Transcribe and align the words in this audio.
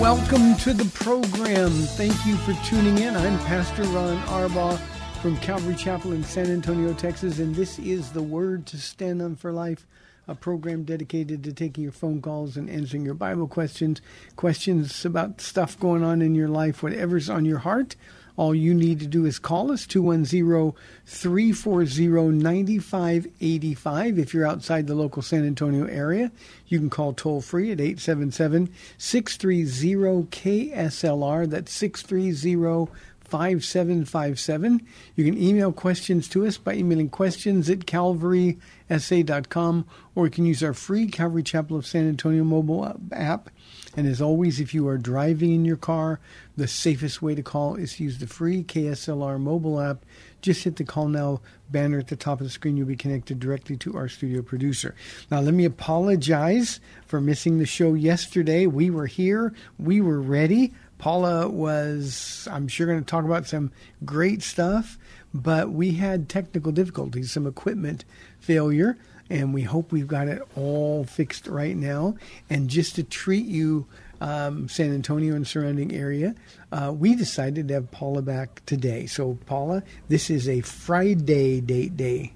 Welcome 0.00 0.56
to 0.56 0.72
the 0.72 0.90
program. 0.94 1.70
Thank 1.70 2.26
you 2.26 2.36
for 2.38 2.54
tuning 2.64 2.98
in. 2.98 3.16
I'm 3.16 3.38
Pastor 3.40 3.84
Ron 3.84 4.18
Arbaugh 4.22 4.78
from 5.20 5.36
Calvary 5.36 5.76
Chapel 5.76 6.12
in 6.12 6.24
San 6.24 6.50
Antonio, 6.50 6.92
Texas, 6.94 7.38
and 7.38 7.54
this 7.54 7.78
is 7.78 8.10
the 8.10 8.22
Word 8.22 8.66
to 8.66 8.78
Stand 8.78 9.22
on 9.22 9.36
for 9.36 9.52
Life, 9.52 9.86
a 10.26 10.34
program 10.34 10.82
dedicated 10.82 11.44
to 11.44 11.52
taking 11.52 11.84
your 11.84 11.92
phone 11.92 12.20
calls 12.20 12.56
and 12.56 12.68
answering 12.68 13.04
your 13.04 13.14
Bible 13.14 13.46
questions, 13.46 14.00
questions 14.34 15.04
about 15.04 15.40
stuff 15.40 15.78
going 15.78 16.02
on 16.02 16.22
in 16.22 16.34
your 16.34 16.48
life, 16.48 16.82
whatever's 16.82 17.30
on 17.30 17.44
your 17.44 17.58
heart. 17.58 17.94
All 18.42 18.54
you 18.56 18.74
need 18.74 18.98
to 18.98 19.06
do 19.06 19.24
is 19.24 19.38
call 19.38 19.70
us 19.70 19.86
210 19.86 20.72
340 21.06 22.08
9585. 22.08 24.18
If 24.18 24.34
you're 24.34 24.44
outside 24.44 24.88
the 24.88 24.96
local 24.96 25.22
San 25.22 25.46
Antonio 25.46 25.84
area, 25.84 26.32
you 26.66 26.80
can 26.80 26.90
call 26.90 27.12
toll 27.12 27.40
free 27.40 27.70
at 27.70 27.80
877 27.80 28.68
630 28.98 30.26
KSLR. 30.32 31.50
That's 31.50 31.72
630 31.72 32.90
5757. 33.20 34.88
You 35.14 35.24
can 35.24 35.40
email 35.40 35.70
questions 35.70 36.26
to 36.30 36.44
us 36.44 36.58
by 36.58 36.74
emailing 36.74 37.10
questions 37.10 37.70
at 37.70 37.86
calvarysa.com 37.86 39.86
or 40.16 40.24
you 40.24 40.30
can 40.32 40.46
use 40.46 40.64
our 40.64 40.74
free 40.74 41.06
Calvary 41.06 41.44
Chapel 41.44 41.76
of 41.76 41.86
San 41.86 42.08
Antonio 42.08 42.42
mobile 42.42 43.00
app. 43.12 43.50
And 43.96 44.06
as 44.06 44.22
always, 44.22 44.58
if 44.58 44.72
you 44.72 44.88
are 44.88 44.96
driving 44.96 45.52
in 45.52 45.64
your 45.64 45.76
car, 45.76 46.18
the 46.56 46.66
safest 46.66 47.20
way 47.20 47.34
to 47.34 47.42
call 47.42 47.74
is 47.76 47.96
to 47.96 48.04
use 48.04 48.18
the 48.18 48.26
free 48.26 48.64
KSLR 48.64 49.38
mobile 49.38 49.80
app. 49.80 50.04
Just 50.40 50.64
hit 50.64 50.76
the 50.76 50.84
call 50.84 51.08
now 51.08 51.40
banner 51.70 51.98
at 51.98 52.08
the 52.08 52.16
top 52.16 52.40
of 52.40 52.46
the 52.46 52.50
screen. 52.50 52.76
You'll 52.76 52.86
be 52.86 52.96
connected 52.96 53.38
directly 53.38 53.76
to 53.78 53.96
our 53.96 54.08
studio 54.08 54.42
producer. 54.42 54.94
Now, 55.30 55.40
let 55.40 55.54
me 55.54 55.64
apologize 55.64 56.80
for 57.06 57.20
missing 57.20 57.58
the 57.58 57.66
show 57.66 57.94
yesterday. 57.94 58.66
We 58.66 58.88
were 58.90 59.06
here, 59.06 59.54
we 59.78 60.00
were 60.00 60.20
ready. 60.20 60.72
Paula 60.98 61.48
was, 61.48 62.46
I'm 62.50 62.68
sure, 62.68 62.86
going 62.86 63.00
to 63.00 63.04
talk 63.04 63.24
about 63.24 63.46
some 63.46 63.72
great 64.04 64.40
stuff, 64.40 64.98
but 65.34 65.70
we 65.70 65.94
had 65.94 66.28
technical 66.28 66.70
difficulties, 66.70 67.32
some 67.32 67.46
equipment 67.46 68.04
failure, 68.38 68.96
and 69.32 69.54
we 69.54 69.62
hope 69.62 69.92
we've 69.92 70.06
got 70.06 70.28
it 70.28 70.42
all 70.56 71.04
fixed 71.04 71.46
right 71.46 71.74
now. 71.74 72.16
And 72.50 72.68
just 72.68 72.96
to 72.96 73.02
treat 73.02 73.46
you, 73.46 73.86
um, 74.20 74.68
San 74.68 74.92
Antonio 74.92 75.34
and 75.34 75.46
surrounding 75.46 75.92
area, 75.92 76.34
uh, 76.70 76.92
we 76.96 77.16
decided 77.16 77.68
to 77.68 77.74
have 77.74 77.90
Paula 77.90 78.20
back 78.20 78.64
today. 78.66 79.06
So, 79.06 79.38
Paula, 79.46 79.82
this 80.08 80.28
is 80.28 80.48
a 80.48 80.60
Friday 80.60 81.60
date 81.62 81.96
day 81.96 82.32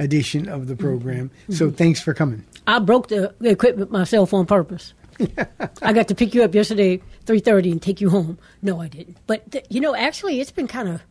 edition 0.00 0.48
of 0.48 0.66
the 0.66 0.74
program. 0.74 1.30
So, 1.48 1.70
thanks 1.70 2.00
for 2.00 2.12
coming. 2.12 2.44
I 2.66 2.80
broke 2.80 3.08
the, 3.08 3.34
the 3.38 3.50
equipment 3.50 3.92
myself 3.92 4.34
on 4.34 4.44
purpose. 4.44 4.94
I 5.82 5.92
got 5.92 6.08
to 6.08 6.14
pick 6.14 6.34
you 6.34 6.42
up 6.42 6.54
yesterday, 6.54 7.00
three 7.24 7.40
thirty, 7.40 7.70
and 7.70 7.80
take 7.80 8.00
you 8.00 8.10
home. 8.10 8.38
No, 8.62 8.80
I 8.80 8.88
didn't. 8.88 9.18
But 9.26 9.52
th- 9.52 9.66
you 9.68 9.80
know, 9.80 9.94
actually, 9.94 10.40
it's 10.40 10.50
been 10.50 10.66
kind 10.66 10.88
of 10.88 11.02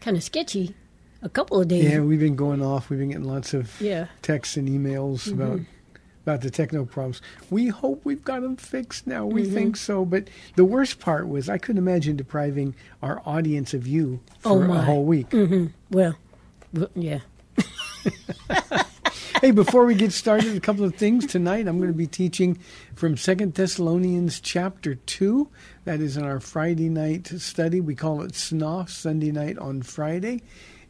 kind 0.00 0.16
of 0.16 0.22
sketchy. 0.22 0.74
A 1.26 1.28
couple 1.28 1.60
of 1.60 1.66
days. 1.66 1.82
Yeah, 1.90 1.98
we've 2.00 2.20
been 2.20 2.36
going 2.36 2.62
off. 2.62 2.88
We've 2.88 3.00
been 3.00 3.08
getting 3.08 3.24
lots 3.24 3.52
of 3.52 3.80
Yeah. 3.80 4.02
Mm-hmm. 4.04 4.12
texts 4.22 4.56
and 4.56 4.68
emails 4.68 5.32
about 5.32 5.58
about 6.22 6.40
the 6.40 6.50
techno 6.50 6.84
problems. 6.84 7.20
We 7.50 7.66
hope 7.68 8.00
we've 8.04 8.22
got 8.24 8.42
them 8.42 8.56
fixed 8.56 9.06
now. 9.08 9.26
We 9.26 9.42
Mm-hmm. 9.42 9.54
think 9.54 9.76
so. 9.76 10.04
But 10.04 10.28
the 10.54 10.64
worst 10.64 11.00
part 11.00 11.28
was 11.28 11.48
I 11.48 11.58
couldn't 11.58 11.78
imagine 11.78 12.16
depriving 12.16 12.74
our 13.02 13.20
audience 13.26 13.74
of 13.74 13.86
you 13.88 14.20
Oh, 14.44 14.58
for 14.60 14.72
a 14.72 14.82
whole 14.82 15.04
week. 15.04 15.30
Mm-hmm. 15.30 15.66
Well, 15.90 16.16
yeah. 16.94 17.20
hey, 19.40 19.50
before 19.50 19.84
we 19.86 19.94
get 19.94 20.12
started, 20.12 20.56
a 20.56 20.60
couple 20.60 20.84
of 20.84 20.94
things 20.94 21.26
tonight. 21.26 21.66
I'm 21.68 21.78
going 21.78 21.90
to 21.92 21.96
be 21.96 22.06
teaching 22.06 22.58
from 22.94 23.16
Second 23.16 23.54
Thessalonians 23.54 24.40
chapter 24.40 24.94
two. 24.94 25.48
That 25.84 26.00
is 26.00 26.16
in 26.16 26.24
our 26.24 26.40
Friday 26.40 26.88
night 26.88 27.28
study. 27.38 27.80
We 27.80 27.94
call 27.94 28.22
it 28.22 28.32
SNOF 28.32 28.88
Sunday 28.90 29.30
night 29.32 29.58
on 29.58 29.82
Friday, 29.82 30.42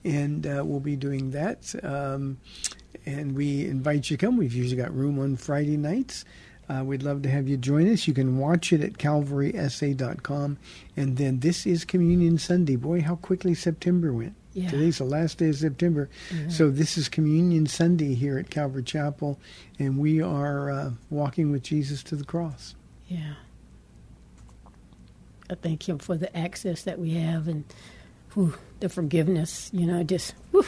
and 0.06 0.46
uh, 0.46 0.62
we'll 0.64 0.80
be 0.80 0.96
doing 0.96 1.32
that. 1.32 1.74
Um, 1.82 2.38
and 3.04 3.34
we 3.34 3.66
invite 3.66 4.08
you 4.10 4.16
to 4.16 4.26
come. 4.26 4.36
We've 4.36 4.54
usually 4.54 4.80
got 4.80 4.94
room 4.94 5.18
on 5.18 5.36
Friday 5.36 5.76
nights. 5.76 6.24
Uh, 6.68 6.82
we'd 6.84 7.02
love 7.02 7.22
to 7.22 7.28
have 7.28 7.46
you 7.46 7.56
join 7.56 7.92
us. 7.92 8.08
You 8.08 8.14
can 8.14 8.38
watch 8.38 8.72
it 8.72 8.80
at 8.82 8.94
calvarysa.com. 8.94 10.58
And 10.96 11.16
then 11.16 11.40
this 11.40 11.66
is 11.66 11.84
Communion 11.84 12.38
Sunday. 12.38 12.76
Boy, 12.76 13.02
how 13.02 13.16
quickly 13.16 13.54
September 13.54 14.12
went. 14.12 14.34
Yeah. 14.52 14.70
Today's 14.70 14.98
the 14.98 15.04
last 15.04 15.38
day 15.38 15.50
of 15.50 15.56
September. 15.56 16.08
So 16.48 16.70
this 16.70 16.96
is 16.96 17.10
Communion 17.10 17.66
Sunday 17.66 18.14
here 18.14 18.38
at 18.38 18.48
Calvary 18.48 18.84
Chapel, 18.84 19.38
and 19.78 19.98
we 19.98 20.22
are 20.22 20.70
uh, 20.70 20.90
walking 21.10 21.52
with 21.52 21.62
Jesus 21.62 22.02
to 22.04 22.16
the 22.16 22.24
cross. 22.24 22.74
Yeah. 23.06 23.34
I 25.50 25.56
thank 25.56 25.86
Him 25.86 25.98
for 25.98 26.16
the 26.16 26.34
access 26.34 26.82
that 26.84 26.98
we 26.98 27.10
have 27.14 27.48
and 27.48 27.64
whew, 28.36 28.54
the 28.80 28.88
forgiveness. 28.88 29.70
You 29.72 29.86
know, 29.86 30.02
just 30.02 30.34
whew. 30.52 30.66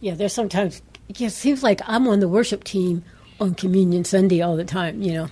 yeah. 0.00 0.14
There's 0.14 0.32
sometimes 0.34 0.82
it 1.08 1.16
just 1.16 1.38
seems 1.38 1.62
like 1.62 1.80
I'm 1.86 2.06
on 2.08 2.20
the 2.20 2.28
worship 2.28 2.64
team 2.64 3.04
on 3.40 3.54
Communion 3.54 4.04
Sunday 4.04 4.42
all 4.42 4.56
the 4.56 4.64
time. 4.64 5.00
You 5.00 5.12
know, 5.12 5.28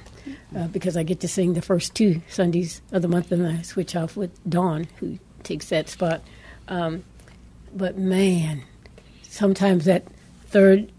uh, 0.57 0.69
because 0.69 0.97
I 0.97 1.03
get 1.03 1.21
to 1.21 1.29
sing 1.29 1.53
the 1.55 1.63
first 1.63 1.95
two 1.95 2.23
Sundays 2.29 2.81
of 2.93 3.03
the 3.03 3.09
month, 3.09 3.31
and 3.33 3.47
I 3.47 3.63
switch 3.63 3.97
off 3.97 4.17
with 4.17 4.31
Dawn, 4.49 4.87
who 4.99 5.19
takes 5.43 5.69
that 5.69 5.89
spot. 5.89 6.23
Um, 6.69 7.05
but 7.75 7.99
man, 7.99 8.63
sometimes 9.23 9.85
that 9.85 10.05
third 10.47 10.91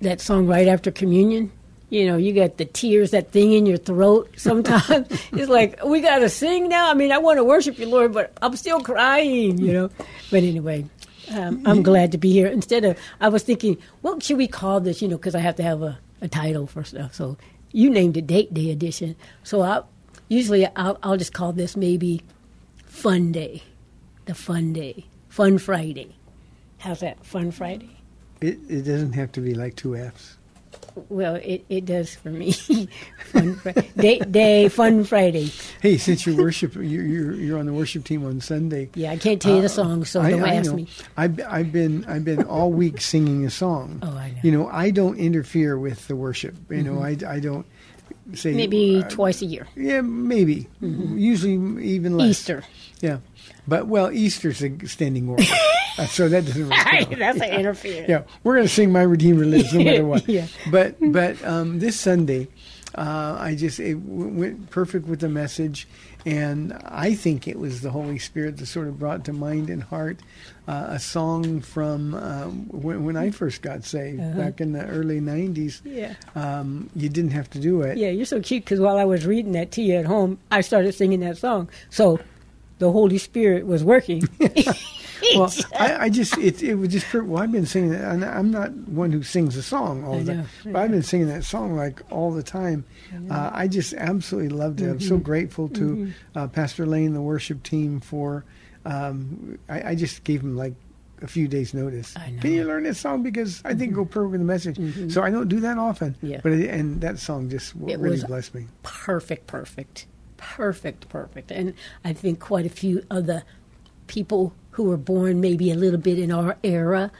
that 0.00 0.20
song 0.20 0.46
right 0.46 0.68
after 0.68 0.90
communion 0.90 1.50
you 1.90 2.06
know 2.06 2.16
you 2.16 2.32
got 2.32 2.56
the 2.58 2.64
tears 2.64 3.10
that 3.12 3.30
thing 3.32 3.52
in 3.52 3.66
your 3.66 3.78
throat 3.78 4.32
sometimes. 4.36 5.08
It's 5.32 5.48
like 5.48 5.82
we 5.84 6.00
got 6.00 6.18
to 6.18 6.28
sing 6.28 6.68
now? 6.68 6.90
I 6.90 6.94
mean 6.94 7.12
i 7.12 7.18
want 7.18 7.38
to 7.38 7.44
worship 7.44 7.78
you 7.78 7.86
lord 7.86 8.12
but 8.12 8.32
i'm 8.42 8.56
still 8.56 8.80
crying 8.80 9.58
you 9.58 9.72
know. 9.72 9.90
But 10.30 10.42
anyway 10.42 10.84
um, 11.32 11.62
i'm 11.66 11.82
glad 11.82 12.12
to 12.12 12.18
be 12.18 12.32
here. 12.32 12.46
Instead 12.48 12.84
of 12.84 12.98
i 13.20 13.28
was 13.28 13.42
thinking 13.42 13.78
what 14.02 14.22
should 14.22 14.38
we 14.38 14.48
call 14.48 14.80
this 14.80 15.02
you 15.02 15.08
know 15.08 15.16
because 15.16 15.34
i 15.34 15.40
have 15.40 15.56
to 15.56 15.62
have 15.62 15.82
a, 15.82 15.98
a 16.20 16.28
title 16.28 16.66
for 16.66 16.84
stuff. 16.84 17.14
So 17.14 17.36
you 17.72 17.90
named 17.90 18.16
it 18.16 18.26
date 18.26 18.52
day 18.52 18.70
edition. 18.70 19.16
So 19.42 19.62
i 19.62 19.82
usually 20.28 20.66
I'll, 20.76 20.98
I'll 21.02 21.16
just 21.16 21.32
call 21.32 21.52
this 21.52 21.76
maybe 21.76 22.22
fun 22.86 23.32
day 23.32 23.62
the 24.26 24.34
fun 24.34 24.72
day 24.72 25.06
fun 25.28 25.58
friday. 25.58 26.14
How's 26.78 27.00
that 27.00 27.24
fun 27.24 27.50
friday? 27.50 27.96
It, 28.40 28.58
it 28.68 28.82
doesn't 28.82 29.14
have 29.14 29.32
to 29.32 29.40
be 29.40 29.54
like 29.54 29.74
two 29.76 29.96
F's. 29.96 30.37
Well, 31.08 31.36
it, 31.36 31.64
it 31.68 31.84
does 31.84 32.14
for 32.14 32.30
me. 32.30 32.52
fun 33.32 33.54
fri- 33.56 33.72
day, 33.96 34.18
day, 34.20 34.68
fun 34.68 35.04
Friday. 35.04 35.50
Hey, 35.80 35.96
since 35.98 36.26
you 36.26 36.36
worship, 36.36 36.74
you're, 36.74 36.84
you're 36.84 37.32
you're 37.34 37.58
on 37.58 37.66
the 37.66 37.72
worship 37.72 38.04
team 38.04 38.24
on 38.24 38.40
Sunday. 38.40 38.90
Yeah, 38.94 39.12
I 39.12 39.16
can't 39.16 39.40
tell 39.40 39.54
you 39.56 39.62
the 39.62 39.68
song, 39.68 40.04
so 40.04 40.20
Uh, 40.20 40.24
I, 40.24 40.30
don't 40.30 40.44
I 40.44 40.54
ask 40.54 40.70
know. 40.70 40.76
me. 40.76 40.88
I've 41.16 41.40
I've 41.48 41.72
been 41.72 42.04
I've 42.06 42.24
been 42.24 42.42
all 42.44 42.72
week 42.72 43.00
singing 43.00 43.44
a 43.46 43.50
song. 43.50 44.00
Oh, 44.02 44.08
I 44.16 44.30
know. 44.30 44.38
You 44.42 44.52
know, 44.52 44.68
I 44.68 44.90
don't 44.90 45.16
interfere 45.18 45.78
with 45.78 46.06
the 46.08 46.16
worship. 46.16 46.54
You 46.70 46.82
know, 46.82 47.02
I 47.02 47.16
I 47.26 47.40
don't 47.40 47.66
say 48.34 48.50
Mm-hmm. 48.50 48.56
Maybe 48.56 49.02
uh, 49.04 49.08
twice 49.08 49.40
a 49.42 49.46
year. 49.46 49.66
Yeah, 49.74 50.02
maybe. 50.02 50.66
Usually 50.80 51.54
even 51.84 52.16
less. 52.16 52.28
Easter. 52.30 52.64
Yeah, 53.00 53.18
but 53.66 53.86
well, 53.86 54.10
Easter's 54.12 54.62
a 54.62 54.86
standing 54.86 55.28
order, 55.28 55.44
Uh, 55.44 55.56
so 56.08 56.28
that 56.28 56.44
doesn't 56.44 56.68
really. 56.68 57.14
That's 57.16 57.40
an 57.40 57.50
interference. 57.60 58.08
Yeah, 58.08 58.22
we're 58.44 58.54
going 58.54 58.66
to 58.66 58.72
sing 58.72 58.92
"My 58.92 59.02
Redeemer 59.02 59.44
Lives" 59.44 59.72
no 59.72 59.84
matter 59.84 60.04
what. 60.04 60.28
Yeah. 60.28 60.46
But 60.70 60.96
but 61.00 61.42
um, 61.44 61.78
this 61.78 61.98
Sunday, 61.98 62.48
uh, 62.94 63.36
I 63.38 63.54
just 63.54 63.80
it 63.80 63.94
w- 63.94 64.28
went 64.28 64.70
perfect 64.70 65.06
with 65.06 65.20
the 65.20 65.28
message, 65.28 65.88
and 66.26 66.72
I 66.84 67.14
think 67.14 67.48
it 67.48 67.58
was 67.58 67.80
the 67.80 67.90
Holy 67.90 68.18
Spirit 68.18 68.56
that 68.58 68.66
sort 68.66 68.88
of 68.88 68.98
brought 68.98 69.24
to 69.26 69.32
mind 69.32 69.70
and 69.70 69.82
heart 69.82 70.18
uh, 70.66 70.86
a 70.90 70.98
song 70.98 71.60
from 71.60 72.14
um, 72.14 72.68
when, 72.70 73.04
when 73.04 73.16
I 73.16 73.30
first 73.30 73.62
got 73.62 73.84
saved 73.84 74.36
back 74.36 74.60
in 74.60 74.72
the 74.72 74.84
early 74.86 75.20
'90s. 75.20 75.80
Uh-huh. 75.80 75.90
Yeah. 75.90 76.14
Um, 76.34 76.90
you 76.94 77.08
didn't 77.08 77.30
have 77.32 77.48
to 77.50 77.58
do 77.58 77.82
it. 77.82 77.96
Yeah, 77.96 78.10
you're 78.10 78.26
so 78.26 78.40
cute 78.40 78.64
because 78.64 78.80
while 78.80 78.98
I 78.98 79.04
was 79.04 79.26
reading 79.26 79.52
that 79.52 79.70
to 79.72 79.82
you 79.82 79.94
at 79.96 80.04
home, 80.06 80.38
I 80.50 80.60
started 80.60 80.92
singing 80.94 81.20
that 81.20 81.38
song. 81.38 81.68
So 81.90 82.20
the 82.78 82.92
Holy 82.92 83.18
Spirit 83.18 83.66
was 83.66 83.82
working. 83.82 84.22
Well, 85.34 85.52
I, 85.78 85.96
I 86.04 86.08
just 86.10 86.36
it 86.38 86.62
it 86.62 86.74
was 86.76 86.88
just 86.90 87.12
well 87.12 87.42
I've 87.42 87.52
been 87.52 87.66
singing 87.66 87.92
it 87.92 88.00
and 88.00 88.24
I'm 88.24 88.50
not 88.50 88.70
one 88.72 89.10
who 89.12 89.22
sings 89.22 89.56
a 89.56 89.62
song 89.62 90.04
all 90.04 90.18
the 90.20 90.34
time, 90.34 90.46
but 90.64 90.76
I've 90.76 90.90
been 90.90 91.02
singing 91.02 91.28
that 91.28 91.44
song 91.44 91.76
like 91.76 92.02
all 92.10 92.30
the 92.32 92.42
time. 92.42 92.84
Uh, 93.30 93.50
I 93.52 93.68
just 93.68 93.94
absolutely 93.94 94.50
loved 94.50 94.80
it. 94.80 94.84
I'm 94.90 94.98
Mm-hmm. 94.98 95.08
so 95.08 95.16
grateful 95.18 95.68
to 95.70 96.12
uh, 96.34 96.46
Pastor 96.48 96.86
Lane, 96.86 97.14
the 97.14 97.22
worship 97.22 97.62
team 97.62 98.00
for. 98.00 98.44
Um, 98.84 99.58
I, 99.68 99.90
I 99.90 99.94
just 99.94 100.24
gave 100.24 100.40
him 100.42 100.56
like 100.56 100.74
a 101.20 101.26
few 101.26 101.48
days 101.48 101.74
notice. 101.74 102.14
I 102.16 102.20
know. 102.20 102.26
Mm-hmm. 102.26 102.40
Can 102.40 102.50
you 102.52 102.64
learn 102.64 102.82
this 102.84 103.00
song 103.00 103.22
because 103.22 103.60
I 103.64 103.74
think 103.74 103.92
it'll 103.92 104.04
go 104.04 104.10
perfect 104.10 104.30
with 104.32 104.40
the 104.40 104.46
message. 104.46 105.12
So 105.12 105.22
I 105.22 105.30
don't 105.30 105.48
do 105.48 105.60
that 105.60 105.76
often. 105.78 106.14
Yeah. 106.22 106.40
But 106.42 106.52
it, 106.52 106.70
and 106.70 107.00
that 107.00 107.18
song 107.18 107.50
just 107.50 107.74
It 107.86 107.98
really 107.98 108.22
blessed 108.22 108.54
me. 108.54 108.66
perfect, 108.84 109.46
perfect, 109.48 110.06
perfect, 110.36 111.08
perfect. 111.08 111.50
And 111.50 111.74
I 112.04 112.12
think 112.12 112.38
quite 112.40 112.66
a 112.66 112.70
few 112.70 113.02
of 113.10 113.26
the 113.26 113.42
people 114.06 114.54
who 114.78 114.84
were 114.84 114.96
born 114.96 115.40
maybe 115.40 115.72
a 115.72 115.74
little 115.74 115.98
bit 115.98 116.20
in 116.20 116.30
our 116.30 116.56
era 116.62 117.10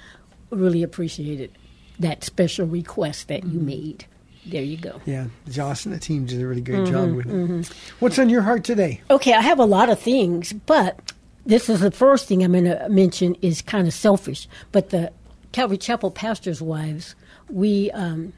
really 0.50 0.84
appreciated 0.84 1.50
that 1.98 2.22
special 2.22 2.64
request 2.68 3.26
that 3.26 3.42
you 3.42 3.58
made. 3.58 4.06
There 4.46 4.62
you 4.62 4.76
go. 4.76 5.00
Yeah, 5.06 5.26
Josh 5.50 5.84
and 5.84 5.92
the 5.92 5.98
team 5.98 6.24
did 6.24 6.40
a 6.40 6.46
really 6.46 6.60
great 6.60 6.82
Mm-hmm, 6.84 6.92
job 6.92 7.14
with 7.16 7.26
it. 7.68 7.74
What's 7.98 8.16
on 8.20 8.28
your 8.28 8.42
heart 8.42 8.62
today? 8.62 9.00
Okay, 9.10 9.32
I 9.32 9.40
have 9.40 9.58
a 9.58 9.64
lot 9.64 9.88
of 9.90 9.98
things, 9.98 10.52
but 10.52 11.12
this 11.46 11.68
is 11.68 11.80
the 11.80 11.90
first 11.90 12.28
thing 12.28 12.44
I'm 12.44 12.52
going 12.52 12.62
to 12.66 12.88
mention 12.88 13.34
is 13.42 13.60
kind 13.60 13.88
of 13.88 13.92
selfish. 13.92 14.48
But 14.70 14.90
the 14.90 15.10
Calvary 15.50 15.78
Chapel 15.78 16.12
pastors' 16.12 16.62
wives, 16.62 17.16
we 17.50 17.90
um, 17.90 18.32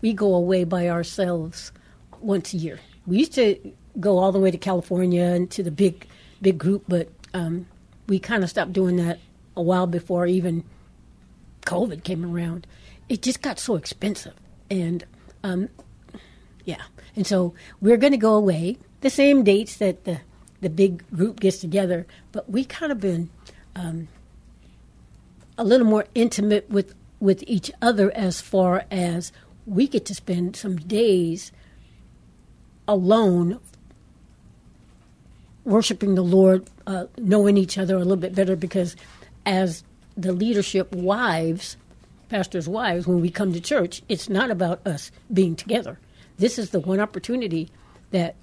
we 0.00 0.14
go 0.14 0.34
away 0.34 0.64
by 0.64 0.88
ourselves 0.88 1.70
once 2.22 2.54
a 2.54 2.56
year. 2.56 2.80
We 3.06 3.18
used 3.18 3.34
to 3.34 3.58
go 4.00 4.16
all 4.16 4.32
the 4.32 4.40
way 4.40 4.50
to 4.50 4.56
California 4.56 5.22
and 5.22 5.50
to 5.50 5.62
the 5.62 5.70
big 5.70 6.06
big 6.40 6.56
group, 6.56 6.84
but 6.88 7.10
um, 7.34 7.66
we 8.06 8.18
kind 8.18 8.44
of 8.44 8.50
stopped 8.50 8.72
doing 8.72 8.96
that 8.96 9.18
a 9.56 9.62
while 9.62 9.86
before 9.86 10.26
even 10.26 10.64
COVID 11.62 12.04
came 12.04 12.24
around. 12.24 12.66
It 13.08 13.22
just 13.22 13.42
got 13.42 13.58
so 13.58 13.76
expensive, 13.76 14.34
and 14.70 15.04
um, 15.42 15.68
yeah. 16.64 16.82
And 17.16 17.26
so 17.26 17.54
we're 17.80 17.96
going 17.96 18.12
to 18.12 18.18
go 18.18 18.34
away 18.34 18.78
the 19.00 19.10
same 19.10 19.44
dates 19.44 19.76
that 19.76 20.04
the 20.04 20.20
the 20.60 20.70
big 20.70 21.08
group 21.10 21.40
gets 21.40 21.58
together, 21.58 22.06
but 22.32 22.50
we 22.50 22.64
kind 22.64 22.90
of 22.90 22.98
been 22.98 23.28
um, 23.76 24.08
a 25.58 25.64
little 25.64 25.86
more 25.86 26.06
intimate 26.14 26.68
with 26.70 26.94
with 27.20 27.44
each 27.46 27.70
other 27.80 28.10
as 28.12 28.40
far 28.40 28.84
as 28.90 29.32
we 29.66 29.86
get 29.86 30.04
to 30.06 30.14
spend 30.14 30.56
some 30.56 30.76
days 30.76 31.52
alone 32.86 33.60
worshiping 35.64 36.14
the 36.14 36.24
Lord, 36.24 36.68
uh, 36.86 37.06
knowing 37.18 37.56
each 37.56 37.78
other 37.78 37.96
a 37.96 38.00
little 38.00 38.16
bit 38.16 38.34
better 38.34 38.56
because 38.56 38.96
as 39.46 39.84
the 40.16 40.32
leadership 40.32 40.92
wives, 40.92 41.76
pastors' 42.28 42.68
wives, 42.68 43.06
when 43.06 43.20
we 43.20 43.30
come 43.30 43.52
to 43.52 43.60
church, 43.60 44.02
it's 44.08 44.28
not 44.28 44.50
about 44.50 44.86
us 44.86 45.10
being 45.32 45.56
together. 45.56 45.98
This 46.38 46.58
is 46.58 46.70
the 46.70 46.80
one 46.80 47.00
opportunity 47.00 47.70
that 48.10 48.34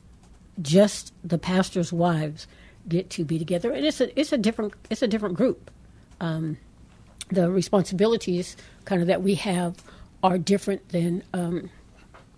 just 0.62 1.14
the 1.24 1.38
pastors' 1.38 1.94
wives 1.94 2.48
get 2.88 3.10
to 3.12 3.24
be 3.24 3.38
together, 3.38 3.72
and 3.72 3.86
it's 3.86 4.02
a 4.02 4.20
it's 4.20 4.32
a 4.32 4.38
different 4.38 4.74
it's 4.90 5.02
a 5.02 5.08
different 5.08 5.36
group. 5.36 5.72
Um, 6.20 6.58
the 7.30 7.50
responsibilities 7.50 8.58
kind 8.86 9.02
of 9.02 9.08
that 9.08 9.22
we 9.22 9.36
have 9.36 9.76
are 10.24 10.38
different 10.38 10.90
than 10.90 11.24
um, 11.34 11.70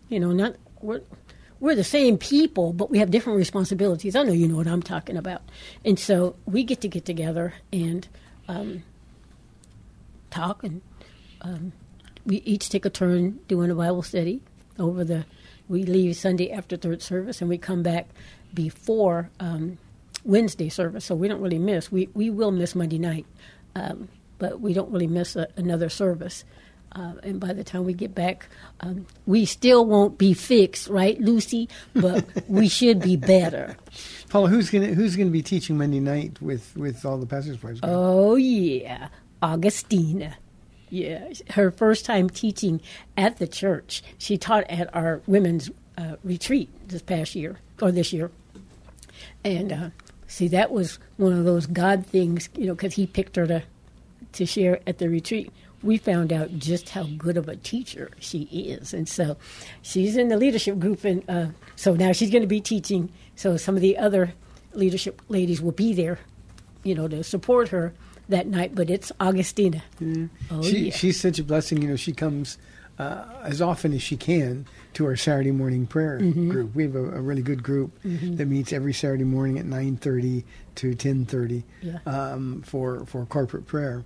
you 0.09 0.19
know 0.19 0.31
not 0.31 0.56
we're 0.81 1.01
we're 1.63 1.75
the 1.75 1.83
same 1.83 2.18
people 2.18 2.74
but 2.74 2.92
we 2.92 3.00
have 3.00 3.10
different 3.10 3.38
responsibilities. 3.38 4.18
I 4.18 4.24
know 4.24 4.33
you 4.33 4.50
know 4.50 4.57
what 4.57 4.68
i'm 4.68 4.83
talking 4.83 5.15
about. 5.15 5.42
And 5.86 5.98
so 5.98 6.36
we 6.45 6.65
get 6.65 6.81
to 6.81 6.89
get 6.89 7.06
together 7.06 7.54
and 7.71 8.06
um, 8.50 8.83
talk 10.30 10.62
and 10.65 10.81
um, 11.39 11.71
we 12.25 12.38
each 12.38 12.68
take 12.68 12.86
a 12.86 12.89
turn 12.89 13.39
doing 13.48 13.71
a 13.71 13.75
bible 13.75 14.04
study 14.04 14.42
over 14.77 15.06
the 15.06 15.25
we 15.69 15.83
leave 15.83 16.18
sunday 16.18 16.51
after 16.51 16.75
third 16.75 17.01
service 17.01 17.39
and 17.39 17.50
we 17.50 17.57
come 17.57 17.81
back 17.81 18.10
before 18.54 19.30
um, 19.39 19.77
wednesday 20.25 20.68
service. 20.68 21.06
So 21.06 21.15
we 21.15 21.30
don't 21.30 21.39
really 21.39 21.60
miss 21.60 21.89
we, 21.89 22.10
we 22.13 22.30
will 22.30 22.51
miss 22.51 22.75
monday 22.75 23.00
night 23.00 23.25
um, 23.74 24.10
but 24.38 24.60
we 24.60 24.74
don't 24.74 24.92
really 24.92 25.07
miss 25.07 25.38
a, 25.38 25.48
another 25.56 25.88
service 25.88 26.44
uh, 26.95 27.13
and 27.24 27.40
by 27.40 27.54
the 27.54 27.63
time 27.63 27.86
we 27.86 27.94
get 27.94 28.13
back, 28.13 28.48
um, 28.81 29.06
we 29.25 29.45
still 29.45 29.86
won't 29.86 30.18
be 30.18 30.34
fixed, 30.34 30.88
right, 30.88 31.19
Lucy? 31.19 31.69
But 31.94 32.25
we 32.48 32.68
should 32.68 33.01
be 33.01 33.16
better. 33.16 33.75
Paula, 34.30 34.50
who's 34.50 34.69
gonna 34.69 34.88
who's 34.88 35.16
gonna 35.16 35.30
be 35.30 35.42
teaching 35.42 35.78
Monday 35.78 36.00
night 36.00 36.42
with 36.42 36.75
with 36.75 37.06
all 37.06 37.18
the 37.18 37.25
pastors' 37.25 37.62
wives? 37.62 37.80
Oh 37.84 38.36
yeah, 38.36 39.10
Augustina. 39.42 40.38
Yeah, 40.90 41.34
her 41.51 41.72
first 41.72 42.06
time 42.06 42.30
teaching 42.30 42.80
at 43.18 43.38
the 43.38 43.48
church. 43.48 44.04
She 44.19 44.38
taught 44.38 44.69
at 44.69 44.96
our 44.96 45.22
women's 45.25 45.72
uh, 45.98 46.18
retreat 46.24 46.69
this 46.88 47.01
past 47.01 47.34
year 47.34 47.57
or 47.81 47.92
this 47.92 48.13
year, 48.13 48.30
and 49.44 49.72
uh, 49.72 49.89
see 50.28 50.48
that 50.50 50.72
was 50.72 51.00
one 51.18 51.34
of 51.34 51.46
those 51.46 51.66
God 51.66 52.06
things, 52.06 52.50
you 52.56 52.67
know, 52.67 52.75
because 52.75 52.94
He 52.94 53.08
picked 53.08 53.36
her 53.36 53.48
to 53.48 53.63
to 54.34 54.46
share 54.46 54.79
at 54.86 55.00
the 55.00 55.10
retreat. 55.10 55.51
We 55.84 55.98
found 55.98 56.32
out 56.32 56.58
just 56.58 56.90
how 56.90 57.04
good 57.18 57.36
of 57.38 57.50
a 57.50 57.56
teacher 57.58 58.10
she 58.20 58.44
is, 58.44 58.94
and 58.94 59.08
so 59.08 59.36
she's 59.82 60.16
in 60.16 60.30
the 60.30 60.38
leadership 60.38 60.80
group, 60.80 61.04
and 61.04 61.24
uh, 61.30 61.48
so 61.75 61.94
now 61.94 62.13
she's 62.13 62.30
going 62.32 62.42
to 62.44 62.48
be 62.48 62.62
teaching. 62.62 63.12
So 63.36 63.58
some 63.58 63.75
of 63.75 63.82
the 63.82 63.98
other 63.98 64.34
leadership 64.74 65.22
ladies 65.28 65.62
will 65.62 65.74
be 65.74 65.94
there, 65.94 66.20
you 66.84 66.96
know, 66.96 67.08
to 67.10 67.24
support 67.24 67.68
her 67.70 67.94
that 68.30 68.48
night. 68.48 68.75
But 68.75 68.90
it's 68.90 69.12
Augustina. 69.20 69.84
Oh 70.50 70.62
she, 70.63 70.86
yeah. 70.86 70.94
She's 70.96 71.20
such 71.20 71.38
a 71.40 71.44
blessing. 71.44 71.82
You 71.82 71.90
know, 71.90 71.96
she 71.98 72.13
comes 72.13 72.58
uh, 72.98 73.25
as 73.44 73.62
often 73.62 73.92
as 73.94 74.02
she 74.02 74.16
can 74.16 74.66
to 74.94 75.06
our 75.06 75.16
Saturday 75.18 75.52
morning 75.52 75.86
prayer 75.88 76.20
Mm-hmm. 76.20 76.50
group. 76.50 76.75
We 76.75 76.84
have 76.84 76.96
a, 76.96 77.04
a 77.18 77.22
really 77.22 77.42
good 77.42 77.62
group 77.63 77.92
that 78.04 78.46
meets 78.48 78.72
every 78.72 78.94
Saturday 78.94 79.24
morning 79.25 79.60
at 79.60 79.66
nine 79.66 79.98
thirty 79.98 80.46
to 80.75 80.96
ten 80.96 81.25
thirty 81.25 81.63
Yeah. 81.82 81.98
um, 82.06 82.62
for 82.66 83.06
for 83.06 83.25
corporate 83.25 83.68
prayer. 83.68 84.04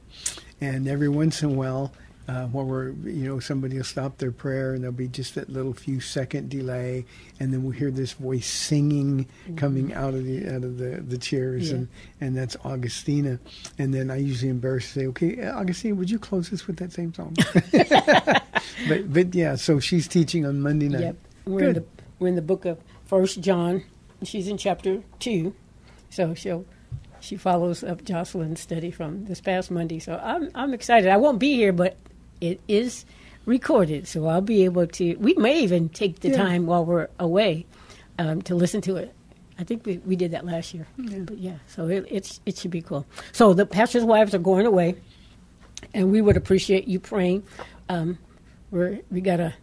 And 0.61 0.87
every 0.87 1.09
once 1.09 1.43
in 1.43 1.51
a 1.51 1.53
while, 1.53 1.91
uh, 2.27 2.45
while 2.47 2.65
we're 2.65 2.89
you 2.89 3.23
know 3.25 3.39
somebody 3.39 3.77
will 3.77 3.83
stop 3.85 4.17
their 4.17 4.31
prayer 4.31 4.73
and 4.73 4.83
there'll 4.83 4.91
be 4.95 5.07
just 5.07 5.35
that 5.35 5.49
little 5.49 5.73
few 5.73 5.99
second 6.01 6.49
delay, 6.49 7.05
and 7.39 7.53
then 7.53 7.63
we'll 7.63 7.71
hear 7.71 7.89
this 7.91 8.13
voice 8.13 8.47
singing 8.47 9.25
coming 9.55 9.93
out 9.93 10.13
of 10.13 10.25
the 10.25 10.45
out 10.47 10.63
of 10.63 10.77
the 10.77 11.01
the 11.07 11.17
chairs, 11.17 11.69
Yeah. 11.69 11.75
and 11.77 11.87
and 12.19 12.35
that's 12.37 12.57
Augustina. 12.65 13.39
And 13.77 13.93
then 13.93 14.11
I 14.11 14.17
usually 14.17 14.49
embarrassed 14.49 14.93
to 14.93 14.99
say, 14.99 15.05
okay, 15.07 15.41
uh, 15.41 15.61
Augustina, 15.61 15.95
would 15.95 16.09
you 16.09 16.19
close 16.19 16.49
this 16.49 16.67
with 16.67 16.77
that 16.77 16.91
same 16.91 17.13
song? 17.13 17.33
but 18.89 19.13
but 19.13 19.33
yeah, 19.35 19.55
so 19.55 19.79
she's 19.79 20.07
teaching 20.07 20.45
on 20.45 20.59
Monday 20.61 20.89
night. 20.89 21.01
Yep. 21.01 21.15
We're 21.45 21.67
in 21.69 21.73
the 21.75 21.85
we're 22.19 22.27
in 22.27 22.35
the 22.35 22.41
book 22.41 22.65
of 22.65 22.77
First 23.05 23.41
John. 23.41 23.83
She's 24.23 24.47
in 24.47 24.57
chapter 24.57 25.01
two, 25.19 25.53
so 26.09 26.33
she'll 26.33 26.65
she 27.19 27.35
follows 27.37 27.83
up 27.83 28.03
Jocelyn's 28.03 28.59
study 28.59 28.91
from 28.91 29.25
this 29.25 29.41
past 29.41 29.71
Monday. 29.71 29.99
So 29.99 30.19
I'm 30.23 30.49
I'm 30.55 30.73
excited. 30.73 31.09
I 31.09 31.17
won't 31.17 31.39
be 31.39 31.53
here, 31.55 31.73
but 31.73 31.97
it 32.41 32.59
is 32.67 33.05
recorded, 33.45 34.07
so 34.07 34.27
I'll 34.27 34.41
be 34.41 34.65
able 34.65 34.87
to. 34.87 35.15
We 35.15 35.33
may 35.35 35.59
even 35.61 35.89
take 35.89 36.19
the 36.21 36.29
Yeah. 36.29 36.37
time 36.37 36.65
while 36.65 36.85
we're 36.85 37.07
away 37.19 37.65
um, 38.19 38.41
to 38.43 38.55
listen 38.55 38.81
to 38.81 38.97
it. 38.97 39.13
I 39.59 39.63
think 39.63 39.85
we, 39.85 39.97
we 39.99 40.15
did 40.15 40.31
that 40.31 40.45
last 40.45 40.73
year, 40.73 40.85
but 40.97 41.37
yeah. 41.39 41.55
So 41.67 41.87
it 41.87 42.05
it's, 42.11 42.39
it 42.45 42.57
should 42.57 42.69
be 42.71 42.81
cool. 42.81 43.05
So 43.31 43.53
the 43.53 43.65
pastors' 43.65 44.03
wives 44.03 44.35
are 44.35 44.39
going 44.39 44.65
away, 44.67 44.95
and 45.93 46.11
we 46.11 46.21
would 46.21 46.37
appreciate 46.37 46.87
you 46.87 46.99
praying. 46.99 47.43
Um, 47.89 48.19
we're 48.69 48.99
we 49.09 49.21
got 49.21 49.39
a 49.39 49.53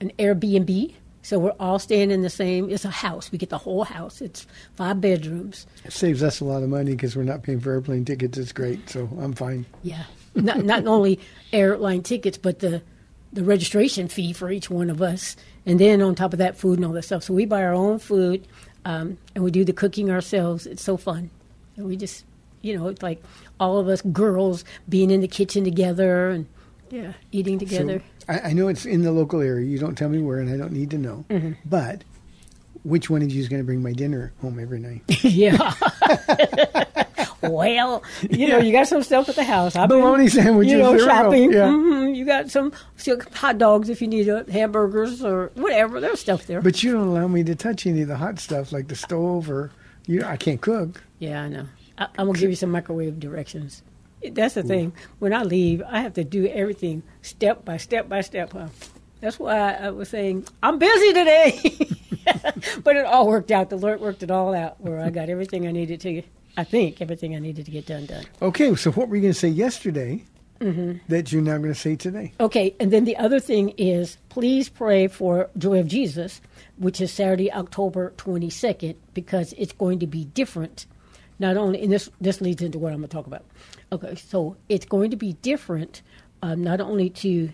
an 0.00 0.10
Airbnb. 0.18 0.94
So 1.28 1.38
we're 1.38 1.52
all 1.60 1.78
staying 1.78 2.10
in 2.10 2.22
the 2.22 2.30
same. 2.30 2.70
It's 2.70 2.86
a 2.86 2.90
house. 2.90 3.30
We 3.30 3.36
get 3.36 3.50
the 3.50 3.58
whole 3.58 3.84
house. 3.84 4.22
It's 4.22 4.46
five 4.76 4.98
bedrooms. 5.02 5.66
It 5.84 5.92
saves 5.92 6.22
us 6.22 6.40
a 6.40 6.46
lot 6.46 6.62
of 6.62 6.70
money 6.70 6.92
because 6.92 7.16
we're 7.16 7.22
not 7.22 7.42
paying 7.42 7.60
for 7.60 7.70
airplane 7.72 8.06
tickets. 8.06 8.38
It's 8.38 8.50
great, 8.50 8.88
so 8.88 9.10
I'm 9.20 9.34
fine. 9.34 9.66
Yeah, 9.82 10.04
not 10.34 10.64
not 10.64 10.86
only 10.86 11.20
airline 11.52 12.02
tickets, 12.02 12.38
but 12.38 12.60
the 12.60 12.80
the 13.34 13.44
registration 13.44 14.08
fee 14.08 14.32
for 14.32 14.50
each 14.50 14.70
one 14.70 14.88
of 14.88 15.02
us, 15.02 15.36
and 15.66 15.78
then 15.78 16.00
on 16.00 16.14
top 16.14 16.32
of 16.32 16.38
that, 16.38 16.56
food 16.56 16.78
and 16.78 16.86
all 16.86 16.92
that 16.92 17.02
stuff. 17.02 17.24
So 17.24 17.34
we 17.34 17.44
buy 17.44 17.62
our 17.62 17.74
own 17.74 17.98
food, 17.98 18.48
um, 18.86 19.18
and 19.34 19.44
we 19.44 19.50
do 19.50 19.66
the 19.66 19.74
cooking 19.74 20.10
ourselves. 20.10 20.66
It's 20.66 20.82
so 20.82 20.96
fun, 20.96 21.28
and 21.76 21.84
we 21.84 21.98
just, 21.98 22.24
you 22.62 22.74
know, 22.74 22.88
it's 22.88 23.02
like 23.02 23.22
all 23.60 23.76
of 23.76 23.86
us 23.88 24.00
girls 24.00 24.64
being 24.88 25.10
in 25.10 25.20
the 25.20 25.28
kitchen 25.28 25.62
together 25.62 26.30
and 26.30 26.46
yeah, 26.88 27.12
eating 27.32 27.58
together. 27.58 27.98
So 27.98 28.17
I, 28.28 28.40
I 28.40 28.52
know 28.52 28.68
it's 28.68 28.84
in 28.86 29.02
the 29.02 29.12
local 29.12 29.40
area. 29.40 29.66
You 29.66 29.78
don't 29.78 29.96
tell 29.96 30.08
me 30.08 30.20
where, 30.20 30.38
and 30.38 30.50
I 30.50 30.56
don't 30.56 30.72
need 30.72 30.90
to 30.90 30.98
know. 30.98 31.24
Mm-hmm. 31.30 31.52
But 31.64 32.04
which 32.84 33.10
one 33.10 33.22
of 33.22 33.30
you 33.30 33.40
is 33.40 33.48
going 33.48 33.60
to 33.60 33.64
bring 33.66 33.82
my 33.82 33.92
dinner 33.92 34.32
home 34.40 34.58
every 34.58 34.78
night? 34.78 35.02
yeah. 35.24 35.74
well, 37.42 38.02
you 38.30 38.48
know, 38.48 38.58
you 38.58 38.72
got 38.72 38.88
some 38.88 39.02
stuff 39.02 39.28
at 39.28 39.36
the 39.36 39.44
house. 39.44 39.76
I've 39.76 39.88
Bologna 39.88 40.28
sandwiches, 40.28 40.72
You 40.72 40.78
know, 40.78 40.98
shopping. 40.98 41.52
Yeah. 41.52 41.70
hmm 41.70 42.08
You 42.08 42.24
got 42.24 42.50
some, 42.50 42.72
hot 43.34 43.58
dogs 43.58 43.88
if 43.88 44.00
you 44.02 44.08
need 44.08 44.28
it, 44.28 44.48
hamburgers 44.48 45.24
or 45.24 45.50
whatever. 45.54 46.00
There's 46.00 46.20
stuff 46.20 46.46
there. 46.46 46.60
But 46.60 46.82
you 46.82 46.92
don't 46.92 47.08
allow 47.08 47.28
me 47.28 47.44
to 47.44 47.54
touch 47.54 47.86
any 47.86 48.02
of 48.02 48.08
the 48.08 48.16
hot 48.16 48.38
stuff 48.38 48.72
like 48.72 48.88
the 48.88 48.96
stove 48.96 49.50
or 49.50 49.70
you. 50.06 50.22
I 50.24 50.36
can't 50.36 50.60
cook. 50.60 51.02
yeah, 51.18 51.42
I 51.42 51.48
know. 51.48 51.66
I, 51.98 52.04
I'm 52.18 52.26
gonna 52.26 52.38
give 52.38 52.50
you 52.50 52.56
some 52.56 52.70
microwave 52.70 53.18
directions. 53.20 53.82
That's 54.32 54.54
the 54.54 54.62
thing. 54.62 54.92
When 55.18 55.32
I 55.32 55.42
leave, 55.42 55.82
I 55.88 56.00
have 56.00 56.14
to 56.14 56.24
do 56.24 56.46
everything 56.46 57.02
step 57.22 57.64
by 57.64 57.76
step 57.76 58.08
by 58.08 58.20
step. 58.22 58.52
Huh? 58.52 58.68
That's 59.20 59.38
why 59.38 59.72
I 59.74 59.90
was 59.90 60.08
saying 60.08 60.46
I'm 60.62 60.78
busy 60.78 61.12
today. 61.12 61.60
but 62.84 62.96
it 62.96 63.04
all 63.04 63.26
worked 63.26 63.50
out. 63.50 63.70
The 63.70 63.76
Lord 63.76 64.00
worked 64.00 64.22
it 64.22 64.30
all 64.30 64.54
out 64.54 64.80
where 64.80 65.00
I 65.00 65.10
got 65.10 65.28
everything 65.28 65.66
I 65.66 65.72
needed 65.72 66.00
to. 66.02 66.22
I 66.56 66.64
think 66.64 67.00
everything 67.00 67.36
I 67.36 67.38
needed 67.38 67.66
to 67.66 67.70
get 67.70 67.86
done 67.86 68.06
done. 68.06 68.24
Okay, 68.42 68.74
so 68.74 68.90
what 68.90 69.08
were 69.08 69.16
you 69.16 69.22
going 69.22 69.34
to 69.34 69.38
say 69.38 69.48
yesterday 69.48 70.24
Mm-hmm. 70.60 70.98
that 71.06 71.30
you're 71.30 71.40
now 71.40 71.56
going 71.58 71.72
to 71.72 71.74
say 71.78 71.94
today? 71.94 72.32
Okay, 72.40 72.74
and 72.80 72.92
then 72.92 73.04
the 73.04 73.16
other 73.16 73.38
thing 73.38 73.68
is 73.78 74.18
please 74.28 74.68
pray 74.68 75.06
for 75.06 75.50
Joy 75.56 75.78
of 75.78 75.86
Jesus, 75.86 76.40
which 76.78 77.00
is 77.00 77.12
Saturday, 77.12 77.52
October 77.52 78.12
22nd, 78.16 78.96
because 79.14 79.54
it's 79.56 79.72
going 79.72 80.00
to 80.00 80.08
be 80.08 80.24
different. 80.24 80.86
Not 81.38 81.56
only, 81.56 81.80
and 81.80 81.92
this, 81.92 82.10
this 82.20 82.40
leads 82.40 82.60
into 82.60 82.76
what 82.80 82.92
I'm 82.92 82.98
going 82.98 83.08
to 83.08 83.16
talk 83.16 83.28
about. 83.28 83.44
Okay, 83.90 84.14
so 84.16 84.56
it's 84.68 84.84
going 84.84 85.10
to 85.10 85.16
be 85.16 85.32
different, 85.34 86.02
um, 86.42 86.62
not 86.62 86.80
only 86.80 87.08
to 87.10 87.50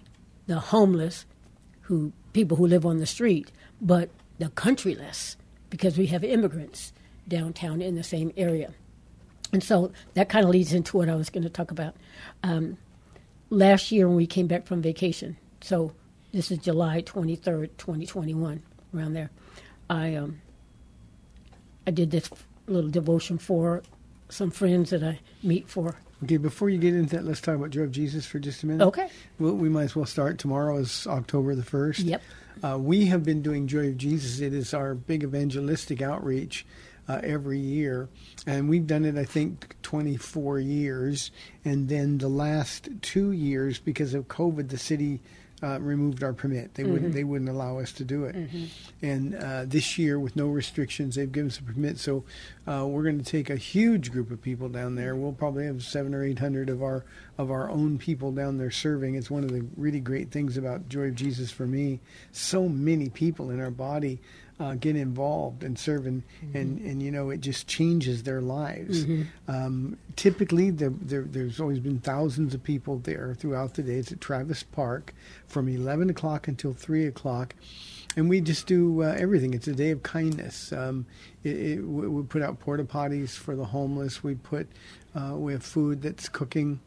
the 0.46 0.58
homeless, 0.58 1.26
who 1.82 2.12
people 2.32 2.56
who 2.56 2.66
live 2.66 2.84
on 2.84 2.98
the 2.98 3.06
street, 3.06 3.52
but 3.80 4.08
the 4.38 4.46
countryless, 4.46 5.36
because 5.70 5.96
we 5.96 6.06
have 6.06 6.24
immigrants 6.24 6.92
downtown 7.28 7.80
in 7.80 7.94
the 7.94 8.02
same 8.02 8.32
area. 8.36 8.72
And 9.52 9.62
so 9.62 9.92
that 10.14 10.28
kind 10.28 10.44
of 10.44 10.50
leads 10.50 10.72
into 10.72 10.96
what 10.96 11.08
I 11.08 11.14
was 11.14 11.30
going 11.30 11.44
to 11.44 11.50
talk 11.50 11.70
about. 11.70 11.94
Um, 12.42 12.76
last 13.50 13.92
year 13.92 14.08
when 14.08 14.16
we 14.16 14.26
came 14.26 14.48
back 14.48 14.66
from 14.66 14.82
vacation, 14.82 15.36
so 15.60 15.92
this 16.32 16.50
is 16.50 16.58
July 16.58 17.02
23rd, 17.02 17.70
2021, 17.78 18.62
around 18.92 19.12
there, 19.12 19.30
I 19.88 20.14
um, 20.16 20.40
I 21.86 21.90
did 21.90 22.10
this 22.10 22.28
little 22.66 22.90
devotion 22.90 23.38
for 23.38 23.82
some 24.34 24.50
friends 24.50 24.90
that 24.90 25.02
I 25.02 25.20
meet 25.42 25.68
for. 25.68 25.96
Okay, 26.24 26.36
before 26.38 26.68
you 26.68 26.78
get 26.78 26.94
into 26.94 27.16
that, 27.16 27.24
let's 27.24 27.40
talk 27.40 27.54
about 27.54 27.70
Joy 27.70 27.82
of 27.82 27.92
Jesus 27.92 28.26
for 28.26 28.38
just 28.38 28.62
a 28.62 28.66
minute. 28.66 28.84
Okay. 28.84 29.08
Well, 29.38 29.54
we 29.54 29.68
might 29.68 29.84
as 29.84 29.96
well 29.96 30.06
start. 30.06 30.38
Tomorrow 30.38 30.78
is 30.78 31.06
October 31.06 31.54
the 31.54 31.62
1st. 31.62 32.04
Yep. 32.04 32.22
Uh, 32.62 32.78
we 32.78 33.06
have 33.06 33.24
been 33.24 33.42
doing 33.42 33.66
Joy 33.66 33.88
of 33.88 33.96
Jesus. 33.96 34.40
It 34.40 34.54
is 34.54 34.74
our 34.74 34.94
big 34.94 35.22
evangelistic 35.22 36.02
outreach 36.02 36.66
uh, 37.08 37.20
every 37.22 37.58
year. 37.58 38.08
And 38.46 38.68
we've 38.68 38.86
done 38.86 39.04
it, 39.04 39.16
I 39.16 39.24
think, 39.24 39.76
24 39.82 40.60
years. 40.60 41.30
And 41.64 41.88
then 41.88 42.18
the 42.18 42.28
last 42.28 42.88
two 43.02 43.32
years, 43.32 43.78
because 43.78 44.14
of 44.14 44.28
COVID, 44.28 44.68
the 44.68 44.78
city 44.78 45.20
uh, 45.64 45.78
removed 45.80 46.22
our 46.22 46.34
permit. 46.34 46.74
They 46.74 46.84
wouldn't. 46.84 47.14
They 47.14 47.24
wouldn't 47.24 47.48
allow 47.48 47.78
us 47.78 47.92
to 47.92 48.04
do 48.04 48.24
it. 48.24 48.36
And 49.00 49.34
uh, 49.34 49.64
this 49.66 49.96
year, 49.96 50.18
with 50.18 50.36
no 50.36 50.48
restrictions, 50.48 51.14
they've 51.14 51.30
given 51.30 51.48
us 51.48 51.58
a 51.58 51.62
permit. 51.62 51.98
So 51.98 52.24
uh, 52.66 52.86
we're 52.86 53.02
going 53.02 53.18
to 53.18 53.24
take 53.24 53.48
a 53.48 53.56
huge 53.56 54.12
group 54.12 54.30
of 54.30 54.42
people 54.42 54.68
down 54.68 54.94
there. 54.96 55.16
We'll 55.16 55.32
probably 55.32 55.64
have 55.66 55.82
seven 55.82 56.14
or 56.14 56.22
eight 56.22 56.38
hundred 56.38 56.68
of 56.68 56.82
our 56.82 57.04
of 57.38 57.50
our 57.50 57.70
own 57.70 57.98
people 57.98 58.30
down 58.30 58.58
there 58.58 58.70
serving. 58.70 59.14
It's 59.14 59.30
one 59.30 59.42
of 59.42 59.50
the 59.50 59.66
really 59.76 60.00
great 60.00 60.30
things 60.30 60.56
about 60.56 60.88
Joy 60.88 61.08
of 61.08 61.14
Jesus 61.14 61.50
for 61.50 61.66
me. 61.66 62.00
So 62.30 62.68
many 62.68 63.08
people 63.08 63.50
in 63.50 63.60
our 63.60 63.70
body 63.70 64.20
uh, 64.60 64.74
get 64.74 64.94
involved 64.96 65.64
and 65.64 65.78
serve, 65.78 66.06
and, 66.06 66.22
and, 66.54 66.78
and 66.80 67.02
you 67.02 67.10
know 67.10 67.30
it 67.30 67.40
just 67.40 67.66
changes 67.66 68.22
their 68.22 68.40
lives. 68.40 69.04
Um, 69.48 69.98
typically, 70.16 70.70
there, 70.70 70.90
there, 70.90 71.22
there's 71.22 71.60
always 71.60 71.80
been 71.80 71.98
thousands 71.98 72.54
of 72.54 72.62
people 72.62 72.98
there 72.98 73.34
throughout 73.34 73.74
the 73.74 73.82
day. 73.82 73.94
It's 73.94 74.12
at 74.12 74.20
Travis 74.20 74.62
Park 74.62 75.12
from 75.48 75.68
11 75.68 76.08
o'clock 76.10 76.46
until 76.48 76.72
3 76.72 77.06
o'clock. 77.06 77.54
And 78.16 78.28
we 78.28 78.40
just 78.40 78.68
do 78.68 79.02
uh, 79.02 79.16
everything. 79.18 79.54
It's 79.54 79.66
a 79.66 79.74
day 79.74 79.90
of 79.90 80.04
kindness. 80.04 80.72
Um, 80.72 81.06
it, 81.42 81.56
it, 81.56 81.80
we, 81.80 82.06
we 82.06 82.22
put 82.22 82.42
out 82.42 82.60
porta 82.60 82.84
potties 82.84 83.30
for 83.30 83.56
the 83.56 83.64
homeless. 83.64 84.22
We 84.22 84.36
put 84.36 84.68
uh, 85.16 85.34
we 85.36 85.52
have 85.52 85.64
food 85.64 86.02
that's 86.02 86.28
cooking. 86.28 86.80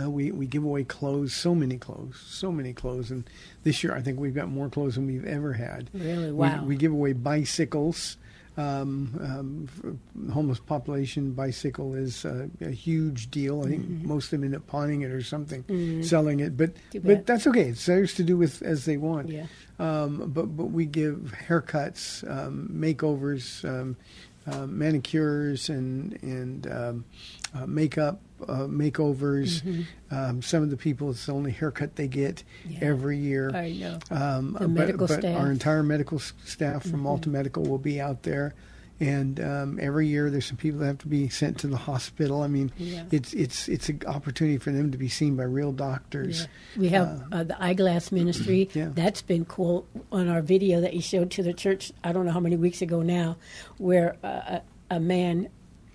Uh, 0.00 0.08
we 0.10 0.30
we 0.30 0.46
give 0.46 0.62
away 0.64 0.84
clothes, 0.84 1.32
so 1.34 1.54
many 1.54 1.76
clothes, 1.78 2.22
so 2.26 2.52
many 2.52 2.72
clothes, 2.72 3.10
and 3.10 3.24
this 3.64 3.82
year 3.82 3.94
I 3.94 4.00
think 4.00 4.20
we've 4.20 4.34
got 4.34 4.48
more 4.48 4.68
clothes 4.68 4.94
than 4.94 5.06
we've 5.06 5.24
ever 5.24 5.52
had. 5.54 5.90
Really? 5.92 6.26
We- 6.26 6.32
Wow. 6.32 6.64
We, 6.64 6.76
give 6.76 6.92
away 6.92 7.12
bicycles. 7.14 8.16
Um, 8.56 9.14
um, 9.22 9.98
homeless 10.32 10.58
population 10.58 11.30
bicycle 11.32 11.94
is 11.94 12.24
uh, 12.24 12.48
a 12.60 12.70
huge 12.70 13.30
deal. 13.30 13.62
I 13.64 13.68
think 13.68 13.88
most 14.04 14.24
of 14.26 14.30
them 14.32 14.44
end 14.44 14.56
up 14.56 14.66
pawning 14.66 15.02
it 15.02 15.12
or 15.12 15.22
something, 15.22 16.02
selling 16.02 16.40
it. 16.40 16.56
But 16.56 16.72
but 17.04 17.24
that's 17.24 17.46
okay. 17.46 17.68
It's 17.68 17.86
theirs 17.86 18.14
to 18.14 18.24
do 18.24 18.36
with 18.36 18.60
as 18.62 18.84
they 18.84 18.96
want. 18.96 19.28
Yeah. 19.28 19.46
Um, 19.78 20.32
but 20.34 20.56
but 20.56 20.66
we 20.72 20.86
give 20.86 21.34
haircuts, 21.46 22.28
um, 22.28 22.68
makeovers, 22.74 23.64
um, 23.64 23.96
uh, 24.44 24.66
manicures, 24.66 25.68
and 25.68 26.18
and 26.22 26.66
um, 26.66 27.04
uh, 27.54 27.64
makeup 27.66 28.20
uh, 28.46 28.66
makeovers. 28.66 29.84
Um, 30.10 30.42
some 30.42 30.62
of 30.62 30.70
the 30.70 30.76
people, 30.76 31.10
it's 31.10 31.26
the 31.26 31.32
only 31.32 31.50
haircut 31.52 31.96
they 31.96 32.08
get 32.08 32.42
Mm-hmm. 32.64 32.72
Yeah. 32.72 32.78
every 32.88 33.18
year. 33.18 33.50
I 33.54 33.72
know. 33.72 33.98
Um, 34.10 34.52
The 34.52 34.58
but, 34.60 34.70
medical 34.70 35.06
but 35.06 35.20
staff. 35.20 35.24
Mm-hmm. 35.24 35.40
our 35.40 35.50
entire 35.50 35.82
medical 35.82 36.18
staff 36.18 36.82
from 36.86 37.06
Alta 37.06 37.28
Medical 37.28 37.64
will 37.64 37.78
be 37.78 38.00
out 38.00 38.22
there. 38.22 38.54
And 39.00 39.38
um, 39.38 39.78
every 39.80 40.08
year, 40.08 40.28
there's 40.28 40.44
some 40.46 40.56
people 40.56 40.80
that 40.80 40.86
have 40.86 40.98
to 40.98 41.06
be 41.06 41.28
sent 41.28 41.58
to 41.58 41.68
the 41.68 41.76
hospital. 41.76 42.42
I 42.42 42.48
mean, 42.48 42.72
Yeah. 42.76 43.04
it's 43.12 43.32
it's 43.32 43.68
it's 43.68 43.88
an 43.88 44.02
opportunity 44.08 44.58
for 44.58 44.72
them 44.72 44.90
to 44.90 44.98
be 44.98 45.08
seen 45.08 45.36
by 45.36 45.44
real 45.44 45.70
doctors. 45.70 46.48
Yeah. 46.74 46.80
We 46.80 46.88
have 46.88 47.22
uh, 47.30 47.44
the 47.44 47.62
eyeglass 47.62 48.10
ministry. 48.10 48.68
Yeah. 48.74 48.88
That's 48.92 49.22
been 49.22 49.44
cool 49.44 49.86
on 50.10 50.28
our 50.28 50.42
video 50.42 50.80
that 50.80 50.94
you 50.94 51.00
showed 51.00 51.30
to 51.32 51.44
the 51.44 51.52
church. 51.52 51.92
I 52.02 52.10
don't 52.10 52.26
know 52.26 52.32
how 52.32 52.40
many 52.40 52.56
weeks 52.56 52.82
ago 52.82 53.02
now, 53.02 53.36
where 53.78 54.16
uh, 54.24 54.58
a, 54.90 54.96
a 54.96 55.00
man 55.00 55.48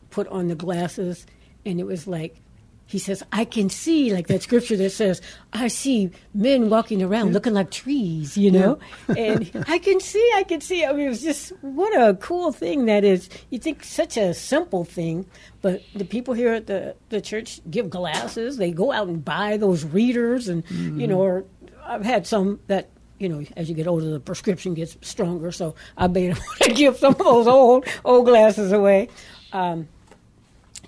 put 0.10 0.28
on 0.30 0.48
the 0.48 0.56
glasses, 0.56 1.26
and 1.66 1.80
it 1.80 1.86
was 1.86 2.08
like. 2.08 2.38
He 2.86 3.00
says, 3.00 3.24
I 3.32 3.46
can 3.46 3.70
see, 3.70 4.14
like 4.14 4.28
that 4.28 4.44
scripture 4.44 4.76
that 4.76 4.92
says, 4.92 5.22
I 5.54 5.70
see 5.70 6.12
men 6.34 6.70
walking 6.70 7.02
around 7.02 7.32
looking 7.32 7.54
like 7.54 7.72
trees, 7.72 8.38
you 8.38 8.52
know? 8.52 8.78
and 9.08 9.50
I 9.68 9.80
can 9.80 10.02
see, 10.02 10.32
I 10.36 10.44
can 10.44 10.60
see. 10.60 10.86
I 10.86 10.92
mean, 10.92 11.08
it 11.08 11.10
was 11.10 11.24
just, 11.24 11.54
what 11.62 11.90
a 12.00 12.14
cool 12.16 12.52
thing 12.52 12.86
that 12.88 13.06
is. 13.06 13.30
You 13.50 13.58
think 13.58 13.86
such 13.86 14.18
a 14.18 14.34
simple 14.34 14.84
thing, 14.84 15.26
but 15.62 15.82
the 15.96 16.06
people 16.06 16.34
here 16.34 16.54
at 16.54 16.68
the, 16.68 16.96
the 17.08 17.22
church 17.22 17.62
give 17.72 17.90
glasses. 17.90 18.58
They 18.58 18.72
go 18.72 18.92
out 18.92 19.08
and 19.08 19.24
buy 19.24 19.56
those 19.58 19.86
readers, 19.86 20.50
and, 20.50 20.64
you 20.70 21.08
know, 21.08 21.20
or 21.20 21.46
I've 21.86 22.06
had 22.06 22.28
some 22.28 22.60
that 22.68 22.90
you 23.20 23.30
know, 23.30 23.46
as 23.56 23.70
you 23.70 23.76
get 23.76 23.88
older, 23.88 24.12
the 24.12 24.20
prescription 24.20 24.74
gets 24.74 24.98
stronger. 25.02 25.52
So 25.52 25.76
I 25.98 26.08
made 26.08 26.32
able 26.32 26.42
to 26.62 26.74
give 26.74 26.98
some 26.98 27.14
of 27.14 27.20
those 27.20 27.48
old 27.48 27.88
old 28.04 28.26
glasses 28.26 28.72
away. 28.72 29.10
Um, 29.54 29.88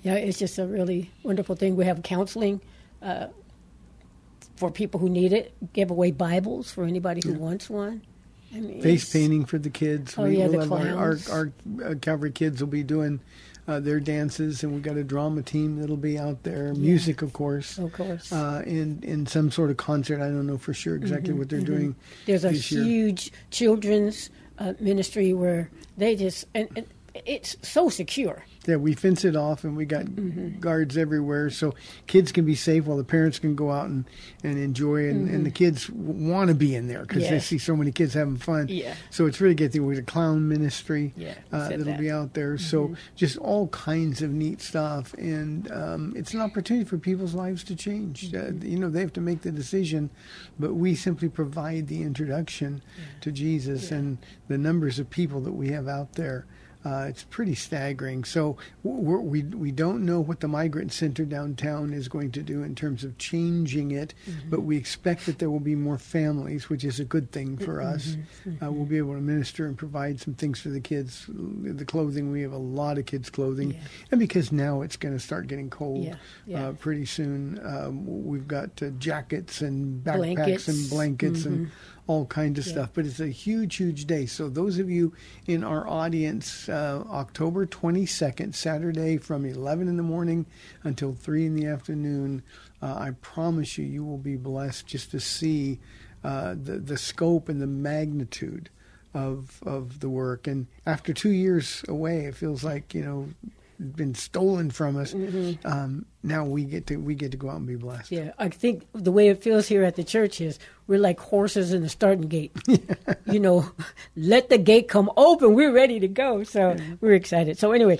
yeah, 0.06 0.14
it's 0.14 0.38
just 0.38 0.60
a 0.60 0.68
really 0.68 1.10
wonderful 1.24 1.56
thing. 1.56 1.76
We 1.76 1.86
have 1.86 2.04
counseling 2.04 2.62
uh, 3.02 3.28
for 4.56 4.70
people 4.70 5.00
who 5.00 5.10
need 5.10 5.34
it. 5.34 5.52
Give 5.74 5.90
away 5.90 6.12
Bibles 6.12 6.72
for 6.72 6.84
anybody 6.84 7.22
who 7.26 7.34
wants 7.34 7.72
one. 7.72 8.04
I 8.54 8.60
mean, 8.60 8.82
face 8.84 9.12
painting 9.12 9.46
for 9.46 9.58
the 9.58 9.72
kids. 9.72 10.14
Oh, 10.16 10.26
yeah, 10.26 10.48
the 10.48 10.60
have 10.60 10.72
our, 10.72 10.88
our, 10.96 11.18
our 11.32 11.52
uh, 11.84 11.96
Calvary 11.96 12.32
kids 12.32 12.62
will 12.62 12.70
be 12.70 12.84
doing 12.84 13.20
uh, 13.68 13.80
their 13.80 14.00
dances, 14.00 14.64
and 14.64 14.74
we've 14.74 14.84
got 14.84 14.96
a 14.96 15.04
drama 15.04 15.42
team 15.42 15.80
that'll 15.80 15.98
be 15.98 16.20
out 16.20 16.44
there. 16.44 16.76
Music, 16.76 17.24
of 17.24 17.34
course, 17.34 17.80
Of 17.80 17.92
course. 17.92 18.32
uh, 18.32 18.62
in 18.64 19.00
in 19.02 19.26
some 19.26 19.50
sort 19.50 19.72
of 19.72 19.78
concert. 19.78 20.22
I 20.22 20.28
don't 20.28 20.46
know 20.46 20.60
for 20.60 20.74
sure 20.76 20.96
exactly 20.96 21.34
what 21.34 21.50
they're 21.50 21.62
doing. 21.62 21.94
Mm-hmm, 21.94 22.26
There's 22.28 22.46
a 22.46 22.54
year. 22.54 22.84
huge 22.84 23.32
children's 23.50 24.30
uh, 24.60 24.74
ministry 24.80 25.34
where 25.34 25.72
they 25.98 26.16
just 26.16 26.46
and, 26.54 26.70
and 26.76 26.86
it's 27.26 27.58
so 27.64 27.90
secure. 27.90 28.46
Yeah, 28.68 28.78
we 28.78 28.94
fence 28.94 29.24
it 29.26 29.36
off 29.36 29.64
and 29.64 29.76
we 29.78 29.86
got 29.86 30.06
Mm-hmm. 30.06 30.60
guards 30.60 30.98
everywhere 30.98 31.50
so 31.50 31.74
kids 32.08 32.32
can 32.32 32.46
be 32.46 32.56
safe 32.56 32.86
while 32.86 32.98
the 32.98 33.04
parents 33.04 33.38
can 33.38 33.56
go 33.56 33.70
out 33.72 33.88
and, 33.88 34.06
and 34.44 34.58
enjoy. 34.58 35.08
And, 35.10 35.30
and 35.30 35.46
the 35.46 35.52
kids 35.52 35.90
want 35.90 36.48
to 36.50 36.56
be 36.56 36.76
in 36.76 36.88
there 36.88 37.02
because 37.02 37.24
they 37.24 37.30
Mm-hmm. 37.36 37.40
See 37.46 37.58
so 37.58 37.76
many 37.76 37.92
kids 37.92 38.14
having 38.14 38.38
fun. 38.38 38.68
Yeah. 38.70 38.96
So 39.10 39.26
it's 39.28 39.40
really 39.42 39.56
good. 39.56 39.72
There 39.72 39.84
was 39.84 40.00
a 40.00 40.04
clown 40.04 40.48
ministry 40.48 41.14
Yeah, 41.16 41.36
uh, 41.52 41.70
that'll 41.70 41.86
that. 41.86 41.92
Mm-hmm. 41.94 42.02
be 42.02 42.12
out 42.12 42.34
there. 42.34 42.58
So 42.58 42.96
just 43.16 43.38
all 43.38 43.68
kinds 43.68 44.22
of 44.22 44.32
neat 44.32 44.62
stuff. 44.62 45.14
And 45.16 45.70
um, 45.72 46.14
it's 46.16 46.34
an 46.34 46.42
opportunity 46.42 46.86
for 46.86 46.98
people's 46.98 47.34
lives 47.36 47.64
to 47.66 47.76
change. 47.76 48.32
Mm-hmm. 48.32 48.62
Uh, 48.62 48.66
you 48.68 48.80
know, 48.80 48.90
they 48.90 49.02
have 49.02 49.14
to 49.14 49.22
make 49.22 49.42
the 49.42 49.52
decision, 49.52 50.10
but 50.58 50.74
we 50.74 50.96
simply 50.96 51.30
provide 51.30 51.88
the 51.88 52.02
introduction 52.02 52.82
to 53.22 53.32
Jesus 53.32 53.92
and 53.92 54.18
the 54.48 54.58
numbers 54.58 54.98
of 54.98 55.10
people 55.10 55.42
that 55.42 55.54
we 55.54 55.70
have 55.70 55.88
out 55.88 56.14
there. 56.14 56.46
Uh, 56.86 57.08
it's 57.10 57.24
pretty 57.24 57.56
staggering. 57.56 58.24
So 58.24 58.58
we're, 58.84 59.20
we 59.20 59.42
we 59.44 59.72
don't 59.72 60.06
know 60.06 60.20
what 60.22 60.40
the 60.42 60.48
migrant 60.48 60.94
center 60.94 61.26
downtown 61.26 61.92
is 61.94 62.08
going 62.08 62.32
to 62.34 62.44
do 62.44 62.62
in 62.62 62.76
terms 62.76 63.04
of 63.04 63.18
changing 63.18 63.90
it, 63.92 64.14
but 64.50 64.62
we 64.62 64.78
expect 64.78 65.26
that 65.26 65.40
there 65.40 65.50
will 65.50 65.60
be 65.60 65.74
more 65.76 65.98
families, 65.98 66.70
which 66.70 66.84
is 66.84 67.00
a 67.00 67.06
good 67.06 67.32
thing 67.32 67.58
for 67.58 67.82
us. 67.82 68.16
Uh, 68.62 68.72
we'll 68.72 68.86
be 68.86 68.98
able 68.98 69.16
to 69.16 69.20
minister 69.22 69.66
and 69.66 69.78
provide 69.78 70.20
some 70.22 70.36
things 70.36 70.60
for 70.60 70.70
the 70.70 70.80
kids. 70.80 71.26
The 71.28 71.86
clothing 71.86 72.32
we 72.32 72.42
have 72.44 72.52
a 72.54 72.58
lot 72.58 72.98
of 73.00 73.06
kids 73.08 73.30
clothing, 73.32 73.72
Yeah. 73.72 73.80
and 74.12 74.20
because 74.20 74.52
now 74.52 74.82
it's 74.82 74.96
going 74.96 75.16
to 75.16 75.20
start 75.20 75.48
getting 75.48 75.70
cold 75.72 76.04
Yeah, 76.06 76.16
yeah. 76.46 76.68
Uh, 76.68 76.72
pretty 76.74 77.06
soon. 77.06 77.60
Um, 77.66 78.26
we've 78.28 78.48
got 78.48 78.70
uh, 78.84 78.90
jackets 79.00 79.62
and 79.62 80.04
backpacks 80.04 80.36
Blankets. 80.36 80.68
and 80.68 80.90
blankets 80.90 81.46
and 81.46 81.72
all 82.08 82.26
kinds 82.28 82.60
of 82.60 82.66
Yeah. 82.68 82.72
stuff. 82.74 82.90
But 82.94 83.06
it's 83.06 83.20
a 83.20 83.28
huge, 83.28 83.78
huge 83.78 84.06
day. 84.06 84.26
So 84.26 84.50
those 84.50 84.78
of 84.80 84.90
you 84.90 85.14
in 85.48 85.64
our 85.64 85.88
audience, 85.88 86.70
uh, 86.70 87.04
October 87.10 87.66
22nd, 87.66 88.54
Saturday 88.56 89.18
from 89.18 89.46
11 89.46 89.88
in 89.88 89.98
the 89.98 90.04
morning 90.04 90.46
until 90.84 91.14
3 91.14 91.46
in 91.46 91.56
the 91.56 91.66
afternoon, 91.66 92.44
uh, 92.82 92.96
I 92.98 93.12
promise 93.22 93.78
you, 93.78 93.86
you 93.86 94.04
will 94.04 94.18
be 94.20 94.36
blessed 94.36 94.86
just 94.88 95.12
to 95.12 95.20
see 95.20 95.80
uh, 96.24 96.56
the, 96.62 96.78
the 96.80 96.98
scope 96.98 97.50
and 97.50 97.62
the 97.62 97.68
magnitude 97.68 98.70
of 99.14 99.62
of 99.66 100.00
the 100.02 100.10
work. 100.10 100.46
And 100.48 100.68
after 100.86 101.14
two 101.14 101.30
years 101.32 101.84
away, 101.88 102.26
it 102.26 102.36
feels 102.36 102.64
like 102.64 102.94
you 102.94 103.04
know 103.04 103.30
been 103.80 104.16
stolen 104.16 104.72
from 104.72 104.98
us. 104.98 105.14
Um, 105.66 106.06
now 106.24 106.46
we 106.46 106.64
get 106.64 106.88
to 106.88 106.98
we 106.98 107.16
get 107.16 107.32
to 107.32 107.38
go 107.38 107.50
out 107.50 107.58
and 107.58 107.68
be 107.68 107.76
blessed. 107.76 108.12
Yeah, 108.12 108.32
I 108.38 108.50
think 108.50 108.86
the 108.94 109.12
way 109.12 109.30
it 109.30 109.42
feels 109.42 109.68
here 109.68 109.84
at 109.84 109.96
the 109.96 110.04
church 110.04 110.42
is 110.42 110.60
we're 110.88 111.00
like 111.00 111.20
horses 111.20 111.74
in 111.74 111.82
the 111.82 111.90
starting 111.90 112.28
gate. 112.28 112.56
you 113.26 113.40
know, 113.40 113.70
let 114.16 114.50
the 114.50 114.58
gate 114.58 114.88
come 114.88 115.12
open. 115.18 115.54
We're 115.54 115.74
ready 115.74 116.00
to 116.00 116.08
go. 116.08 116.44
So 116.44 116.76
we're 117.02 117.14
excited. 117.14 117.58
So 117.58 117.72
anyway, 117.72 118.00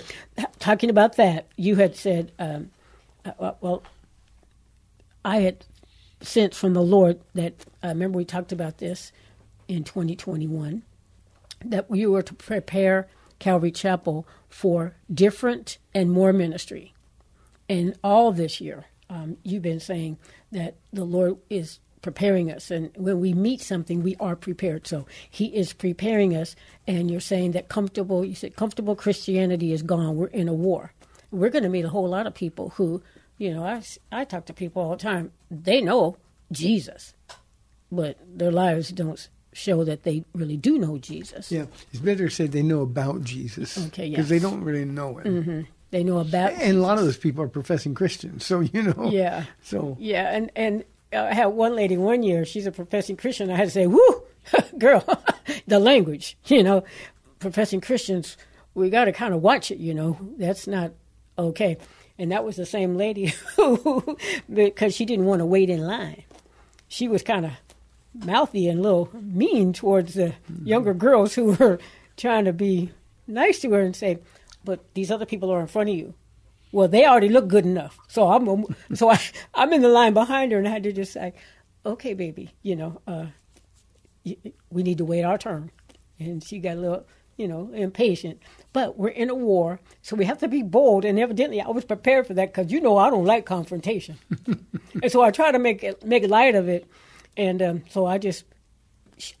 talking 0.58 0.90
about 0.90 1.16
that, 1.16 1.46
you 1.56 1.76
had 1.76 1.96
said, 1.96 2.32
um, 2.38 2.70
uh, 3.24 3.52
well, 3.60 3.82
I 5.24 5.38
had 5.38 5.64
sensed 6.20 6.58
from 6.58 6.74
the 6.74 6.82
Lord 6.82 7.20
that 7.34 7.54
I 7.82 7.88
remember 7.88 8.18
we 8.18 8.24
talked 8.24 8.52
about 8.52 8.78
this 8.78 9.12
in 9.68 9.84
2021 9.84 10.82
that 11.64 11.86
you 11.90 12.12
were 12.12 12.22
to 12.22 12.34
prepare 12.34 13.08
Calvary 13.38 13.70
Chapel 13.70 14.26
for 14.48 14.94
different 15.12 15.78
and 15.94 16.10
more 16.10 16.32
ministry. 16.32 16.94
And 17.68 17.98
all 18.02 18.32
this 18.32 18.60
year, 18.60 18.86
um, 19.10 19.36
you've 19.42 19.62
been 19.62 19.80
saying 19.80 20.18
that 20.52 20.76
the 20.92 21.04
Lord 21.04 21.38
is 21.50 21.80
preparing 22.02 22.52
us. 22.52 22.70
And 22.70 22.90
when 22.96 23.20
we 23.20 23.34
meet 23.34 23.60
something, 23.60 24.02
we 24.02 24.16
are 24.20 24.36
prepared. 24.36 24.86
So 24.86 25.06
He 25.28 25.46
is 25.46 25.72
preparing 25.72 26.36
us. 26.36 26.54
And 26.86 27.10
you're 27.10 27.20
saying 27.20 27.52
that 27.52 27.68
comfortable, 27.68 28.24
you 28.24 28.34
said 28.34 28.56
comfortable 28.56 28.94
Christianity 28.94 29.72
is 29.72 29.82
gone. 29.82 30.16
We're 30.16 30.28
in 30.28 30.48
a 30.48 30.54
war. 30.54 30.92
We're 31.30 31.50
going 31.50 31.64
to 31.64 31.68
meet 31.68 31.84
a 31.84 31.90
whole 31.90 32.08
lot 32.08 32.26
of 32.26 32.34
people 32.34 32.70
who, 32.70 33.02
you 33.38 33.52
know, 33.52 33.64
I, 33.64 33.82
I 34.12 34.24
talk 34.24 34.46
to 34.46 34.52
people 34.52 34.82
all 34.82 34.90
the 34.90 34.96
time. 34.96 35.32
They 35.50 35.80
know 35.80 36.16
Jesus, 36.52 37.14
but 37.90 38.16
their 38.24 38.52
lives 38.52 38.90
don't 38.90 39.28
show 39.56 39.84
that 39.84 40.02
they 40.02 40.24
really 40.34 40.56
do 40.56 40.78
know 40.78 40.98
Jesus. 40.98 41.50
Yeah, 41.50 41.66
it's 41.90 42.00
better 42.00 42.28
said 42.28 42.52
they 42.52 42.62
know 42.62 42.82
about 42.82 43.24
Jesus. 43.24 43.78
Okay, 43.86 44.10
Because 44.10 44.30
yeah. 44.30 44.38
they 44.38 44.42
don't 44.42 44.62
really 44.62 44.84
know 44.84 45.16
him. 45.16 45.66
They 45.90 46.04
know 46.04 46.18
about 46.18 46.52
And 46.52 46.76
a 46.78 46.80
lot 46.80 46.98
of 46.98 47.04
those 47.04 47.16
people 47.16 47.42
are 47.44 47.48
professing 47.48 47.94
Christians. 47.94 48.44
So, 48.44 48.60
you 48.60 48.82
know. 48.82 49.08
Yeah. 49.10 49.44
So, 49.62 49.96
Yeah, 49.98 50.30
and 50.30 50.50
and 50.54 50.84
uh, 51.12 51.22
I 51.22 51.34
had 51.34 51.46
one 51.46 51.74
lady 51.74 51.96
one 51.96 52.22
year. 52.22 52.44
She's 52.44 52.66
a 52.66 52.72
professing 52.72 53.16
Christian. 53.16 53.50
I 53.50 53.56
had 53.56 53.64
to 53.64 53.70
say, 53.70 53.86
"Woo, 53.86 54.22
girl, 54.78 55.04
the 55.66 55.78
language." 55.78 56.36
You 56.46 56.62
know, 56.62 56.84
professing 57.38 57.80
Christians, 57.80 58.36
we 58.74 58.90
got 58.90 59.06
to 59.06 59.12
kind 59.12 59.32
of 59.34 59.42
watch 59.42 59.70
it. 59.70 59.78
You 59.78 59.94
know, 59.94 60.18
that's 60.38 60.66
not 60.66 60.92
okay. 61.38 61.78
And 62.18 62.30
that 62.32 62.44
was 62.44 62.56
the 62.56 62.66
same 62.66 62.96
lady 62.96 63.34
who, 63.56 64.16
because 64.52 64.94
she 64.94 65.04
didn't 65.04 65.26
want 65.26 65.40
to 65.40 65.46
wait 65.46 65.70
in 65.70 65.80
line. 65.86 66.24
She 66.88 67.08
was 67.08 67.22
kind 67.22 67.46
of 67.46 67.52
mouthy 68.24 68.68
and 68.68 68.78
a 68.80 68.82
little 68.82 69.08
mean 69.12 69.72
towards 69.72 70.14
the 70.14 70.34
younger 70.62 70.94
girls 70.94 71.34
who 71.34 71.52
were 71.54 71.78
trying 72.16 72.44
to 72.46 72.52
be 72.52 72.90
nice 73.26 73.60
to 73.60 73.70
her 73.72 73.80
and 73.80 73.94
say, 73.96 74.18
"But 74.64 74.80
these 74.94 75.10
other 75.10 75.26
people 75.26 75.50
are 75.50 75.60
in 75.60 75.66
front 75.66 75.90
of 75.90 75.96
you." 75.96 76.14
Well, 76.72 76.88
they 76.88 77.06
already 77.06 77.28
look 77.28 77.48
good 77.48 77.64
enough, 77.64 77.98
so 78.08 78.28
I'm 78.30 78.64
so 78.94 79.10
I 79.10 79.18
I'm 79.54 79.72
in 79.72 79.82
the 79.82 79.88
line 79.88 80.14
behind 80.14 80.52
her, 80.52 80.58
and 80.58 80.66
I 80.68 80.70
had 80.72 80.82
to 80.84 80.92
just 80.92 81.12
say, 81.12 81.32
"Okay, 81.84 82.14
baby, 82.14 82.50
you 82.62 82.76
know, 82.76 83.00
uh, 83.06 83.26
y- 84.24 84.36
we 84.70 84.82
need 84.82 84.98
to 84.98 85.04
wait 85.04 85.22
our 85.22 85.38
turn." 85.38 85.70
And 86.18 86.42
she 86.42 86.58
got 86.58 86.76
a 86.76 86.80
little, 86.80 87.06
you 87.36 87.46
know, 87.46 87.70
impatient. 87.74 88.40
But 88.72 88.98
we're 88.98 89.08
in 89.08 89.30
a 89.30 89.34
war, 89.34 89.80
so 90.02 90.16
we 90.16 90.24
have 90.24 90.38
to 90.38 90.48
be 90.48 90.62
bold. 90.62 91.04
And 91.04 91.18
evidently, 91.18 91.60
I 91.60 91.68
was 91.68 91.84
prepared 91.84 92.26
for 92.26 92.34
that 92.34 92.52
because 92.52 92.72
you 92.72 92.80
know 92.80 92.96
I 92.96 93.10
don't 93.10 93.24
like 93.24 93.46
confrontation, 93.46 94.16
and 95.02 95.10
so 95.12 95.22
I 95.22 95.30
try 95.30 95.52
to 95.52 95.58
make 95.58 95.82
it, 95.84 96.04
make 96.04 96.26
light 96.28 96.54
of 96.54 96.68
it. 96.68 96.86
And 97.36 97.62
um, 97.62 97.82
so 97.88 98.06
I 98.06 98.18
just 98.18 98.44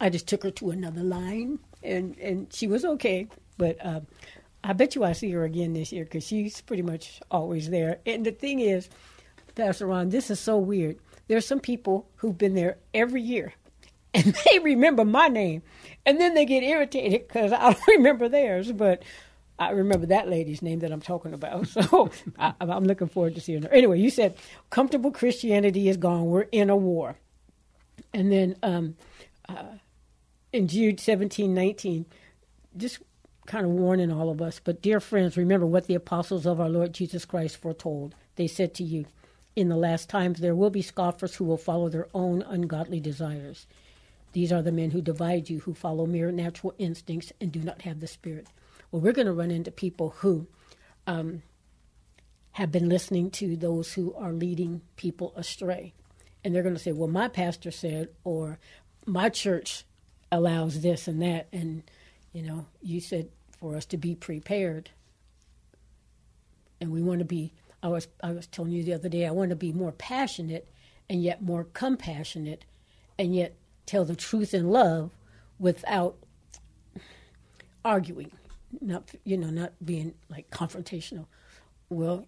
I 0.00 0.10
just 0.10 0.26
took 0.26 0.42
her 0.42 0.50
to 0.52 0.70
another 0.70 1.02
line, 1.02 1.58
and 1.82 2.18
and 2.18 2.52
she 2.52 2.66
was 2.66 2.84
okay. 2.84 3.28
But 3.58 3.84
um, 3.84 4.06
I 4.64 4.72
bet 4.72 4.94
you 4.94 5.04
I 5.04 5.12
see 5.12 5.30
her 5.32 5.44
again 5.44 5.72
this 5.72 5.92
year 5.92 6.04
because 6.04 6.26
she's 6.26 6.60
pretty 6.60 6.82
much 6.82 7.20
always 7.30 7.70
there. 7.70 7.98
And 8.06 8.24
the 8.26 8.32
thing 8.32 8.60
is, 8.60 8.88
Pastor 9.54 9.86
Ron, 9.86 10.10
this 10.10 10.30
is 10.30 10.40
so 10.40 10.58
weird. 10.58 10.98
There's 11.28 11.46
some 11.46 11.60
people 11.60 12.08
who've 12.16 12.36
been 12.36 12.54
there 12.54 12.78
every 12.94 13.22
year, 13.22 13.54
and 14.14 14.36
they 14.44 14.58
remember 14.58 15.04
my 15.04 15.28
name, 15.28 15.62
and 16.04 16.20
then 16.20 16.34
they 16.34 16.44
get 16.44 16.62
irritated 16.62 17.28
because 17.28 17.52
I 17.52 17.72
don't 17.72 17.86
remember 17.88 18.28
theirs, 18.28 18.72
but. 18.72 19.02
I 19.58 19.70
remember 19.70 20.04
that 20.08 20.28
lady's 20.28 20.60
name 20.60 20.80
that 20.80 20.92
I'm 20.92 21.00
talking 21.00 21.32
about, 21.32 21.66
so 21.68 22.10
I, 22.38 22.52
I'm 22.60 22.84
looking 22.84 23.08
forward 23.08 23.36
to 23.36 23.40
seeing 23.40 23.62
her. 23.62 23.70
Anyway, 23.72 23.98
you 23.98 24.10
said 24.10 24.36
comfortable 24.68 25.10
Christianity 25.10 25.88
is 25.88 25.96
gone. 25.96 26.26
We're 26.26 26.42
in 26.52 26.68
a 26.68 26.76
war, 26.76 27.16
and 28.12 28.32
then 28.32 28.56
um, 28.62 28.96
in 30.52 30.68
Jude 30.68 31.00
17, 31.00 31.52
19, 31.52 32.06
just 32.76 33.00
kind 33.46 33.64
of 33.64 33.72
warning 33.72 34.10
all 34.10 34.30
of 34.30 34.42
us. 34.42 34.60
But, 34.62 34.82
dear 34.82 35.00
friends, 35.00 35.36
remember 35.36 35.66
what 35.66 35.86
the 35.86 35.94
apostles 35.94 36.46
of 36.46 36.60
our 36.60 36.68
Lord 36.68 36.92
Jesus 36.92 37.24
Christ 37.24 37.56
foretold. 37.56 38.14
They 38.36 38.46
said 38.46 38.74
to 38.74 38.82
you, 38.84 39.06
In 39.54 39.68
the 39.68 39.76
last 39.76 40.08
times 40.08 40.40
there 40.40 40.54
will 40.54 40.70
be 40.70 40.82
scoffers 40.82 41.36
who 41.36 41.44
will 41.44 41.56
follow 41.56 41.88
their 41.88 42.08
own 42.14 42.42
ungodly 42.42 43.00
desires. 43.00 43.66
These 44.32 44.52
are 44.52 44.62
the 44.62 44.72
men 44.72 44.90
who 44.90 45.00
divide 45.00 45.48
you, 45.48 45.60
who 45.60 45.72
follow 45.74 46.06
mere 46.06 46.30
natural 46.30 46.74
instincts 46.78 47.32
and 47.40 47.50
do 47.50 47.60
not 47.60 47.82
have 47.82 48.00
the 48.00 48.06
Spirit. 48.06 48.48
Well, 48.90 49.00
we're 49.00 49.12
going 49.12 49.26
to 49.26 49.32
run 49.32 49.50
into 49.50 49.70
people 49.70 50.10
who 50.18 50.46
um, 51.06 51.42
have 52.52 52.70
been 52.70 52.88
listening 52.88 53.30
to 53.30 53.56
those 53.56 53.94
who 53.94 54.14
are 54.14 54.32
leading 54.32 54.82
people 54.96 55.32
astray. 55.36 55.94
And 56.46 56.54
they're 56.54 56.62
going 56.62 56.76
to 56.76 56.80
say, 56.80 56.92
well, 56.92 57.08
my 57.08 57.26
pastor 57.26 57.72
said, 57.72 58.10
or 58.22 58.60
my 59.04 59.30
church 59.30 59.84
allows 60.30 60.80
this 60.80 61.08
and 61.08 61.20
that. 61.20 61.48
And, 61.52 61.82
you 62.32 62.42
know, 62.42 62.66
you 62.80 63.00
said 63.00 63.30
for 63.58 63.74
us 63.74 63.84
to 63.86 63.96
be 63.96 64.14
prepared. 64.14 64.90
And 66.80 66.92
we 66.92 67.02
want 67.02 67.18
to 67.18 67.24
be, 67.24 67.52
I 67.82 67.88
was, 67.88 68.06
I 68.22 68.30
was 68.30 68.46
telling 68.46 68.70
you 68.70 68.84
the 68.84 68.94
other 68.94 69.08
day, 69.08 69.26
I 69.26 69.32
want 69.32 69.50
to 69.50 69.56
be 69.56 69.72
more 69.72 69.90
passionate 69.90 70.68
and 71.10 71.20
yet 71.20 71.42
more 71.42 71.64
compassionate 71.64 72.64
and 73.18 73.34
yet 73.34 73.56
tell 73.84 74.04
the 74.04 74.14
truth 74.14 74.54
in 74.54 74.70
love 74.70 75.10
without 75.58 76.16
arguing, 77.84 78.30
not, 78.80 79.10
you 79.24 79.36
know, 79.36 79.50
not 79.50 79.72
being 79.84 80.14
like 80.30 80.48
confrontational. 80.50 81.26
Well, 81.88 82.24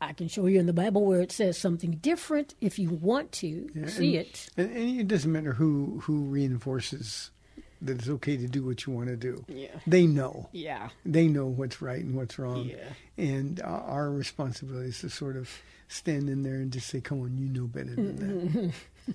I 0.00 0.12
can 0.12 0.28
show 0.28 0.46
you 0.46 0.60
in 0.60 0.66
the 0.66 0.72
Bible 0.72 1.04
where 1.04 1.20
it 1.20 1.32
says 1.32 1.58
something 1.58 1.92
different 1.92 2.54
if 2.60 2.78
you 2.78 2.90
want 2.90 3.32
to 3.32 3.68
see 3.86 4.16
and- 4.16 4.26
it. 4.26 4.48
And, 4.56 4.70
and 4.70 5.00
it 5.00 5.08
doesn't 5.08 5.30
matter 5.32 5.54
who 5.54 6.00
who 6.04 6.24
reinforces 6.24 7.30
that 7.82 7.98
it's 7.98 8.08
okay 8.08 8.36
to 8.36 8.46
do 8.46 8.64
what 8.64 8.86
you 8.86 8.92
want 8.92 9.08
to 9.08 9.16
do. 9.16 9.44
Yeah. 9.48 9.68
They 9.86 10.06
know. 10.06 10.48
Yeah. 10.52 10.88
They 11.04 11.28
know 11.28 11.46
what's 11.46 11.80
right 11.80 12.02
and 12.04 12.14
what's 12.16 12.38
wrong. 12.38 12.64
Yeah. 12.64 12.84
And 13.16 13.60
our 13.62 14.10
responsibility 14.10 14.88
is 14.88 15.00
to 15.00 15.10
sort 15.10 15.36
of 15.36 15.50
stand 15.88 16.28
in 16.28 16.42
there 16.42 16.56
and 16.56 16.72
just 16.72 16.88
say, 16.88 17.00
"Come 17.00 17.22
on, 17.22 17.38
you 17.38 17.48
know 17.48 17.66
better 17.66 17.94
than 17.94 18.16
that." 18.16 18.72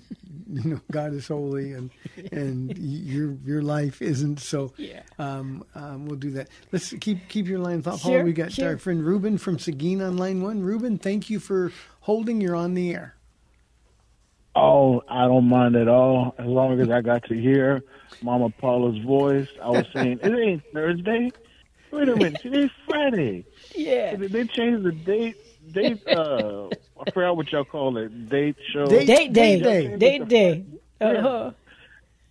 you 0.50 0.70
know, 0.70 0.80
God 0.90 1.14
is 1.14 1.28
holy, 1.28 1.72
and 1.72 1.90
and 2.32 2.76
your 2.76 3.36
your 3.44 3.62
life 3.62 4.02
isn't. 4.02 4.40
So, 4.40 4.72
Yeah. 4.76 5.02
um, 5.18 5.64
um, 5.74 6.06
we'll 6.06 6.18
do 6.18 6.30
that. 6.32 6.48
Let's 6.72 6.92
keep 7.00 7.28
keep 7.28 7.46
your 7.46 7.60
line 7.60 7.82
thought, 7.82 8.00
Paul. 8.00 8.22
We 8.22 8.32
got 8.32 8.52
sure. 8.52 8.70
our 8.70 8.78
friend 8.78 9.04
Ruben 9.04 9.38
from 9.38 9.58
Seguin 9.58 10.02
on 10.02 10.16
line 10.16 10.42
one. 10.42 10.62
Ruben, 10.62 10.98
thank 10.98 11.30
you 11.30 11.38
for 11.38 11.70
holding. 12.00 12.40
You're 12.40 12.56
on 12.56 12.74
the 12.74 12.92
air. 12.92 13.14
Oh, 14.56 15.02
I 15.08 15.26
don't 15.26 15.48
mind 15.48 15.74
at 15.76 15.88
all. 15.88 16.34
As 16.38 16.46
long 16.46 16.80
as 16.80 16.88
I 16.90 17.00
got 17.00 17.24
to 17.24 17.34
hear 17.34 17.82
Mama 18.22 18.50
Paula's 18.50 18.98
voice. 19.04 19.48
I 19.62 19.70
was 19.70 19.86
saying, 19.92 20.20
it 20.22 20.32
ain't 20.32 20.62
Thursday. 20.72 21.30
Wait 21.90 22.08
a 22.08 22.16
minute, 22.16 22.40
today's 22.42 22.70
Friday. 22.86 23.44
Yeah. 23.74 24.16
Did 24.16 24.32
they 24.32 24.44
change 24.44 24.84
the 24.84 24.92
date? 24.92 25.36
Date, 25.72 26.06
uh, 26.06 26.68
I 27.00 27.10
forgot 27.12 27.36
what 27.36 27.50
y'all 27.50 27.64
call 27.64 27.96
it. 27.96 28.28
Date 28.28 28.56
show. 28.72 28.86
Date- 28.86 29.06
Date 29.06 29.32
day. 29.32 29.60
day. 29.60 29.96
Date 29.96 30.28
day. 30.28 30.64
Uh-huh. 31.00 31.50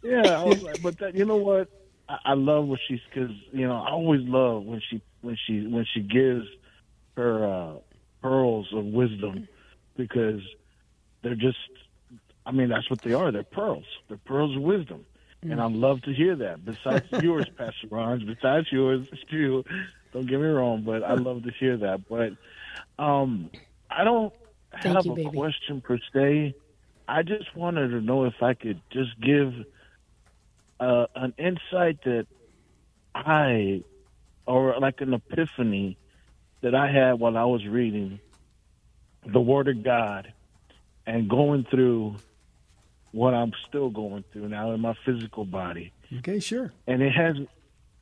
Yeah, 0.03 0.39
I 0.39 0.43
was 0.43 0.61
like, 0.61 0.81
but 0.81 0.97
that, 0.99 1.15
you 1.15 1.25
know 1.25 1.37
what? 1.37 1.67
I, 2.07 2.17
I 2.25 2.33
love 2.33 2.65
what 2.65 2.79
she's 2.87 2.99
because 3.09 3.31
you 3.51 3.67
know 3.67 3.75
I 3.75 3.91
always 3.91 4.21
love 4.21 4.63
when 4.63 4.81
she 4.89 5.01
when 5.21 5.37
she 5.47 5.65
when 5.65 5.85
she 5.93 6.01
gives 6.01 6.45
her 7.15 7.45
uh, 7.47 7.73
pearls 8.21 8.67
of 8.73 8.85
wisdom 8.85 9.47
because 9.95 10.41
they're 11.23 11.35
just 11.35 11.57
I 12.45 12.51
mean 12.51 12.69
that's 12.69 12.89
what 12.89 13.01
they 13.01 13.13
are. 13.13 13.31
They're 13.31 13.43
pearls. 13.43 13.85
They're 14.07 14.17
pearls 14.17 14.55
of 14.55 14.61
wisdom, 14.61 15.05
and 15.41 15.61
I 15.61 15.67
love 15.67 16.01
to 16.03 16.13
hear 16.13 16.35
that. 16.37 16.65
Besides 16.65 17.05
yours, 17.23 17.45
Pastor 17.57 17.87
Ron, 17.89 18.25
besides 18.25 18.67
yours, 18.71 19.07
too. 19.31 19.63
Don't 20.13 20.27
get 20.27 20.39
me 20.39 20.45
wrong, 20.45 20.83
but 20.83 21.03
I 21.03 21.15
love 21.15 21.43
to 21.43 21.51
hear 21.59 21.77
that. 21.77 22.07
But 22.07 22.33
um, 23.03 23.49
I 23.89 24.03
don't 24.03 24.31
Thank 24.81 24.95
have 24.95 25.05
you, 25.05 25.13
a 25.13 25.15
baby. 25.15 25.29
question 25.37 25.81
per 25.81 25.97
se. 26.13 26.55
I 27.07 27.23
just 27.23 27.55
wanted 27.55 27.89
to 27.89 28.01
know 28.01 28.25
if 28.25 28.35
I 28.41 28.53
could 28.53 28.79
just 28.91 29.19
give 29.19 29.53
uh, 30.79 31.07
an 31.15 31.33
insight 31.37 32.03
that 32.03 32.27
I, 33.15 33.83
or 34.45 34.79
like 34.79 35.01
an 35.01 35.13
epiphany 35.13 35.97
that 36.61 36.75
I 36.75 36.91
had 36.91 37.13
while 37.13 37.37
I 37.37 37.45
was 37.45 37.65
reading 37.65 38.19
the 39.25 39.41
Word 39.41 39.67
of 39.67 39.83
God 39.83 40.31
and 41.05 41.29
going 41.29 41.65
through 41.69 42.15
what 43.13 43.33
I'm 43.33 43.53
still 43.67 43.89
going 43.89 44.25
through 44.33 44.49
now 44.49 44.71
in 44.71 44.81
my 44.81 44.95
physical 45.05 45.45
body. 45.45 45.93
Okay, 46.17 46.39
sure. 46.39 46.73
And 46.87 47.01
it 47.01 47.11
has, 47.11 47.37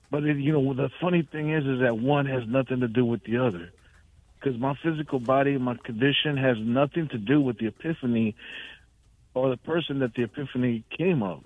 but 0.10 0.24
it, 0.24 0.38
you 0.38 0.54
know, 0.54 0.74
the 0.74 0.90
funny 1.00 1.22
thing 1.22 1.52
is, 1.52 1.66
is 1.66 1.82
that 1.82 1.98
one 1.98 2.26
has 2.26 2.48
nothing 2.48 2.80
to 2.80 2.88
do 2.88 3.06
with 3.06 3.24
the 3.26 3.38
other. 3.38 3.72
Because 4.40 4.60
my 4.60 4.74
physical 4.82 5.20
body, 5.20 5.58
my 5.58 5.76
condition 5.76 6.38
has 6.38 6.58
nothing 6.60 7.10
to 7.10 7.18
do 7.18 7.40
with 7.42 7.60
the 7.60 7.68
epiphany 7.68 8.36
or 9.34 9.50
the 9.50 9.58
person 9.58 10.00
that 10.00 10.16
the 10.16 10.24
epiphany 10.24 10.84
came 10.98 11.22
of. 11.22 11.44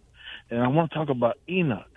And 0.50 0.62
I 0.62 0.68
want 0.68 0.92
to 0.92 0.98
talk 0.98 1.10
about 1.10 1.38
Enoch. 1.50 1.90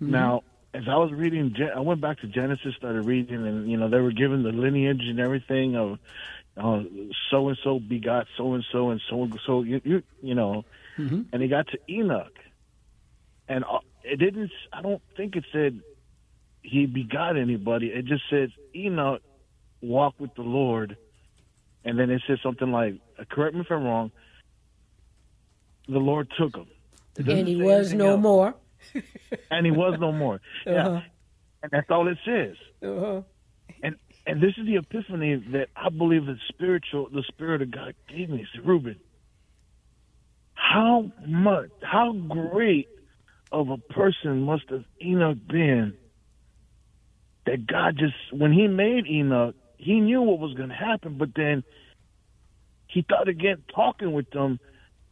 Mm-hmm. 0.00 0.12
Now, 0.12 0.44
as 0.72 0.84
I 0.88 0.96
was 0.96 1.12
reading, 1.12 1.54
I 1.74 1.80
went 1.80 2.00
back 2.00 2.20
to 2.20 2.28
Genesis, 2.28 2.76
started 2.76 3.02
reading, 3.02 3.44
and 3.46 3.68
you 3.68 3.76
know 3.76 3.88
they 3.88 4.00
were 4.00 4.12
given 4.12 4.44
the 4.44 4.52
lineage 4.52 5.02
and 5.02 5.18
everything 5.18 5.76
of 5.76 5.98
so 7.30 7.48
and 7.48 7.58
so 7.64 7.78
begot 7.78 8.26
so 8.36 8.54
and 8.54 8.64
so 8.70 8.90
and 8.90 9.00
so 9.08 9.22
and 9.22 9.40
so. 9.46 9.62
You 9.62 9.80
you, 9.84 10.02
you 10.22 10.34
know, 10.34 10.64
and 11.32 11.42
he 11.42 11.48
got 11.48 11.66
to 11.68 11.78
Enoch, 11.88 12.32
and 13.48 13.64
uh, 13.64 13.78
it 14.04 14.16
didn't. 14.18 14.50
I 14.72 14.82
don't 14.82 15.02
think 15.16 15.36
it 15.36 15.44
said 15.52 15.80
he 16.62 16.86
begot 16.86 17.36
anybody. 17.36 17.88
It 17.88 18.04
just 18.04 18.24
said 18.28 18.52
Enoch 18.74 19.22
walked 19.80 20.20
with 20.20 20.34
the 20.34 20.42
Lord, 20.42 20.96
and 21.84 21.98
then 21.98 22.10
it 22.10 22.22
says 22.26 22.38
something 22.42 22.70
like, 22.70 22.96
uh, 23.18 23.24
correct 23.30 23.54
me 23.54 23.62
if 23.62 23.70
I'm 23.70 23.84
wrong. 23.84 24.10
The 25.88 25.98
Lord 25.98 26.28
took 26.38 26.54
him. 26.56 26.66
It 27.16 27.22
doesn't 27.24 27.38
And 27.40 27.48
he 27.48 27.56
was 27.56 27.92
no 27.94 28.10
else. 28.10 28.20
more. 28.22 28.54
and 29.50 29.64
he 29.66 29.72
was 29.72 29.98
no 29.98 30.12
more. 30.12 30.40
Yeah, 30.66 31.02
and 31.62 31.70
that's 31.72 31.90
all 31.90 32.06
it 32.08 32.18
says. 32.24 32.56
Uh-huh. 32.82 33.22
And 33.82 33.96
and 34.26 34.40
this 34.40 34.52
is 34.58 34.66
the 34.66 34.76
epiphany 34.76 35.36
that 35.52 35.68
I 35.74 35.88
believe 35.88 36.26
the 36.26 36.36
spiritual, 36.48 37.08
the 37.12 37.24
spirit 37.28 37.62
of 37.62 37.70
God 37.70 37.94
gave 38.08 38.28
me. 38.28 38.46
Said, 38.54 38.66
Reuben, 38.66 38.96
how 40.54 41.10
much, 41.26 41.70
how 41.82 42.12
great 42.12 42.88
of 43.50 43.70
a 43.70 43.78
person 43.78 44.42
must 44.42 44.68
have 44.70 44.84
Enoch 45.02 45.38
been 45.48 45.94
that 47.46 47.66
God 47.66 47.96
just, 47.98 48.14
when 48.32 48.52
he 48.52 48.68
made 48.68 49.06
Enoch, 49.06 49.54
he 49.78 50.00
knew 50.00 50.20
what 50.22 50.38
was 50.38 50.54
going 50.54 50.68
to 50.68 50.74
happen, 50.74 51.16
but 51.18 51.30
then 51.34 51.64
he 52.86 53.02
thought 53.02 53.28
again 53.28 53.62
talking 53.74 54.12
with 54.12 54.30
them 54.30 54.60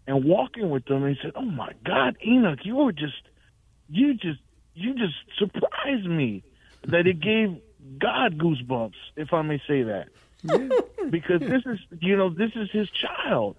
and 0.07 0.25
walking 0.25 0.71
with 0.71 0.85
them, 0.85 1.05
and 1.05 1.17
he 1.17 1.23
said, 1.23 1.33
"Oh 1.35 1.43
my 1.43 1.73
God, 1.85 2.17
Enoch, 2.27 2.61
you 2.65 2.77
were 2.77 2.93
just, 2.93 3.23
you 3.89 4.15
just, 4.15 4.41
you 4.75 4.95
just 4.95 5.15
surprised 5.39 6.07
me 6.07 6.43
that 6.87 7.07
it 7.07 7.21
gave 7.21 7.61
God 7.99 8.39
goosebumps, 8.39 8.95
if 9.17 9.33
I 9.33 9.43
may 9.43 9.61
say 9.67 9.83
that, 9.85 10.09
because 11.11 11.41
this 11.41 11.63
is, 11.67 11.79
you 12.01 12.17
know, 12.17 12.31
this 12.31 12.53
is 12.55 12.71
his 12.71 12.89
child." 12.91 13.57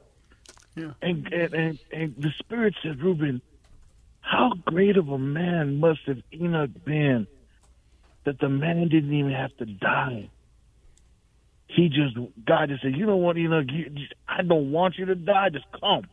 Yeah. 0.76 0.92
And, 1.02 1.28
and 1.34 1.54
and 1.54 1.80
and 1.92 2.15
the 2.18 2.32
spirit 2.39 2.76
said, 2.84 3.02
Reuben, 3.02 3.42
how 4.22 4.54
great 4.65 4.98
of 4.98 5.10
a 5.10 5.18
man 5.18 5.80
must 5.80 6.02
have 6.06 6.22
Enoch 6.34 6.70
been 6.86 7.28
that 8.26 8.39
the 8.39 8.50
man 8.50 8.88
didn't 8.89 9.13
even 9.13 9.32
have 9.32 9.56
to 9.58 9.65
die. 9.65 10.30
He 11.68 11.89
just 11.89 12.15
God 12.46 12.70
just 12.70 12.82
said, 12.82 12.96
you 12.96 13.06
know 13.06 13.18
what, 13.18 13.38
Enoch, 13.38 13.65
you, 13.72 13.92
I 14.28 14.42
don't 14.42 14.72
want 14.72 14.98
you 14.98 15.06
to 15.06 15.15
die. 15.15 15.50
Just 15.50 15.65
come, 15.80 16.04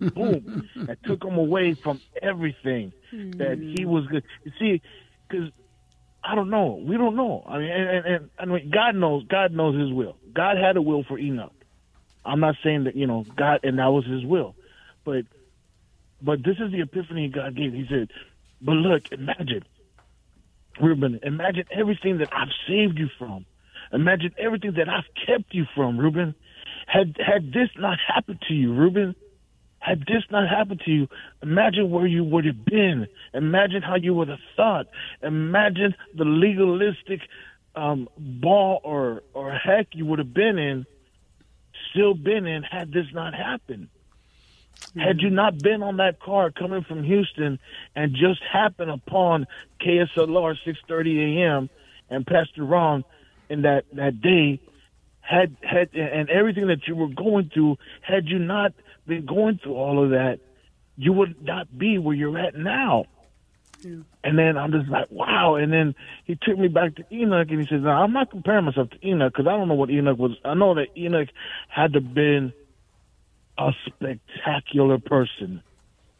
boom, 0.14 0.68
and 0.74 0.96
took 1.04 1.24
him 1.24 1.36
away 1.36 1.74
from 1.74 2.00
everything 2.20 2.92
that 3.12 3.58
he 3.58 3.84
was 3.84 4.06
good. 4.06 4.24
You 4.44 4.52
see, 4.58 4.82
because 5.28 5.50
I 6.24 6.34
don't 6.34 6.50
know, 6.50 6.80
we 6.86 6.96
don't 6.96 7.16
know. 7.16 7.44
I 7.46 7.58
mean, 7.58 7.70
and, 7.70 7.88
and, 7.88 8.06
and 8.06 8.30
I 8.38 8.44
mean, 8.44 8.70
God 8.70 8.94
knows. 8.94 9.24
God 9.28 9.52
knows 9.52 9.78
His 9.78 9.92
will. 9.92 10.16
God 10.32 10.56
had 10.56 10.76
a 10.76 10.82
will 10.82 11.04
for 11.04 11.18
Enoch. 11.18 11.52
I'm 12.24 12.40
not 12.40 12.54
saying 12.62 12.84
that 12.84 12.94
you 12.94 13.06
know 13.06 13.24
God, 13.36 13.60
and 13.64 13.78
that 13.78 13.88
was 13.88 14.06
His 14.06 14.24
will, 14.24 14.54
but 15.04 15.24
but 16.20 16.38
this 16.44 16.56
is 16.64 16.70
the 16.70 16.80
epiphany 16.80 17.28
God 17.28 17.56
gave. 17.56 17.72
He 17.72 17.86
said, 17.88 18.10
"But 18.60 18.74
look, 18.74 19.10
imagine, 19.10 19.64
Reuben, 20.80 21.18
imagine 21.22 21.64
everything 21.72 22.18
that 22.18 22.28
I've 22.32 22.52
saved 22.68 22.98
you 22.98 23.08
from. 23.18 23.44
Imagine 23.92 24.32
everything 24.38 24.74
that 24.76 24.88
I've 24.88 25.04
kept 25.26 25.52
you 25.52 25.66
from, 25.74 25.98
Reuben. 25.98 26.34
Had 26.86 27.16
had 27.18 27.52
this 27.52 27.68
not 27.76 27.98
happened 28.06 28.42
to 28.48 28.54
you, 28.54 28.72
Reuben, 28.72 29.16
had 29.82 30.00
this 30.06 30.22
not 30.30 30.48
happened 30.48 30.80
to 30.84 30.90
you, 30.92 31.08
imagine 31.42 31.90
where 31.90 32.06
you 32.06 32.22
would 32.22 32.44
have 32.44 32.64
been. 32.64 33.08
Imagine 33.34 33.82
how 33.82 33.96
you 33.96 34.14
would 34.14 34.28
have 34.28 34.38
thought. 34.54 34.86
Imagine 35.22 35.96
the 36.14 36.24
legalistic 36.24 37.20
um, 37.74 38.08
ball 38.16 38.80
or 38.84 39.24
or 39.34 39.50
heck 39.52 39.88
you 39.92 40.06
would 40.06 40.20
have 40.20 40.32
been 40.32 40.56
in, 40.56 40.86
still 41.90 42.14
been 42.14 42.46
in, 42.46 42.62
had 42.62 42.92
this 42.92 43.06
not 43.12 43.34
happened. 43.34 43.88
Had 44.96 45.20
you 45.20 45.30
not 45.30 45.58
been 45.58 45.82
on 45.82 45.96
that 45.96 46.20
car 46.20 46.52
coming 46.52 46.84
from 46.84 47.02
Houston 47.02 47.58
and 47.96 48.14
just 48.14 48.40
happened 48.52 48.90
upon 48.92 49.48
KSLR 49.80 50.56
6:30 50.64 51.38
a.m. 51.38 51.70
and 52.08 52.24
Pastor 52.24 52.64
Ron 52.64 53.04
in 53.48 53.62
that 53.62 53.84
that 53.94 54.20
day, 54.20 54.60
had 55.22 55.56
had 55.60 55.92
and 55.96 56.30
everything 56.30 56.68
that 56.68 56.86
you 56.86 56.94
were 56.94 57.08
going 57.08 57.50
through, 57.52 57.78
had 58.02 58.28
you 58.28 58.38
not 58.38 58.72
been 59.06 59.26
going 59.26 59.58
through 59.62 59.74
all 59.74 60.02
of 60.04 60.10
that, 60.10 60.38
you 60.96 61.12
would 61.12 61.42
not 61.44 61.76
be 61.76 61.98
where 61.98 62.14
you're 62.14 62.38
at 62.38 62.54
now. 62.56 63.06
And 64.22 64.38
then 64.38 64.56
I'm 64.56 64.70
just 64.70 64.88
like, 64.88 65.10
wow. 65.10 65.56
And 65.56 65.72
then 65.72 65.94
he 66.24 66.36
took 66.40 66.56
me 66.56 66.68
back 66.68 66.94
to 66.96 67.04
Enoch, 67.12 67.48
and 67.50 67.60
he 67.60 67.66
says, 67.66 67.82
"No, 67.82 67.90
I'm 67.90 68.12
not 68.12 68.30
comparing 68.30 68.64
myself 68.64 68.90
to 68.90 69.06
Enoch 69.08 69.32
because 69.32 69.48
I 69.48 69.56
don't 69.56 69.66
know 69.66 69.74
what 69.74 69.90
Enoch 69.90 70.18
was. 70.18 70.32
I 70.44 70.54
know 70.54 70.74
that 70.74 70.96
Enoch 70.96 71.28
had 71.68 71.94
to 71.94 72.00
been 72.00 72.52
a 73.58 73.72
spectacular 73.86 74.98
person, 74.98 75.62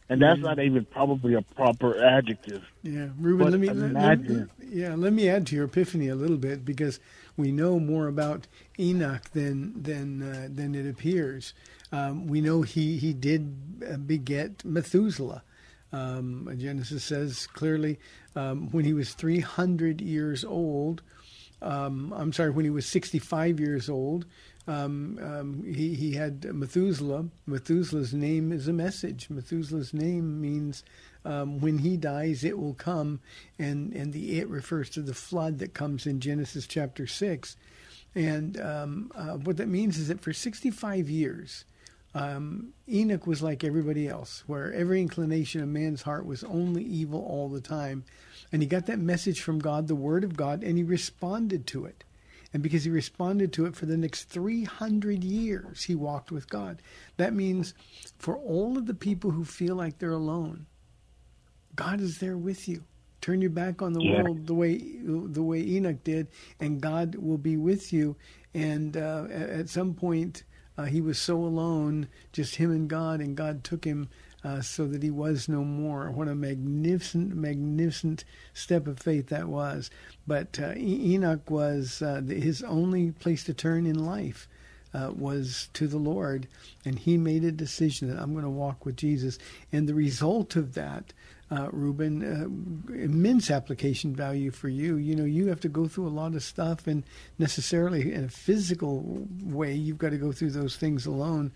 and 0.09 0.21
that's 0.21 0.41
not 0.41 0.59
even 0.59 0.85
probably 0.85 1.35
a 1.35 1.43
proper 1.43 2.03
adjective. 2.03 2.63
Yeah, 2.83 3.09
Ruben. 3.19 3.51
Let 3.53 3.61
me 3.61 3.69
let- 3.69 3.93
let, 4.29 4.49
yeah, 4.69 4.95
let 4.97 5.13
me 5.13 5.29
add 5.29 5.47
to 5.49 5.55
your 5.55 5.67
epiphany 5.67 6.09
a 6.09 6.17
little 6.17 6.37
bit 6.39 6.65
because 6.65 6.99
we 7.37 7.53
know 7.53 7.79
more 7.79 8.09
about 8.09 8.49
Enoch 8.79 9.23
than 9.31 9.81
than 9.81 10.23
uh, 10.23 10.49
than 10.53 10.75
it 10.75 10.89
appears. 10.91 11.55
Um, 11.93 12.27
we 12.27 12.41
know 12.41 12.63
he 12.63 12.97
he 12.97 13.13
did 13.13 13.55
uh, 13.89 13.97
beget 13.99 14.65
Methuselah. 14.65 15.43
Um, 15.93 16.51
Genesis 16.57 17.05
says 17.05 17.47
clearly 17.49 17.99
um, 18.35 18.71
when 18.71 18.87
he 18.87 18.95
was 18.95 19.13
300 19.13 20.01
years 20.01 20.43
old. 20.43 21.03
Um, 21.61 22.13
I'm 22.17 22.33
sorry, 22.33 22.51
when 22.51 22.65
he 22.65 22.71
was 22.71 22.87
65 22.87 23.61
years 23.61 23.89
old, 23.91 24.25
um, 24.67 25.19
um, 25.23 25.65
he, 25.65 25.95
he 25.95 26.13
had 26.13 26.45
Methuselah. 26.45 27.27
Methuselah's 27.47 28.15
name 28.15 28.53
is 28.53 28.69
a 28.69 28.73
message. 28.73 29.29
Methuselah's 29.29 29.93
name 29.93 30.41
means 30.41 30.83
um, 31.25 31.61
when 31.61 31.79
he 31.79 31.97
dies, 31.97 32.43
it 32.43 32.59
will 32.59 32.75
come, 32.75 33.21
and 33.59 33.93
and 33.93 34.13
the 34.13 34.39
it 34.39 34.49
refers 34.49 34.91
to 34.91 35.03
the 35.03 35.15
flood 35.15 35.59
that 35.59 35.75
comes 35.75 36.07
in 36.07 36.21
Genesis 36.21 36.67
chapter 36.67 37.07
six, 37.07 37.57
and 38.15 38.61
um, 38.61 39.11
uh, 39.15 39.37
what 39.37 39.57
that 39.57 39.69
means 39.69 39.99
is 39.99 40.09
that 40.09 40.21
for 40.21 40.33
65 40.33 41.09
years, 41.09 41.65
um, 42.15 42.73
Enoch 42.89 43.27
was 43.27 43.43
like 43.43 43.65
everybody 43.65 44.09
else, 44.09 44.45
where 44.47 44.73
every 44.73 45.01
inclination 45.01 45.63
of 45.63 45.69
man's 45.69 46.03
heart 46.03 46.27
was 46.27 46.45
only 46.45 46.85
evil 46.85 47.21
all 47.21 47.49
the 47.49 47.61
time, 47.61 48.05
and 48.53 48.61
he 48.63 48.69
got 48.69 48.87
that 48.87 48.99
message 48.99 49.41
from 49.41 49.59
God, 49.59 49.89
the 49.89 49.95
Word 49.95 50.25
of 50.25 50.37
God, 50.37 50.63
and 50.63 50.77
he 50.77 50.85
responded 50.85 51.67
to 51.69 51.87
it. 51.87 52.05
And 52.53 52.63
because 52.63 52.85
he 52.85 52.91
responded 52.91 53.51
to 53.55 53.65
it 53.65 53.75
for 53.75 53.87
the 53.87 53.97
next 53.97 54.25
300 54.25 55.25
years, 55.25 55.85
he 55.85 55.95
walked 55.95 56.31
with 56.31 56.51
God. 56.51 56.83
That 57.17 57.33
means 57.33 57.73
for 58.19 58.37
all 58.37 58.77
of 58.77 58.85
the 58.87 58.95
people 58.95 59.31
who 59.31 59.45
feel 59.45 59.75
like 59.75 59.99
they're 59.99 60.11
alone, 60.13 60.67
God 61.75 62.01
is 62.01 62.19
there 62.19 62.37
with 62.37 62.69
you. 62.69 62.85
Turn 63.23 63.41
your 63.41 63.51
back 63.51 63.81
on 63.81 63.93
the 63.95 64.03
Yeah. 64.03 64.23
world 64.23 64.47
the 64.47 64.55
way 64.55 64.79
the 65.05 65.43
way 65.43 65.61
Enoch 65.61 66.03
did, 66.05 66.29
and 66.61 66.81
God 66.81 67.15
will 67.15 67.39
be 67.39 67.57
with 67.57 67.93
you. 67.93 68.17
And 68.53 68.97
uh, 68.97 69.29
at 69.31 69.49
at 69.49 69.69
some 69.71 69.95
point, 69.95 70.43
uh, 70.79 70.85
he 70.85 71.01
was 71.01 71.19
so 71.19 71.37
alone, 71.37 72.09
just 72.33 72.57
him 72.57 72.71
and 72.71 72.89
God, 72.89 73.21
and 73.21 73.37
God 73.37 73.63
took 73.63 73.85
him 73.85 74.09
uh, 74.45 74.61
so 74.61 74.87
that 74.87 75.03
he 75.03 75.11
was 75.11 75.49
no 75.49 75.65
more. 75.65 76.11
What 76.11 76.29
a 76.29 76.35
magnificent, 76.35 77.35
magnificent 77.35 78.25
step 78.55 78.87
of 78.87 78.99
faith 78.99 79.29
that 79.29 79.49
was. 79.49 79.91
But 80.27 80.59
uh, 80.61 80.73
Enoch 80.77 81.51
was 81.51 82.03
uh, 82.03 82.21
the, 82.25 82.41
his 82.41 82.63
only 82.63 83.13
place 83.13 83.45
to 83.45 83.55
turn 83.55 83.87
in 83.87 84.05
life. 84.05 84.49
Uh, 84.95 85.11
was 85.17 85.71
to 85.73 85.89
the 85.89 85.97
Lord, 85.97 86.47
and 86.85 86.99
he 86.99 87.17
made 87.17 87.45
a 87.45 87.51
decision 87.51 88.09
that 88.09 88.21
I'm 88.21 88.35
going 88.35 88.45
to 88.45 88.51
walk 88.51 88.85
with 88.85 88.95
Jesus. 88.95 89.39
And 89.73 89.89
the 89.89 89.95
result 89.95 90.55
of 90.55 90.75
that, 90.75 91.15
uh, 91.53 91.69
Reuben, 91.71 92.23
uh, 92.23 92.95
immense 92.95 93.51
application 93.51 94.17
value 94.17 94.51
for 94.51 94.69
you. 94.69 94.97
You 94.97 95.15
know, 95.15 95.25
you 95.25 95.49
have 95.49 95.61
to 95.61 95.69
go 95.69 95.87
through 95.87 96.09
a 96.09 96.11
lot 96.11 96.35
of 96.35 96.43
stuff, 96.43 96.87
and 96.87 97.05
necessarily 97.39 98.13
in 98.13 98.25
a 98.25 98.29
physical 98.29 99.27
way, 99.43 99.75
you've 99.75 99.99
got 99.99 100.11
to 100.11 100.17
go 100.17 100.33
through 100.33 100.53
those 100.53 100.77
things 100.77 101.05
alone. 101.05 101.53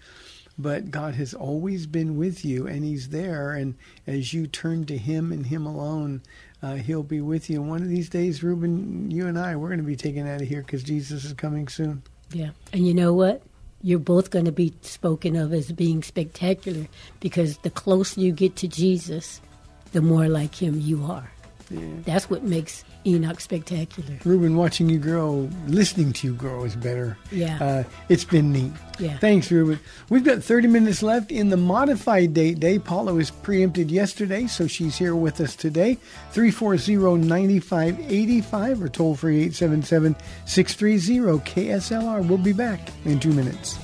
But 0.58 0.90
God 0.90 1.14
has 1.14 1.34
always 1.34 1.86
been 1.86 2.16
with 2.16 2.44
you, 2.44 2.66
and 2.66 2.84
He's 2.84 3.08
there. 3.08 3.52
And 3.52 3.74
as 4.06 4.34
you 4.34 4.46
turn 4.46 4.84
to 4.86 4.98
Him 4.98 5.32
and 5.32 5.46
Him 5.46 5.66
alone, 5.66 6.22
uh, 6.62 6.74
He'll 6.74 7.02
be 7.02 7.20
with 7.20 7.48
you. 7.48 7.60
And 7.60 7.70
one 7.70 7.82
of 7.82 7.88
these 7.88 8.08
days, 8.08 8.42
Ruben, 8.42 9.10
you 9.10 9.26
and 9.26 9.38
I, 9.38 9.56
we're 9.56 9.68
going 9.68 9.80
to 9.80 9.84
be 9.84 9.96
taken 9.96 10.26
out 10.26 10.42
of 10.42 10.48
here 10.48 10.62
because 10.62 10.82
Jesus 10.82 11.24
is 11.24 11.32
coming 11.32 11.68
soon. 11.68 12.02
Yeah. 12.32 12.50
And 12.72 12.86
you 12.86 12.92
know 12.92 13.12
what? 13.14 13.42
You're 13.82 13.98
both 13.98 14.30
going 14.30 14.46
to 14.46 14.52
be 14.52 14.74
spoken 14.80 15.36
of 15.36 15.52
as 15.52 15.70
being 15.72 16.02
spectacular 16.02 16.88
because 17.20 17.58
the 17.58 17.70
closer 17.70 18.20
you 18.20 18.32
get 18.32 18.56
to 18.56 18.68
Jesus, 18.68 19.40
the 19.92 20.02
more 20.02 20.28
like 20.28 20.54
him 20.54 20.80
you 20.80 21.04
are. 21.04 21.30
That's 22.04 22.30
what 22.30 22.44
makes 22.44 22.84
Enoch 23.04 23.40
spectacular. 23.40 24.14
Reuben, 24.24 24.56
watching 24.56 24.88
you 24.88 24.98
grow, 24.98 25.50
listening 25.66 26.12
to 26.14 26.26
you 26.28 26.34
grow 26.34 26.64
is 26.64 26.74
better. 26.76 27.18
Yeah. 27.32 27.58
Uh, 27.62 27.84
it's 28.08 28.24
been 28.24 28.52
neat. 28.52 28.72
Yeah. 28.98 29.18
Thanks, 29.18 29.50
Reuben. 29.50 29.78
We've 30.08 30.24
got 30.24 30.42
30 30.42 30.68
minutes 30.68 31.02
left 31.02 31.30
in 31.32 31.48
the 31.50 31.56
modified 31.56 32.34
date 32.34 32.60
day. 32.60 32.78
Paula 32.78 33.14
was 33.14 33.30
preempted 33.30 33.90
yesterday, 33.90 34.46
so 34.46 34.66
she's 34.68 34.96
here 34.96 35.16
with 35.16 35.40
us 35.40 35.56
today. 35.56 35.98
340-9585 36.32 38.82
or 38.82 38.88
toll 38.88 39.16
free 39.16 39.48
877-630 39.48 40.14
KSLR. 41.44 42.28
We'll 42.28 42.38
be 42.38 42.52
back 42.52 42.80
in 43.04 43.18
two 43.18 43.32
minutes. 43.32 43.76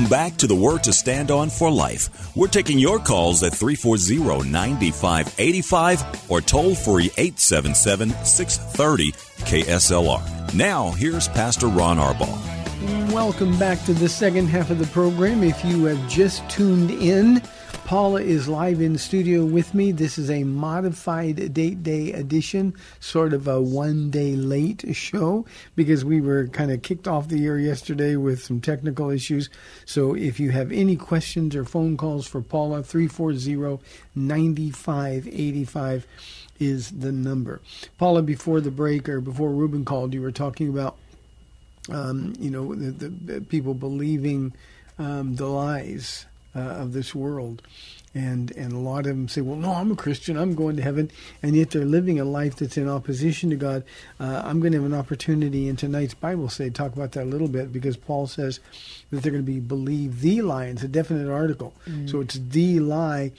Welcome 0.00 0.18
back 0.18 0.38
to 0.38 0.46
the 0.46 0.54
Word 0.54 0.82
to 0.84 0.94
Stand 0.94 1.30
On 1.30 1.50
for 1.50 1.70
Life. 1.70 2.34
We're 2.34 2.48
taking 2.48 2.78
your 2.78 2.98
calls 2.98 3.42
at 3.42 3.54
340 3.54 4.48
9585 4.48 6.30
or 6.30 6.40
toll 6.40 6.74
free 6.74 7.10
877 7.18 8.08
630 8.24 9.12
KSLR. 9.12 10.54
Now, 10.54 10.92
here's 10.92 11.28
Pastor 11.28 11.66
Ron 11.66 11.98
Arbaugh. 11.98 13.12
Welcome 13.12 13.58
back 13.58 13.84
to 13.84 13.92
the 13.92 14.08
second 14.08 14.46
half 14.46 14.70
of 14.70 14.78
the 14.78 14.86
program. 14.86 15.42
If 15.42 15.62
you 15.66 15.84
have 15.84 16.08
just 16.08 16.48
tuned 16.48 16.90
in, 16.90 17.42
Paula 17.90 18.22
is 18.22 18.46
live 18.46 18.80
in 18.80 18.96
studio 18.98 19.44
with 19.44 19.74
me. 19.74 19.90
This 19.90 20.16
is 20.16 20.30
a 20.30 20.44
modified 20.44 21.52
date 21.52 21.82
day 21.82 22.12
edition, 22.12 22.72
sort 23.00 23.32
of 23.32 23.48
a 23.48 23.60
one 23.60 24.10
day 24.10 24.36
late 24.36 24.84
show 24.94 25.44
because 25.74 26.04
we 26.04 26.20
were 26.20 26.46
kind 26.46 26.70
of 26.70 26.82
kicked 26.82 27.08
off 27.08 27.26
the 27.26 27.44
air 27.44 27.58
yesterday 27.58 28.14
with 28.14 28.44
some 28.44 28.60
technical 28.60 29.10
issues. 29.10 29.50
So 29.86 30.14
if 30.14 30.38
you 30.38 30.52
have 30.52 30.70
any 30.70 30.94
questions 30.94 31.56
or 31.56 31.64
phone 31.64 31.96
calls 31.96 32.28
for 32.28 32.40
Paula, 32.40 32.84
340 32.84 33.82
9585 34.14 36.06
is 36.60 36.92
the 36.92 37.10
number. 37.10 37.60
Paula, 37.98 38.22
before 38.22 38.60
the 38.60 38.70
break 38.70 39.08
or 39.08 39.20
before 39.20 39.50
Ruben 39.50 39.84
called, 39.84 40.14
you 40.14 40.22
were 40.22 40.30
talking 40.30 40.68
about 40.68 40.96
um, 41.90 42.34
you 42.38 42.52
know, 42.52 42.72
the, 42.72 43.08
the, 43.08 43.40
people 43.40 43.74
believing 43.74 44.52
um, 45.00 45.34
the 45.34 45.46
lies 45.46 46.26
uh, 46.54 46.60
of 46.60 46.92
this 46.92 47.14
world. 47.14 47.62
And, 48.12 48.50
and 48.56 48.72
a 48.72 48.78
lot 48.78 49.00
of 49.00 49.16
them 49.16 49.28
say, 49.28 49.40
well, 49.40 49.56
no, 49.56 49.72
I'm 49.72 49.92
a 49.92 49.96
Christian. 49.96 50.36
I'm 50.36 50.56
going 50.56 50.76
to 50.76 50.82
heaven. 50.82 51.12
And 51.44 51.54
yet 51.54 51.70
they're 51.70 51.84
living 51.84 52.18
a 52.18 52.24
life 52.24 52.56
that's 52.56 52.76
in 52.76 52.88
opposition 52.88 53.50
to 53.50 53.56
God. 53.56 53.84
Uh, 54.18 54.42
I'm 54.44 54.58
going 54.58 54.72
to 54.72 54.78
have 54.78 54.86
an 54.86 54.98
opportunity 54.98 55.68
in 55.68 55.76
tonight's 55.76 56.14
Bible 56.14 56.48
study 56.48 56.70
to 56.70 56.74
talk 56.74 56.92
about 56.92 57.12
that 57.12 57.22
a 57.22 57.30
little 57.30 57.46
bit 57.46 57.72
because 57.72 57.96
Paul 57.96 58.26
says 58.26 58.58
that 59.10 59.22
they're 59.22 59.30
going 59.30 59.44
to 59.44 59.52
be 59.52 59.60
believe 59.60 60.22
the 60.22 60.42
lie. 60.42 60.66
It's 60.66 60.82
a 60.82 60.88
definite 60.88 61.30
article. 61.30 61.72
So 62.08 62.20
it's 62.20 62.34
the 62.34 62.80
lie. 62.80 63.30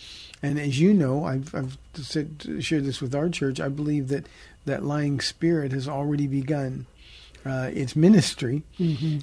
And 0.41 0.58
as 0.58 0.80
you 0.80 0.93
know, 0.93 1.26
I've, 1.26 1.54
I've 1.54 1.78
said, 1.95 2.47
shared 2.62 2.86
this 2.86 3.02
with 3.02 3.13
our 3.13 3.28
church. 3.28 3.60
I 3.60 3.67
believe 3.67 4.08
that 4.08 4.26
that 4.63 4.86
lying 4.86 5.19
spirit 5.19 5.71
has 5.74 5.88
already 5.88 6.28
begun 6.28 6.86
uh, 7.45 7.69
its 7.73 7.95
ministry 7.95 8.63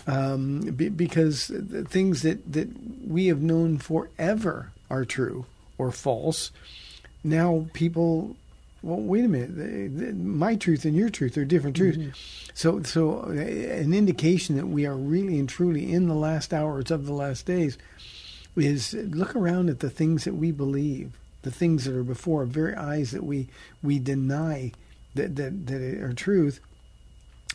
um, 0.07 0.61
be, 0.61 0.88
because 0.88 1.48
the 1.48 1.85
things 1.85 2.22
that, 2.22 2.52
that 2.52 2.68
we 3.07 3.26
have 3.26 3.40
known 3.40 3.78
forever 3.78 4.72
are 4.90 5.04
true 5.04 5.46
or 5.78 5.90
false. 5.92 6.50
Now 7.22 7.66
people, 7.72 8.37
well, 8.83 9.00
wait 9.00 9.24
a 9.24 9.28
minute, 9.28 9.57
the- 9.57 9.88
the- 10.07 10.12
my 10.14 10.57
truth 10.57 10.85
and 10.85 10.96
your 10.96 11.11
truth 11.11 11.37
are 11.38 11.44
different 11.44 11.76
truths. 11.76 11.98
So, 12.54 12.83
so 12.83 13.20
uh, 13.20 13.31
an 13.31 13.94
indication 13.94 14.57
that 14.57 14.66
we 14.66 14.87
are 14.87 14.96
really 14.96 15.38
and 15.38 15.48
truly 15.48 15.92
in 15.92 16.09
the 16.09 16.14
last 16.14 16.52
hours 16.52 16.90
of 16.90 17.07
the 17.07 17.12
last 17.12 17.46
days 17.46 17.78
is 18.57 18.94
look 18.94 19.37
around 19.37 19.68
at 19.70 19.78
the 19.81 19.90
things 19.90 20.24
that 20.24 20.35
we 20.35 20.50
believe, 20.50 21.12
the 21.42 21.50
things 21.52 21.85
that 21.85 21.94
are 21.94 22.02
before 22.02 22.40
our 22.40 22.46
very 22.46 22.74
eyes 22.74 23.12
that 23.12 23.22
we 23.22 23.46
we 23.83 24.00
deny 24.00 24.72
that 25.14 25.37
that 25.37 25.66
that 25.68 25.81
are 26.02 26.12
truth. 26.12 26.59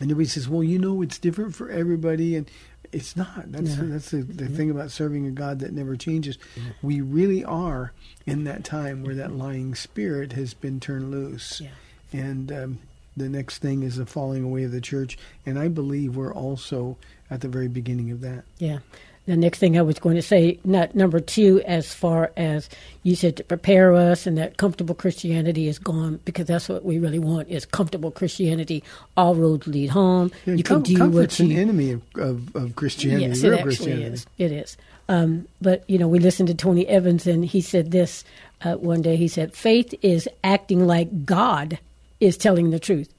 And 0.02 0.10
everybody 0.12 0.28
says, 0.30 0.50
"Well, 0.50 0.64
you 0.64 0.80
know, 0.80 1.02
it's 1.02 1.20
different 1.20 1.56
for 1.56 1.70
everybody," 1.70 2.36
and 2.36 2.50
it's 2.92 3.16
not. 3.16 3.52
That's 3.52 3.76
Yeah. 3.78 3.84
that's 3.86 4.12
the, 4.12 4.22
the 4.24 4.48
thing 4.48 4.70
about 4.72 4.92
serving 4.92 5.26
a 5.28 5.32
God 5.32 5.60
that 5.60 5.72
never 5.74 5.96
changes. 5.96 6.38
We 6.82 7.00
really 7.02 7.44
are 7.44 7.92
in 8.26 8.44
that 8.46 8.64
time 8.64 9.04
where 9.04 9.16
that 9.16 9.32
lying 9.36 9.76
spirit 9.76 10.34
has 10.34 10.54
been 10.54 10.80
turned 10.80 11.12
loose, 11.12 11.62
Yeah. 11.62 11.70
and 12.12 12.52
um, 12.52 12.80
the 13.16 13.30
next 13.30 13.60
thing 13.60 13.84
is 13.84 13.98
the 13.98 14.06
falling 14.08 14.44
away 14.44 14.64
of 14.64 14.72
the 14.72 14.82
church. 14.82 15.18
And 15.46 15.60
I 15.60 15.68
believe 15.68 16.16
we're 16.16 16.34
also 16.34 16.98
at 17.30 17.42
the 17.42 17.48
very 17.48 17.68
beginning 17.68 18.10
of 18.12 18.22
that. 18.22 18.44
Yeah. 18.58 18.80
The 19.26 19.38
next 19.38 19.60
thing 19.60 19.78
I 19.78 19.82
was 19.82 20.00
going 20.00 20.16
to 20.18 20.22
say, 20.22 20.60
not 20.66 20.96
number 20.96 21.22
two, 21.22 21.62
as 21.66 21.94
far 21.94 22.34
as 22.36 22.70
you 23.04 23.16
said 23.16 23.38
to 23.38 23.44
prepare 23.44 23.94
us, 23.94 24.28
and 24.28 24.38
that 24.38 24.58
comfortable 24.58 24.96
Christianity 24.96 25.70
is 25.70 25.80
gone 25.80 26.20
because 26.26 26.48
that's 26.48 26.68
what 26.68 26.84
we 26.84 27.00
really 27.00 27.20
want 27.20 27.48
is 27.48 27.66
comfortable 27.66 28.12
Christianity. 28.12 28.84
All 29.16 29.34
roads 29.34 29.66
lead 29.66 29.92
home. 29.92 30.32
Yeah, 30.46 30.56
you 30.56 30.64
com- 30.64 30.84
can 30.84 30.94
do 30.94 30.98
comfort's 30.98 31.40
what 31.40 31.48
you 31.48 31.56
an 31.56 31.62
enemy 31.62 31.92
of, 31.92 32.02
of, 32.16 32.56
of 32.56 32.76
Christianity. 32.76 33.28
Yes, 33.28 33.44
it 33.44 33.54
actually 33.54 34.04
is. 34.04 34.26
It 34.38 34.52
is. 34.52 34.76
Um, 35.08 35.48
but 35.62 35.90
you 35.90 35.98
know, 35.98 36.08
we 36.08 36.20
listened 36.20 36.48
to 36.48 36.56
Tony 36.56 36.86
Evans, 36.88 37.26
and 37.26 37.46
he 37.46 37.62
said 37.62 37.92
this 37.92 38.26
uh, 38.64 38.74
one 38.76 39.02
day. 39.02 39.16
He 39.16 39.28
said, 39.28 39.54
"Faith 39.54 39.94
is 40.02 40.28
acting 40.44 40.86
like 40.86 41.26
God 41.26 41.80
is 42.20 42.38
telling 42.38 42.72
the 42.72 42.80
truth. 42.80 43.14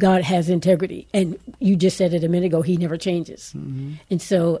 God 0.00 0.22
has 0.22 0.48
integrity, 0.48 1.06
and 1.14 1.38
you 1.58 1.76
just 1.76 1.96
said 1.96 2.14
it 2.14 2.24
a 2.24 2.28
minute 2.28 2.46
ago. 2.46 2.62
He 2.62 2.76
never 2.76 2.96
changes. 2.96 3.52
And 3.54 4.20
so, 4.20 4.60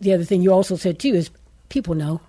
the 0.00 0.14
other 0.14 0.24
thing 0.24 0.42
you 0.42 0.52
also 0.52 0.76
said 0.76 0.98
too 0.98 1.14
is 1.14 1.30
people 1.68 1.94
know, 1.94 2.20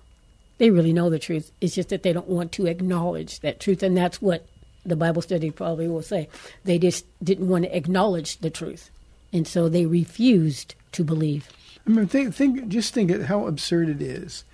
they 0.58 0.70
really 0.70 0.92
know 0.92 1.10
the 1.10 1.18
truth. 1.18 1.50
It's 1.60 1.74
just 1.74 1.88
that 1.88 2.02
they 2.02 2.12
don't 2.12 2.28
want 2.28 2.52
to 2.52 2.66
acknowledge 2.66 3.40
that 3.40 3.60
truth, 3.60 3.82
and 3.82 3.96
that's 3.96 4.22
what 4.22 4.46
the 4.84 4.96
Bible 4.96 5.22
study 5.22 5.50
probably 5.50 5.88
will 5.88 6.02
say. 6.02 6.28
They 6.64 6.78
just 6.78 7.04
didn't 7.22 7.48
want 7.48 7.64
to 7.64 7.76
acknowledge 7.76 8.38
the 8.38 8.50
truth, 8.50 8.90
and 9.32 9.46
so 9.46 9.68
they 9.68 9.86
refused 9.86 10.74
to 10.92 11.04
believe. 11.04 11.48
I 11.86 11.90
mean, 11.90 12.06
think, 12.06 12.34
think, 12.34 12.68
just 12.68 12.94
think 12.94 13.10
at 13.10 13.22
how 13.22 13.46
absurd 13.46 13.88
it 13.88 14.02
is 14.02 14.44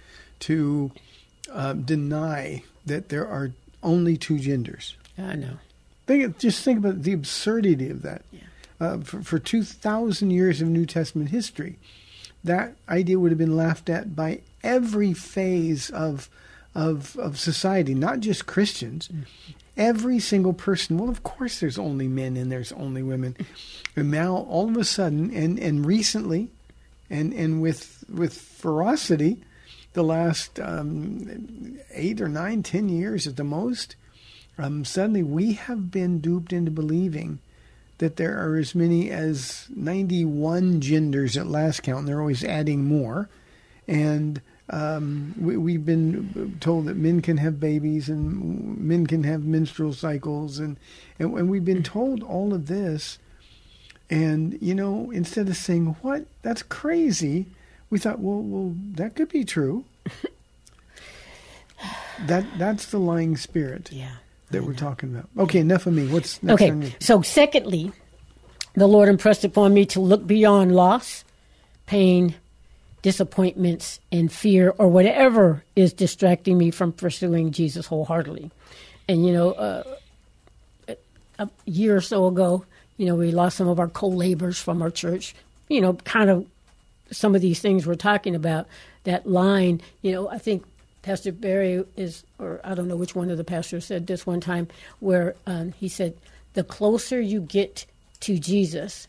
to 0.40 0.92
uh, 1.52 1.74
deny 1.74 2.62
that 2.87 3.09
there 3.11 3.26
are 3.26 3.52
only 3.83 4.16
two 4.16 4.38
genders. 4.38 4.96
I 5.18 5.35
know. 5.35 5.59
Think, 6.07 6.38
just 6.38 6.64
think 6.64 6.78
about 6.78 7.02
the 7.02 7.12
absurdity 7.12 7.90
of 7.90 8.02
that. 8.02 8.22
Yeah. 8.33 8.40
Uh, 8.81 8.98
for, 8.98 9.22
for 9.22 9.38
2,000 9.38 10.31
years 10.31 10.62
of 10.62 10.68
New 10.68 10.87
Testament 10.87 11.31
history, 11.31 11.78
that 12.49 12.75
idea 12.89 13.19
would 13.19 13.31
have 13.31 13.39
been 13.39 13.57
laughed 13.57 13.89
at 13.89 14.15
by 14.15 14.41
every 14.63 15.13
phase 15.13 15.91
of, 15.91 16.29
of, 16.75 17.17
of 17.17 17.39
society, 17.39 17.95
not 17.95 18.21
just 18.21 18.47
Christians. 18.47 19.09
Every 19.77 20.19
single 20.19 20.53
person, 20.53 20.99
well, 20.99 21.09
of 21.09 21.23
course, 21.23 21.61
there's 21.61 21.79
only 21.79 22.09
men 22.09 22.37
and 22.37 22.51
there's 22.51 22.73
only 22.73 23.03
women. 23.03 23.37
And 23.95 24.11
now, 24.11 24.37
all 24.37 24.69
of 24.69 24.77
a 24.77 24.85
sudden, 24.85 25.33
and, 25.33 25.59
and 25.59 25.87
recently, 25.87 26.51
and, 27.09 27.33
and 27.33 27.63
with, 27.63 28.05
with 28.13 28.35
ferocity, 28.35 29.43
the 29.93 30.03
last 30.03 30.59
um, 30.61 31.79
eight 31.93 32.21
or 32.21 32.29
nine, 32.29 32.63
ten 32.63 32.89
years 32.89 33.27
at 33.27 33.37
the 33.37 33.45
most, 33.45 33.95
um, 34.59 34.85
suddenly 34.85 35.23
we 35.23 35.53
have 35.53 35.91
been 35.91 36.19
duped 36.19 36.53
into 36.53 36.71
believing 36.71 37.39
that 37.99 38.17
there 38.17 38.39
are 38.39 38.57
as 38.57 38.75
many 38.75 39.11
as 39.11 39.67
91 39.75 40.81
genders 40.81 41.37
at 41.37 41.47
last 41.47 41.83
count, 41.83 42.01
and 42.01 42.09
they're 42.09 42.21
always 42.21 42.45
adding 42.45 42.85
more. 42.85 43.29
And 43.87 44.41
um, 44.71 45.35
we, 45.39 45.57
we've 45.57 45.85
been 45.85 46.57
told 46.61 46.87
that 46.87 46.97
men 46.97 47.21
can 47.23 47.39
have 47.39 47.59
babies 47.59 48.09
and 48.09 48.79
men 48.79 49.07
can 49.07 49.25
have 49.25 49.45
menstrual 49.45 49.93
cycles, 49.93 50.59
and, 50.59 50.77
and, 51.19 51.37
and 51.37 51.51
we've 51.51 51.65
been 51.65 51.83
told 51.83 52.23
all 52.23 52.55
of 52.55 52.67
this. 52.67 53.19
And, 54.11 54.57
you 54.63 54.75
know, 54.75 55.11
instead 55.11 55.49
of 55.49 55.57
saying, 55.57 55.97
what, 56.01 56.27
that's 56.43 56.63
crazy, 56.63 57.47
we 57.91 57.99
thought, 57.99 58.21
well, 58.21 58.41
well, 58.41 58.75
that 58.95 59.15
could 59.15 59.29
be 59.29 59.45
true. 59.45 59.85
that 62.27 62.47
That's 62.59 62.87
the 62.87 62.99
lying 62.99 63.37
spirit 63.37 63.93
Yeah. 63.93 64.17
That 64.51 64.65
we're 64.65 64.75
talking 64.75 65.15
about. 65.15 65.29
Okay, 65.39 65.61
enough 65.61 65.87
of 65.87 65.93
me. 65.93 66.07
What's 66.07 66.43
next 66.43 66.63
Okay, 66.63 66.95
so 67.01 67.23
secondly, 67.23 67.93
the 68.75 68.87
Lord 68.87 69.09
impressed 69.09 69.45
upon 69.45 69.75
me 69.75 69.87
to 69.87 70.01
look 70.01 70.27
beyond 70.27 70.75
loss, 70.75 71.25
pain, 71.87 72.35
disappointments, 73.03 74.01
and 74.11 74.33
fear, 74.33 74.75
or 74.79 74.89
whatever 74.89 75.65
is 75.77 75.93
distracting 75.93 76.59
me 76.59 76.71
from 76.71 76.93
pursuing 76.93 77.53
Jesus 77.53 77.87
wholeheartedly. 77.87 78.51
And, 79.09 79.27
you 79.27 79.33
know, 79.33 79.53
uh, 79.53 79.83
a 81.39 81.49
year 81.65 81.97
or 81.97 82.01
so 82.01 82.27
ago, 82.27 82.65
you 82.97 83.07
know, 83.07 83.15
we 83.15 83.31
lost 83.31 83.57
some 83.57 83.69
of 83.69 83.79
our 83.79 83.89
co 83.89 84.09
laborers 84.09 84.59
from 84.59 84.83
our 84.83 84.91
church, 84.91 85.35
you 85.69 85.81
know, 85.81 85.95
kind 85.95 86.31
of 86.31 86.47
some 87.11 87.35
of 87.35 87.41
these 87.41 87.61
things 87.61 87.87
we're 87.87 87.95
talking 87.95 88.35
about. 88.35 88.67
That 89.05 89.27
line, 89.27 89.81
you 90.03 90.13
know, 90.13 90.29
I 90.29 90.39
think 90.39 90.65
Pastor 91.09 91.33
Barry 91.33 91.83
is, 91.97 92.23
or 92.38 92.61
I 92.62 92.75
don't 92.75 92.87
know 92.87 92.94
which 92.94 93.14
one 93.14 93.31
of 93.31 93.38
the 93.38 93.44
pastors 93.44 93.87
said 93.87 94.07
this 94.07 94.27
one 94.27 94.42
time, 94.42 94.68
where 95.01 95.35
um, 95.47 95.73
he 95.73 95.88
said, 95.88 96.14
the 96.53 96.62
closer 96.62 97.18
you 97.18 97.40
get 97.40 97.87
to 98.21 98.38
Jesus, 98.38 99.09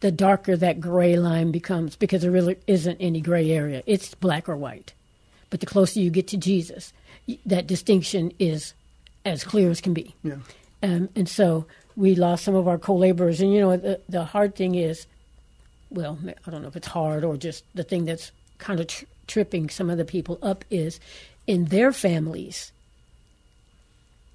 the 0.00 0.12
darker 0.12 0.54
that 0.54 0.82
gray 0.82 1.16
line 1.16 1.50
becomes 1.50 1.96
because 1.96 2.20
there 2.20 2.30
really 2.30 2.58
isn't 2.66 2.98
any 3.00 3.22
gray 3.22 3.50
area. 3.52 3.82
It's 3.86 4.14
black 4.16 4.50
or 4.50 4.56
white. 4.58 4.92
But 5.48 5.60
the 5.60 5.66
closer 5.66 5.98
you 5.98 6.10
get 6.10 6.28
to 6.28 6.36
Jesus, 6.36 6.92
that 7.46 7.66
distinction 7.66 8.32
is 8.38 8.74
as 9.24 9.42
clear 9.42 9.70
as 9.70 9.80
can 9.80 9.94
be. 9.94 10.14
Yeah. 10.22 10.40
Um, 10.82 11.08
and 11.16 11.26
so 11.26 11.64
we 11.96 12.16
lost 12.16 12.44
some 12.44 12.54
of 12.54 12.68
our 12.68 12.76
co-laborers. 12.76 13.40
And 13.40 13.54
you 13.54 13.62
know, 13.62 13.78
the, 13.78 13.98
the 14.10 14.24
hard 14.26 14.56
thing 14.56 14.74
is, 14.74 15.06
well, 15.88 16.18
I 16.46 16.50
don't 16.50 16.60
know 16.60 16.68
if 16.68 16.76
it's 16.76 16.88
hard 16.88 17.24
or 17.24 17.38
just 17.38 17.64
the 17.74 17.82
thing 17.82 18.04
that's 18.04 18.30
kind 18.58 18.78
of 18.78 18.88
tr- 18.88 19.06
tripping 19.26 19.70
some 19.70 19.88
of 19.88 19.96
the 19.96 20.04
people 20.04 20.38
up 20.42 20.64
is 20.70 21.00
in 21.50 21.64
their 21.64 21.92
families. 21.92 22.70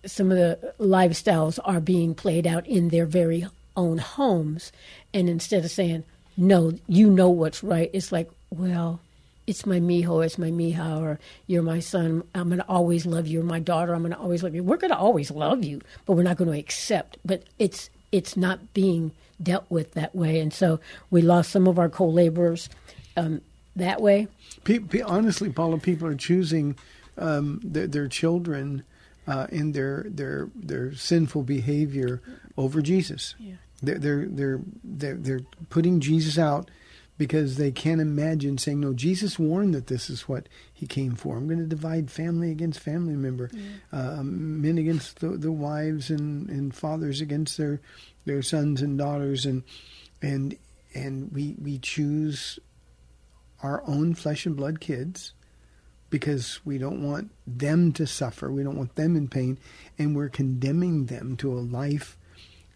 Some 0.06 0.32
of 0.32 0.38
the 0.38 0.74
lifestyles 0.82 1.60
are 1.64 1.80
being 1.80 2.14
played 2.14 2.46
out 2.46 2.68
in 2.68 2.90
their 2.90 3.06
very 3.06 3.48
own 3.78 4.00
homes, 4.00 4.74
and 5.14 5.30
instead 5.30 5.64
of 5.64 5.72
saying, 5.72 6.04
"No, 6.36 6.74
you 6.88 7.10
know 7.10 7.30
what's 7.30 7.64
right," 7.64 7.90
it's 7.94 8.12
like, 8.12 8.30
"Well, 8.50 9.00
it's 9.48 9.66
my 9.66 9.80
mijo, 9.80 10.26
it's 10.26 10.38
my 10.38 10.52
mija, 10.52 11.00
or 11.00 11.18
you're 11.48 11.64
my 11.64 11.80
son. 11.80 12.24
I'm 12.36 12.50
going 12.50 12.60
to 12.60 12.68
always 12.68 13.06
love 13.06 13.28
you. 13.28 13.40
Or 13.40 13.44
my 13.46 13.60
daughter, 13.60 13.94
I'm 13.94 14.02
going 14.02 14.12
to 14.12 14.20
always 14.20 14.44
love 14.44 14.54
you. 14.54 14.62
We're 14.62 14.76
going 14.76 14.92
to 14.92 14.98
always 14.98 15.32
love 15.32 15.64
you, 15.64 15.80
but 16.06 16.14
we're 16.18 16.24
not 16.24 16.36
going 16.36 16.52
to 16.52 16.60
accept. 16.60 17.18
But 17.24 17.44
it's 17.60 17.90
it's 18.12 18.36
not 18.36 18.74
being 18.74 19.14
dealt 19.42 19.68
with 19.70 19.94
that 19.94 20.14
way, 20.14 20.42
and 20.42 20.54
so 20.54 20.82
we 21.12 21.22
lost 21.22 21.50
some 21.50 21.66
of 21.66 21.80
our 21.80 21.88
co-laborers 21.88 22.68
um, 23.16 23.40
that 23.78 24.02
way. 24.02 24.28
Honestly, 25.06 25.50
Paula, 25.50 25.78
people 25.78 26.08
are 26.08 26.16
choosing 26.16 26.76
um, 27.18 27.60
their, 27.64 27.88
their 27.88 28.08
children 28.08 28.84
uh, 29.28 29.48
in 29.50 29.72
their 29.72 30.06
their 30.08 30.50
their 30.56 30.94
sinful 30.94 31.44
behavior 31.44 32.22
over 32.58 32.82
Jesus. 32.82 33.36
Yeah. 33.40 33.56
They're, 33.82 33.98
they're 34.00 34.26
they're 34.26 34.62
they're 34.84 35.16
they're 35.16 35.42
putting 35.70 36.00
Jesus 36.00 36.38
out 36.38 36.70
because 37.18 37.56
they 37.58 37.72
can't 37.72 38.02
imagine 38.02 38.58
saying, 38.58 38.80
"No, 38.80 38.94
Jesus 38.94 39.40
warned 39.40 39.74
that 39.74 39.88
this 39.88 40.10
is 40.10 40.28
what 40.28 40.48
He 40.74 40.86
came 40.86 41.16
for. 41.16 41.38
I'm 41.38 41.48
going 41.48 41.60
to 41.60 41.66
divide 41.66 42.12
family 42.12 42.52
against 42.52 42.80
family 42.80 43.16
member, 43.16 43.50
um, 43.92 44.62
men 44.62 44.78
against 44.78 45.20
the, 45.20 45.30
the 45.30 45.52
wives, 45.52 46.10
and, 46.10 46.50
and 46.50 46.74
fathers 46.74 47.22
against 47.22 47.58
their 47.58 47.82
their 48.26 48.42
sons 48.42 48.82
and 48.82 48.98
daughters, 48.98 49.46
and 49.46 49.64
and 50.22 50.58
and 50.94 51.32
we 51.32 51.56
we 51.62 51.78
choose 51.78 52.60
our 53.64 53.84
own 53.88 54.14
flesh 54.14 54.46
and 54.46 54.56
blood 54.56 54.80
kids 54.80 55.34
because 56.10 56.60
we 56.64 56.78
don't 56.78 57.04
want 57.04 57.32
them 57.46 57.92
to 57.94 58.06
suffer. 58.08 58.52
We 58.52 58.64
don't 58.64 58.78
want 58.78 58.96
them 58.96 59.16
in 59.16 59.28
pain, 59.28 59.58
and 59.98 60.16
we're 60.16 60.30
condemning 60.30 61.06
them 61.08 61.36
to 61.38 61.52
a 61.52 61.60
life 61.60 62.18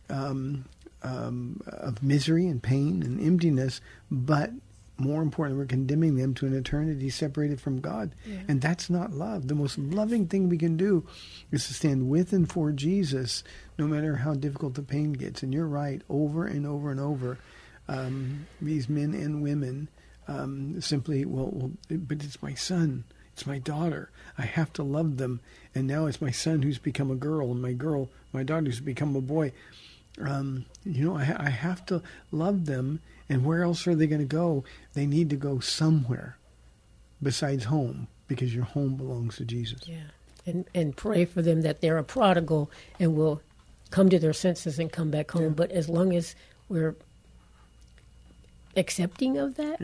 um, 0.09 0.65
um, 1.03 1.61
of 1.67 2.03
misery 2.03 2.47
and 2.47 2.61
pain 2.61 3.03
and 3.03 3.21
emptiness. 3.21 3.81
But 4.09 4.51
more 4.97 5.21
importantly, 5.21 5.61
we're 5.61 5.67
condemning 5.67 6.15
them 6.17 6.33
to 6.33 6.45
an 6.45 6.53
eternity 6.53 7.09
separated 7.09 7.61
from 7.61 7.79
God, 7.79 8.13
and 8.49 8.59
that's 8.61 8.89
not 8.89 9.13
love. 9.13 9.47
The 9.47 9.55
most 9.55 9.77
loving 9.77 10.27
thing 10.27 10.49
we 10.49 10.57
can 10.57 10.75
do 10.75 11.07
is 11.51 11.67
to 11.67 11.73
stand 11.73 12.09
with 12.09 12.33
and 12.33 12.51
for 12.51 12.71
Jesus, 12.71 13.43
no 13.77 13.87
matter 13.87 14.17
how 14.17 14.33
difficult 14.33 14.73
the 14.73 14.83
pain 14.83 15.13
gets. 15.13 15.41
And 15.41 15.53
you're 15.53 15.67
right, 15.67 16.01
over 16.09 16.45
and 16.45 16.67
over 16.67 16.91
and 16.91 16.99
over, 16.99 17.37
um, 17.87 18.47
these 18.61 18.89
men 18.89 19.13
and 19.13 19.41
women 19.41 19.87
um, 20.27 20.81
simply, 20.81 21.25
well, 21.25 21.49
well, 21.51 21.71
but 21.89 22.23
it's 22.23 22.41
my 22.41 22.53
son, 22.53 23.05
it's 23.39 23.47
my 23.47 23.57
daughter. 23.57 24.09
I 24.37 24.41
have 24.41 24.73
to 24.73 24.83
love 24.83 25.15
them, 25.15 25.39
and 25.73 25.87
now 25.87 26.07
it's 26.07 26.21
my 26.21 26.29
son 26.29 26.61
who's 26.61 26.77
become 26.77 27.09
a 27.09 27.15
girl, 27.15 27.51
and 27.51 27.61
my 27.61 27.71
girl, 27.71 28.09
my 28.33 28.43
daughter 28.43 28.65
who's 28.65 28.81
become 28.81 29.15
a 29.15 29.21
boy. 29.21 29.53
Um, 30.19 30.65
you 30.83 31.05
know, 31.05 31.15
I, 31.15 31.33
I 31.37 31.49
have 31.49 31.85
to 31.85 32.01
love 32.33 32.65
them, 32.65 32.99
and 33.29 33.45
where 33.45 33.63
else 33.63 33.87
are 33.87 33.95
they 33.95 34.07
going 34.07 34.19
to 34.19 34.25
go? 34.25 34.65
They 34.93 35.05
need 35.05 35.29
to 35.29 35.37
go 35.37 35.59
somewhere 35.59 36.37
besides 37.23 37.63
home, 37.65 38.07
because 38.27 38.53
your 38.53 38.65
home 38.65 38.95
belongs 38.95 39.37
to 39.37 39.45
Jesus. 39.45 39.79
Yeah, 39.85 40.11
and 40.45 40.65
and 40.75 40.93
pray 40.97 41.23
for 41.23 41.41
them 41.41 41.61
that 41.61 41.79
they're 41.79 41.97
a 41.97 42.03
prodigal 42.03 42.69
and 42.99 43.15
will 43.15 43.41
come 43.89 44.09
to 44.09 44.19
their 44.19 44.33
senses 44.33 44.79
and 44.79 44.91
come 44.91 45.11
back 45.11 45.31
home. 45.31 45.53
But 45.53 45.71
as 45.71 45.87
long 45.87 46.13
as 46.13 46.35
we're 46.67 46.97
accepting 48.75 49.37
of 49.37 49.55
that, 49.55 49.79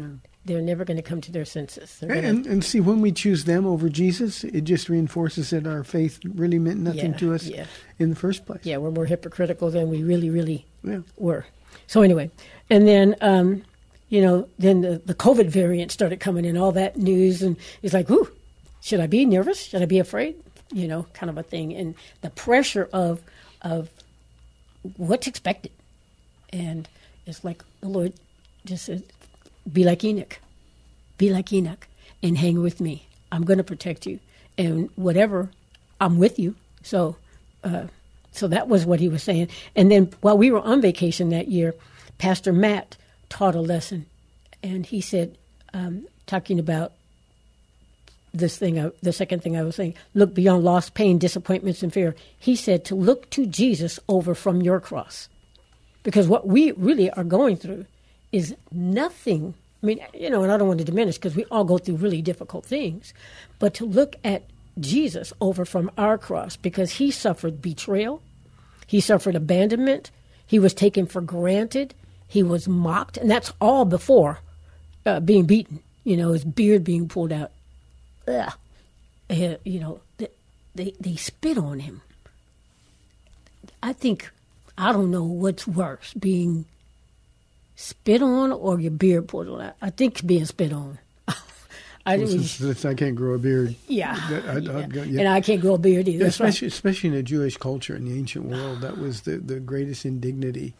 they're 0.45 0.62
never 0.62 0.86
going 0.86 0.97
to 0.97 1.03
come 1.03 1.21
to 1.21 1.31
their 1.31 1.43
senses. 1.45 1.97
They're 1.99 2.12
And, 2.12 2.45
and 2.45 2.63
see, 2.63 2.79
when 2.79 3.01
we 3.01 3.12
choose 3.12 3.45
them 3.45 3.65
over 3.65 3.89
Jesus, 3.89 4.43
it 4.43 4.62
just 4.62 4.89
reinforces 4.89 5.49
that 5.49 5.65
our 5.67 5.84
faith 5.84 6.19
really 6.23 6.60
meant 6.60 6.79
nothing 6.79 7.12
Yeah, 7.13 7.17
to 7.17 7.34
us 7.34 7.43
yeah. 7.47 7.65
in 7.99 8.12
the 8.12 8.15
first 8.15 8.45
place. 8.45 8.62
yeah, 8.63 8.77
we're 8.77 8.91
more 8.91 9.05
hypocritical 9.08 9.71
than 9.71 9.89
we 9.89 10.03
really, 10.03 10.29
really 10.29 10.65
Yeah. 10.84 10.99
were. 11.17 11.45
So 11.88 12.01
anyway, 12.03 12.29
and 12.69 12.88
then 12.88 13.15
um, 13.21 13.63
you 14.10 14.21
know, 14.21 14.47
then 14.60 14.81
the, 14.81 15.01
the 15.03 15.15
COVID 15.15 15.47
variant 15.47 15.91
started 15.91 16.19
coming 16.19 16.45
in, 16.45 16.58
all 16.58 16.71
that 16.73 16.95
news, 16.95 17.41
and 17.41 17.58
it's 17.81 17.93
like, 17.93 18.10
ooh, 18.12 18.29
should 18.81 18.99
I 18.99 19.08
be 19.08 19.25
nervous? 19.25 19.60
Should 19.63 19.81
I 19.81 19.86
be 19.86 19.97
afraid? 19.99 20.36
You 20.71 20.88
know, 20.88 21.08
kind 21.13 21.29
of 21.29 21.38
a 21.39 21.43
thing, 21.43 21.73
and 21.75 21.95
the 22.21 22.29
pressure 22.29 22.88
of 22.93 23.21
of 23.63 23.89
what's 24.97 25.25
expected, 25.27 25.71
and 26.53 26.88
it's 27.25 27.43
like 27.43 27.63
the 27.81 27.88
Lord 27.88 28.13
just 28.65 28.86
said, 28.86 29.03
be 29.71 29.84
like 29.84 30.04
Enoch, 30.04 30.39
be 31.17 31.30
like 31.32 31.51
Enoch, 31.51 31.88
and 32.21 32.38
hang 32.38 32.62
with 32.62 32.80
me. 32.80 33.08
I'm 33.32 33.43
going 33.43 33.58
to 33.58 33.63
protect 33.63 34.06
you, 34.06 34.19
and 34.58 34.89
whatever, 34.95 35.49
I'm 35.99 36.17
with 36.17 36.39
you. 36.39 36.56
So. 36.84 37.17
Uh, 37.63 37.88
so 38.32 38.49
that 38.49 38.67
was 38.67 38.86
what 38.86 38.99
he 38.99 39.08
was 39.08 39.23
saying. 39.23 39.47
And 39.75 39.89
then 39.89 40.12
while 40.19 40.38
we 40.38 40.51
were 40.51 40.60
on 40.60 40.82
vacation 40.82 41.30
that 41.30 41.47
year, 41.47 41.73
Pastor 42.17 42.51
Matt 42.51 42.97
taught 43.30 43.56
a 43.56 43.62
lesson, 43.62 44.06
and 44.62 44.86
he 44.86 44.99
said, 44.99 45.38
um, 45.73 46.06
talking 46.28 46.60
about 46.60 46.91
this 48.34 48.58
thing, 48.58 48.78
I, 48.78 48.91
the 49.01 49.13
second 49.13 49.41
thing 49.41 49.56
I 49.56 49.63
was 49.63 49.75
saying, 49.78 49.96
look 50.13 50.33
beyond 50.33 50.65
loss, 50.65 50.89
pain, 50.89 51.17
disappointments, 51.17 51.81
and 51.81 51.94
fear. 51.94 52.13
He 52.37 52.58
said 52.58 52.83
to 52.85 52.96
look 52.96 53.29
to 53.31 53.46
Jesus 53.46 54.00
over 54.10 54.35
from 54.35 54.62
your 54.62 54.81
cross, 54.81 55.29
because 56.04 56.27
what 56.27 56.46
we 56.46 56.71
really 56.73 57.10
are 57.12 57.23
going 57.23 57.56
through 57.56 57.85
is 58.33 58.54
nothing. 58.69 59.54
I 59.86 59.88
mean, 59.88 60.00
you 60.15 60.31
know, 60.31 60.42
and 60.42 60.52
I 60.52 60.58
don't 60.58 60.67
want 60.67 60.79
to 60.79 60.83
diminish 60.83 61.13
because 61.17 61.36
we 61.36 61.46
all 61.52 61.63
go 61.63 61.77
through 61.77 61.98
really 61.98 62.23
difficult 62.23 62.65
things, 62.65 63.13
but 63.60 63.75
to 63.75 63.86
look 63.86 64.15
at 64.23 64.42
Jesus 64.79 65.31
over 65.40 65.63
from 65.63 65.92
our 65.96 66.17
cross 66.17 66.56
because 66.56 66.94
he 66.94 67.12
suffered 67.12 67.62
betrayal, 67.62 68.23
he 68.88 69.00
suffered 69.00 69.36
abandonment, 69.36 70.10
he 70.48 70.58
was 70.58 70.73
taken 70.73 71.06
for 71.06 71.21
granted, 71.21 71.94
he 72.27 72.42
was 72.42 72.67
mocked, 72.67 73.15
and 73.17 73.29
that's 73.29 73.54
all 73.62 73.86
before 73.86 74.40
uh, 75.06 75.19
being 75.19 75.46
beaten. 75.46 75.83
You 76.04 76.17
know, 76.17 76.31
his 76.31 76.44
beard 76.44 76.83
being 76.83 77.08
pulled 77.08 77.31
out. 77.31 77.52
Ugh. 78.27 78.54
You 79.29 79.79
know, 79.79 80.00
they, 80.17 80.29
they 80.73 80.96
they 81.00 81.15
spit 81.15 81.60
on 81.60 81.79
him. 81.79 82.02
I 83.83 83.94
think 83.94 84.31
I 84.79 84.92
don't 84.92 85.12
know 85.12 85.23
what's 85.23 85.67
worse, 85.67 86.15
being 86.15 86.65
spit 87.76 88.21
on 88.21 88.52
or 88.52 88.80
your 88.80 88.92
beard 88.92 89.28
pulled 89.28 89.62
out. 89.62 89.76
I 89.82 89.90
think 89.90 90.26
being 90.26 90.46
spit 90.46 90.71
on. 90.73 90.98
I, 92.06 92.17
Well, 92.17 92.28
since, 92.28 92.52
since 92.52 92.86
I 92.86 92.94
can't 92.94 93.15
grow 93.15 93.34
a 93.34 93.38
beard. 93.40 93.76
yeah, 93.88 94.15
I- 94.48 94.52
I- 94.56 94.58
yeah. 94.60 94.88
yeah. 95.04 95.19
and 95.21 95.28
I 95.30 95.42
can't 95.42 95.62
grow 95.62 95.73
a 95.76 95.78
beard 95.78 96.08
either. 96.08 96.23
That's 96.26 96.40
right. 96.40 96.50
especially 96.50 96.67
especially 96.69 97.10
in 97.10 97.15
a 97.15 97.23
Jewish 97.23 97.58
culture 97.58 97.96
in 97.96 98.06
the 98.06 98.17
ancient 98.17 98.46
world, 98.46 98.82
that 98.82 98.98
was 98.98 99.21
the, 99.21 99.38
the 99.38 99.60
greatest 99.60 100.06
indignity 100.06 100.73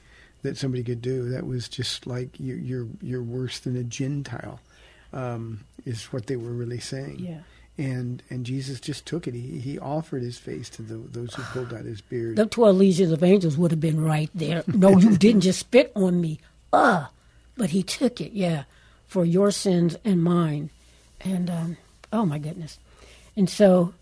that 0.44 0.58
somebody 0.58 0.84
could 0.84 1.02
do. 1.02 1.30
That 1.30 1.48
was 1.48 1.68
just 1.68 2.06
like 2.06 2.40
you, 2.40 2.56
you're 2.56 2.88
you're 3.02 3.24
worse 3.24 3.60
than 3.60 3.76
a 3.76 3.84
Gentile, 3.84 4.60
um, 5.14 5.62
is 5.86 6.06
what 6.14 6.28
they 6.28 6.36
were 6.36 6.52
really 6.52 6.80
saying. 6.80 7.20
Yeah. 7.20 7.40
And 7.78 8.22
and 8.30 8.46
Jesus 8.46 8.80
just 8.80 9.06
took 9.06 9.28
it. 9.28 9.34
He 9.34 9.58
he 9.60 9.80
offered 9.80 10.22
his 10.22 10.38
face 10.38 10.70
to 10.70 10.82
the, 10.84 10.96
those 10.96 11.34
who 11.34 11.42
pulled 11.44 11.74
out 11.74 11.84
his 11.86 12.00
beard. 12.02 12.36
The 12.38 12.46
twelve 12.46 12.78
legions 12.78 13.12
of 13.12 13.22
angels 13.24 13.58
would 13.58 13.72
have 13.72 13.82
been 13.82 14.02
right 14.02 14.30
there. 14.36 14.64
No, 14.68 14.98
you 14.98 15.18
didn't 15.18 15.42
just 15.42 15.60
spit 15.60 15.92
on 15.96 16.22
me. 16.22 16.40
Uh, 16.76 17.08
but 17.58 17.70
he 17.70 17.84
took 17.84 18.20
it, 18.20 18.34
yeah, 18.34 18.64
for 19.08 19.26
your 19.26 19.52
sins 19.52 19.96
and 20.04 20.24
mine. 20.24 20.70
And 21.22 21.50
um, 21.50 21.78
oh 22.12 22.26
my 22.26 22.38
goodness. 22.40 22.80
And 23.36 23.50
so 23.50 23.94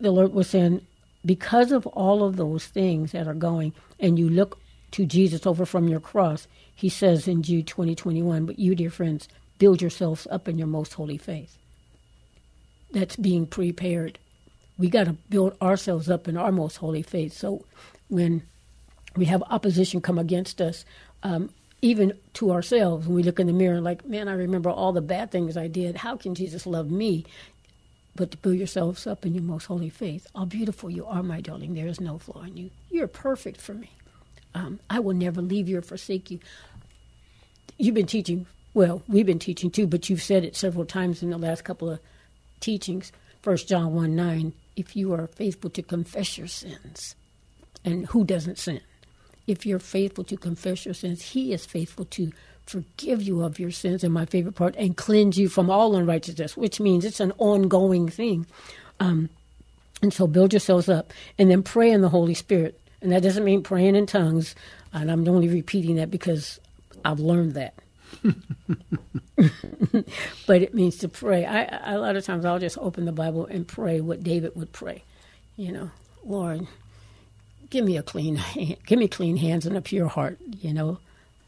the 0.00 0.10
Lord 0.10 0.32
was 0.32 0.48
saying, 0.48 0.86
because 1.24 1.72
of 1.72 1.86
all 1.88 2.24
of 2.24 2.36
those 2.36 2.66
things 2.66 3.12
that 3.12 3.28
are 3.28 3.34
going, 3.34 3.72
and 4.00 4.18
you 4.18 4.28
look 4.28 4.58
to 4.92 5.06
Jesus 5.06 5.46
over 5.46 5.66
from 5.66 5.88
your 5.88 6.00
cross, 6.00 6.46
he 6.74 6.88
says 6.88 7.28
in 7.28 7.42
Jude 7.42 7.66
twenty 7.66 7.94
twenty 7.94 8.22
one, 8.22 8.46
but 8.46 8.58
you, 8.58 8.74
dear 8.74 8.90
friends, 8.90 9.28
build 9.58 9.80
yourselves 9.80 10.26
up 10.30 10.48
in 10.48 10.58
your 10.58 10.66
most 10.66 10.94
holy 10.94 11.18
faith. 11.18 11.56
That's 12.92 13.16
being 13.16 13.46
prepared 13.46 14.18
we 14.78 14.88
got 14.88 15.04
to 15.04 15.12
build 15.12 15.56
ourselves 15.60 16.10
up 16.10 16.28
in 16.28 16.36
our 16.36 16.52
most 16.52 16.76
holy 16.76 17.02
faith. 17.02 17.32
So 17.32 17.64
when 18.08 18.42
we 19.16 19.26
have 19.26 19.42
opposition 19.50 20.00
come 20.00 20.18
against 20.18 20.60
us, 20.60 20.84
um, 21.22 21.50
even 21.82 22.16
to 22.34 22.52
ourselves, 22.52 23.06
when 23.06 23.16
we 23.16 23.22
look 23.24 23.40
in 23.40 23.48
the 23.48 23.52
mirror, 23.52 23.80
like, 23.80 24.06
man, 24.06 24.28
I 24.28 24.34
remember 24.34 24.70
all 24.70 24.92
the 24.92 25.02
bad 25.02 25.32
things 25.32 25.56
I 25.56 25.66
did. 25.66 25.96
How 25.96 26.16
can 26.16 26.36
Jesus 26.36 26.64
love 26.64 26.90
me? 26.90 27.26
But 28.14 28.30
to 28.30 28.36
build 28.36 28.56
yourselves 28.56 29.06
up 29.06 29.26
in 29.26 29.34
your 29.34 29.42
most 29.42 29.66
holy 29.66 29.90
faith. 29.90 30.26
How 30.34 30.44
beautiful 30.44 30.90
you 30.90 31.04
are, 31.06 31.22
my 31.24 31.40
darling. 31.40 31.74
There 31.74 31.88
is 31.88 32.00
no 32.00 32.18
flaw 32.18 32.42
in 32.42 32.56
you. 32.56 32.70
You're 32.88 33.08
perfect 33.08 33.60
for 33.60 33.74
me. 33.74 33.90
Um, 34.54 34.78
I 34.88 35.00
will 35.00 35.14
never 35.14 35.42
leave 35.42 35.68
you 35.68 35.78
or 35.78 35.82
forsake 35.82 36.30
you. 36.30 36.38
You've 37.78 37.94
been 37.94 38.06
teaching, 38.06 38.46
well, 38.74 39.02
we've 39.08 39.26
been 39.26 39.38
teaching 39.38 39.70
too, 39.70 39.88
but 39.88 40.08
you've 40.08 40.22
said 40.22 40.44
it 40.44 40.54
several 40.54 40.84
times 40.84 41.22
in 41.22 41.30
the 41.30 41.38
last 41.38 41.64
couple 41.64 41.90
of 41.90 42.00
teachings. 42.60 43.10
First 43.40 43.68
John 43.68 43.92
1 43.92 44.14
9, 44.14 44.52
if 44.76 44.94
you 44.94 45.12
are 45.14 45.26
faithful 45.26 45.70
to 45.70 45.82
confess 45.82 46.38
your 46.38 46.46
sins, 46.46 47.16
and 47.84 48.06
who 48.06 48.24
doesn't 48.24 48.58
sin? 48.58 48.82
If 49.46 49.66
you're 49.66 49.78
faithful 49.78 50.24
to 50.24 50.36
confess 50.36 50.84
your 50.84 50.94
sins, 50.94 51.22
he 51.22 51.52
is 51.52 51.66
faithful 51.66 52.04
to 52.06 52.32
forgive 52.66 53.22
you 53.22 53.42
of 53.42 53.58
your 53.58 53.70
sins, 53.70 54.04
and 54.04 54.14
my 54.14 54.24
favorite 54.24 54.54
part, 54.54 54.74
and 54.76 54.96
cleanse 54.96 55.36
you 55.38 55.48
from 55.48 55.68
all 55.70 55.96
unrighteousness, 55.96 56.56
which 56.56 56.80
means 56.80 57.04
it's 57.04 57.20
an 57.20 57.32
ongoing 57.38 58.08
thing. 58.08 58.46
Um, 59.00 59.28
and 60.00 60.12
so 60.12 60.26
build 60.26 60.52
yourselves 60.52 60.88
up 60.88 61.12
and 61.38 61.50
then 61.50 61.62
pray 61.62 61.90
in 61.90 62.02
the 62.02 62.08
Holy 62.08 62.34
Spirit. 62.34 62.78
And 63.00 63.12
that 63.12 63.22
doesn't 63.22 63.44
mean 63.44 63.62
praying 63.62 63.96
in 63.96 64.06
tongues. 64.06 64.54
And 64.92 65.10
I'm 65.10 65.26
only 65.28 65.48
repeating 65.48 65.96
that 65.96 66.10
because 66.10 66.60
I've 67.04 67.20
learned 67.20 67.54
that. 67.54 67.74
but 70.46 70.62
it 70.62 70.74
means 70.74 70.96
to 70.98 71.08
pray. 71.08 71.44
I, 71.46 71.62
I, 71.64 71.92
a 71.92 71.98
lot 71.98 72.16
of 72.16 72.24
times 72.24 72.44
I'll 72.44 72.58
just 72.58 72.78
open 72.78 73.04
the 73.06 73.12
Bible 73.12 73.46
and 73.46 73.66
pray 73.66 74.00
what 74.00 74.22
David 74.22 74.54
would 74.54 74.72
pray. 74.72 75.02
You 75.56 75.72
know, 75.72 75.90
Lord, 76.24 76.66
give 77.72 77.84
me 77.86 77.96
a 77.96 78.02
clean 78.02 78.36
hand, 78.36 78.76
give 78.86 78.98
me 78.98 79.08
clean 79.08 79.36
hands 79.36 79.66
and 79.66 79.76
a 79.76 79.80
pure 79.80 80.06
heart. 80.06 80.38
You 80.60 80.72
know, 80.72 80.98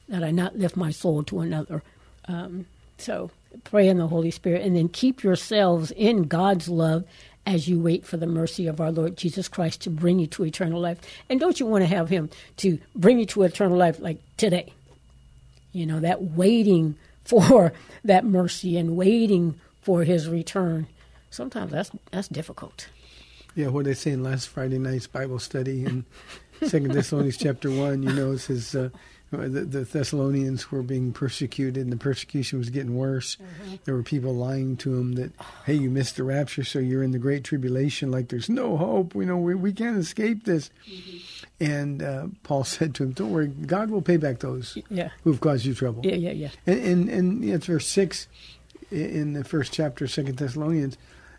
that 0.08 0.24
I 0.24 0.32
not 0.32 0.58
lift 0.58 0.76
my 0.76 0.90
soul 0.90 1.22
to 1.24 1.40
another. 1.40 1.82
Um, 2.26 2.66
so 2.98 3.30
pray 3.62 3.88
in 3.88 3.98
the 3.98 4.08
Holy 4.08 4.32
Spirit, 4.32 4.62
and 4.62 4.74
then 4.74 4.88
keep 4.88 5.22
yourselves 5.22 5.92
in 5.92 6.24
God's 6.24 6.68
love 6.68 7.04
as 7.46 7.68
you 7.68 7.78
wait 7.78 8.06
for 8.06 8.16
the 8.16 8.26
mercy 8.26 8.66
of 8.66 8.80
our 8.80 8.90
Lord 8.90 9.16
Jesus 9.16 9.48
Christ 9.48 9.82
to 9.82 9.90
bring 9.90 10.18
you 10.18 10.26
to 10.28 10.46
eternal 10.46 10.80
life. 10.80 10.98
And 11.28 11.38
don't 11.38 11.60
you 11.60 11.66
want 11.66 11.82
to 11.82 11.94
have 11.94 12.08
Him 12.08 12.30
to 12.58 12.78
bring 12.96 13.18
you 13.18 13.26
to 13.26 13.42
eternal 13.42 13.76
life 13.76 14.00
like 14.00 14.18
today? 14.38 14.72
You 15.72 15.86
know, 15.86 16.00
that 16.00 16.22
waiting 16.22 16.96
for 17.24 17.72
that 18.04 18.24
mercy 18.24 18.76
and 18.76 18.96
waiting 18.96 19.60
for 19.82 20.04
His 20.04 20.28
return. 20.28 20.86
Sometimes 21.30 21.70
that's 21.70 21.90
that's 22.10 22.28
difficult. 22.28 22.88
Yeah, 23.54 23.68
what 23.68 23.84
they 23.84 23.94
say 23.94 24.10
in 24.12 24.22
last 24.22 24.48
Friday 24.48 24.78
night's 24.78 25.06
Bible 25.06 25.38
study 25.38 25.84
in 25.84 26.04
Second 26.62 26.92
Thessalonians 26.92 27.36
chapter 27.36 27.70
one, 27.70 28.02
you 28.02 28.12
know, 28.12 28.32
it 28.32 28.38
says 28.38 28.74
uh, 28.74 28.88
the, 29.30 29.48
the 29.48 29.80
Thessalonians 29.84 30.70
were 30.70 30.82
being 30.82 31.12
persecuted, 31.12 31.82
and 31.82 31.92
the 31.92 31.96
persecution 31.96 32.58
was 32.58 32.70
getting 32.70 32.96
worse. 32.96 33.36
There 33.84 33.94
were 33.94 34.02
people 34.04 34.34
lying 34.34 34.76
to 34.78 34.94
them 34.96 35.14
that, 35.14 35.32
hey, 35.66 35.74
you 35.74 35.90
missed 35.90 36.16
the 36.16 36.22
rapture, 36.24 36.62
so 36.64 36.78
you're 36.78 37.02
in 37.02 37.10
the 37.10 37.18
great 37.18 37.42
tribulation. 37.44 38.10
Like 38.12 38.28
there's 38.28 38.48
no 38.48 38.76
hope. 38.76 39.14
We 39.14 39.24
know 39.26 39.36
we, 39.36 39.54
we 39.56 39.72
can't 39.72 39.98
escape 39.98 40.44
this. 40.44 40.70
And 41.60 42.02
uh, 42.02 42.26
Paul 42.44 42.64
said 42.64 42.94
to 42.96 43.04
him, 43.04 43.12
"Don't 43.12 43.30
worry, 43.32 43.48
God 43.48 43.90
will 43.90 44.02
pay 44.02 44.16
back 44.16 44.38
those 44.40 44.78
Yeah. 44.88 45.10
who've 45.24 45.40
caused 45.40 45.64
you 45.64 45.74
trouble." 45.74 46.02
Yeah, 46.04 46.14
yeah, 46.16 46.32
yeah. 46.32 46.48
And 46.66 46.78
and, 46.80 47.08
and 47.10 47.44
it's 47.44 47.66
verse 47.66 47.86
six 47.86 48.28
in 48.90 49.32
the 49.32 49.42
first 49.44 49.72
chapter, 49.72 50.04
of 50.04 50.10
Second 50.12 50.36
Thessalonians, 50.38 50.96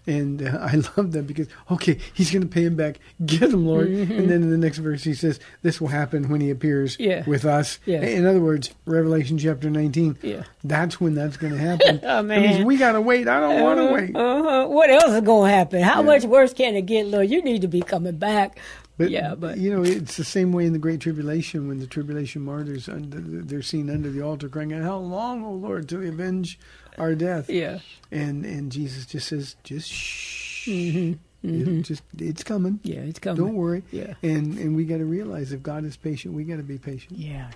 and 0.07 0.41
uh, 0.41 0.57
I 0.61 0.75
love 0.97 1.11
that 1.13 1.27
because 1.27 1.47
okay, 1.71 1.97
he's 2.13 2.31
going 2.31 2.41
to 2.43 2.47
pay 2.47 2.63
him 2.63 2.75
back. 2.75 2.99
Get 3.25 3.41
him, 3.43 3.65
Lord. 3.65 3.87
And 3.87 4.29
then 4.29 4.43
in 4.43 4.49
the 4.51 4.57
next 4.57 4.77
verse, 4.79 5.03
he 5.03 5.13
says, 5.13 5.39
"This 5.61 5.79
will 5.81 5.87
happen 5.89 6.29
when 6.29 6.41
he 6.41 6.49
appears 6.51 6.97
Mm-hmm. 6.97 7.03
Yeah. 7.09 7.23
with 7.27 7.45
us." 7.45 7.79
Yeah. 7.85 8.01
In 8.01 8.25
other 8.25 8.39
words, 8.41 8.71
Revelation 8.85 9.37
chapter 9.37 9.69
nineteen. 9.69 10.17
Yeah. 10.21 10.43
That's 10.63 10.99
when 11.01 11.15
that's 11.15 11.37
going 11.37 11.53
to 11.53 11.59
happen. 11.59 11.99
Oh, 12.03 12.23
That 12.23 12.25
means 12.41 12.57
man. 12.57 12.65
we 12.65 12.77
got 12.77 12.93
to 12.93 13.01
wait. 13.01 13.27
I 13.27 13.39
don't 13.39 13.61
want 13.61 13.79
to 13.79 13.93
wait. 13.93 14.15
Uh-huh. 14.15 14.67
What 14.67 14.89
else 14.89 15.05
is 15.13 15.21
going 15.21 15.49
to 15.49 15.55
happen? 15.55 15.81
How 15.81 16.01
much 16.01 16.23
worse 16.23 16.53
can 16.53 16.75
it 16.75 16.83
get, 16.85 17.05
Lord? 17.07 17.29
You 17.29 17.41
need 17.43 17.61
to 17.61 17.67
be 17.67 17.81
coming 17.81 18.17
back. 18.17 18.59
But 18.97 19.09
yeah, 19.09 19.35
but 19.35 19.57
you 19.57 19.75
know, 19.75 19.83
it's 19.83 20.15
the 20.15 20.23
same 20.23 20.53
way 20.53 20.65
in 20.65 20.71
the 20.73 20.79
Great 20.79 21.01
Tribulation 21.01 21.67
when 21.67 21.79
the 21.79 21.87
tribulation 21.87 22.43
martyrs 22.43 22.87
under, 22.87 23.19
they're 23.19 23.61
seen 23.61 23.89
under 23.89 24.09
the 24.09 24.21
altar 24.21 24.47
crying 24.47 24.71
out, 24.71 24.83
"How 24.83 24.97
long, 24.97 25.43
O 25.43 25.51
Lord, 25.51 25.89
till 25.89 26.01
you 26.01 26.09
avenge 26.09 26.57
our 26.97 27.15
death?" 27.15 27.49
yeah, 27.49 27.79
And 28.11 28.45
and 28.45 28.71
Jesus 28.71 29.05
just 29.05 29.27
says, 29.27 29.55
"Just 29.63 29.89
shh, 29.91 30.67
Mm-hmm. 30.69 31.79
It- 31.79 31.81
just 31.83 32.01
it's 32.17 32.43
coming. 32.43 32.79
yeah, 32.83 33.01
it's 33.01 33.19
coming. 33.19 33.43
Don't 33.45 33.55
worry." 33.55 33.83
Yeah. 33.91 34.15
And 34.23 34.57
and 34.57 34.75
we 34.75 34.85
got 34.85 34.97
to 34.97 35.05
realize 35.05 35.51
if 35.51 35.61
God 35.61 35.85
is 35.85 35.95
patient, 35.95 36.33
we 36.33 36.43
got 36.43 36.57
to 36.57 36.63
be 36.63 36.77
patient. 36.79 37.19
Yeah, 37.19 37.51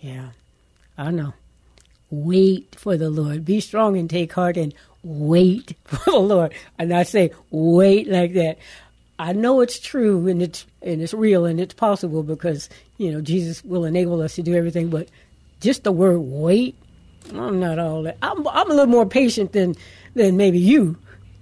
yeah. 0.00 0.28
I 0.96 1.10
know. 1.10 1.32
Wait 2.10 2.76
for 2.78 2.96
the 2.96 3.10
Lord. 3.10 3.44
Be 3.44 3.60
strong 3.60 3.96
and 3.98 4.08
take 4.08 4.32
heart 4.32 4.56
and 4.56 4.72
wait 5.02 5.74
for 5.84 6.10
the 6.12 6.18
Lord. 6.18 6.54
And 6.78 6.92
I 6.94 7.02
say 7.02 7.32
wait 7.50 8.08
like 8.08 8.34
that. 8.34 8.58
I 9.18 9.32
know 9.32 9.60
it's 9.60 9.80
true 9.80 10.28
and 10.28 10.40
it's 10.42 10.64
and 10.82 11.02
it's 11.02 11.14
real 11.14 11.46
and 11.46 11.58
it's 11.60 11.74
possible 11.74 12.22
because 12.22 12.68
you 12.98 13.10
know 13.10 13.20
Jesus 13.20 13.64
will 13.64 13.84
enable 13.84 14.22
us 14.22 14.36
to 14.36 14.42
do 14.42 14.54
everything. 14.54 14.88
But 14.88 15.08
just 15.60 15.82
the 15.82 15.90
word 15.92 16.18
wait, 16.20 16.76
I'm 17.34 17.60
not 17.60 17.78
all 17.78 18.02
that. 18.02 18.18
I'm 18.22 18.46
I'm 18.48 18.70
a 18.70 18.74
little 18.74 18.86
more 18.86 19.06
patient 19.06 19.52
than 19.52 19.74
than 20.14 20.36
maybe 20.36 20.58
you, 20.58 20.96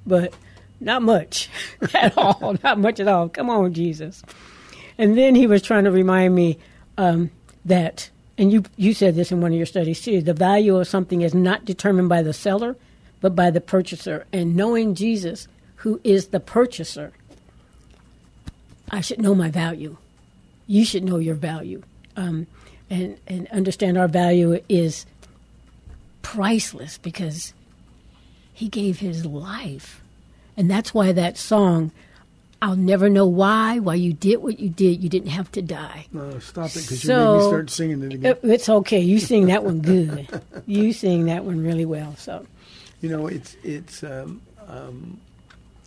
but 0.06 0.34
not 0.80 1.02
much 1.02 1.48
at 1.94 2.16
all. 2.16 2.56
Not 2.62 2.78
much 2.78 3.00
at 3.00 3.08
all. 3.08 3.28
Come 3.28 3.50
on, 3.50 3.72
Jesus. 3.72 4.22
And 4.98 5.16
then 5.16 5.34
he 5.34 5.46
was 5.46 5.62
trying 5.62 5.84
to 5.84 5.90
remind 5.90 6.34
me 6.34 6.58
um, 6.98 7.30
that, 7.64 8.10
and 8.38 8.52
you 8.52 8.64
you 8.76 8.94
said 8.94 9.14
this 9.14 9.32
in 9.32 9.40
one 9.40 9.52
of 9.52 9.56
your 9.56 9.66
studies 9.66 10.00
too. 10.00 10.20
The 10.20 10.34
value 10.34 10.76
of 10.76 10.86
something 10.86 11.22
is 11.22 11.34
not 11.34 11.64
determined 11.64 12.08
by 12.08 12.22
the 12.22 12.32
seller, 12.32 12.76
but 13.20 13.34
by 13.34 13.50
the 13.50 13.60
purchaser. 13.60 14.26
And 14.32 14.54
knowing 14.54 14.94
Jesus, 14.94 15.48
who 15.76 16.00
is 16.04 16.28
the 16.28 16.40
purchaser, 16.40 17.12
I 18.90 19.00
should 19.00 19.20
know 19.20 19.34
my 19.34 19.50
value. 19.50 19.96
You 20.66 20.84
should 20.84 21.04
know 21.04 21.18
your 21.18 21.34
value, 21.34 21.82
um, 22.16 22.46
and 22.90 23.18
and 23.26 23.48
understand 23.48 23.98
our 23.98 24.08
value 24.08 24.60
is 24.68 25.06
priceless 26.24 26.98
because 26.98 27.54
he 28.52 28.68
gave 28.68 28.98
his 28.98 29.24
life, 29.24 30.02
and 30.56 30.68
that's 30.70 30.92
why 30.92 31.12
that 31.12 31.38
song. 31.38 31.92
I'll 32.62 32.76
never 32.76 33.10
know 33.10 33.26
why. 33.26 33.78
Why 33.78 33.94
you 33.96 34.14
did 34.14 34.36
what 34.42 34.58
you 34.58 34.70
did. 34.70 35.02
You 35.02 35.10
didn't 35.10 35.28
have 35.28 35.52
to 35.52 35.60
die. 35.60 36.06
No, 36.12 36.38
stop 36.38 36.70
it 36.70 36.76
because 36.76 37.04
you 37.04 37.14
made 37.14 37.34
me 37.36 37.40
start 37.42 37.68
singing 37.68 38.02
it 38.02 38.14
again. 38.14 38.32
It- 38.32 38.40
It's 38.42 38.68
okay. 38.70 39.00
You 39.00 39.18
sing 39.18 39.46
that 39.48 39.64
one 39.64 39.80
good. 39.82 40.26
you 40.66 40.94
sing 40.94 41.26
that 41.26 41.44
one 41.44 41.62
really 41.62 41.84
well. 41.84 42.16
So 42.16 42.46
You 43.02 43.10
know, 43.10 43.26
it's 43.26 43.56
it's 43.62 44.02
um, 44.02 44.40
um, 44.66 45.20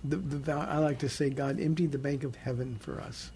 the, 0.03 0.17
the 0.17 0.53
I 0.53 0.77
like 0.77 0.99
to 0.99 1.09
say 1.09 1.31
God 1.31 1.59
emptied 1.59 1.91
the 1.93 1.97
bank 1.97 2.23
of 2.23 2.35
heaven 2.35 2.77
for 2.79 3.01
us, 3.01 3.31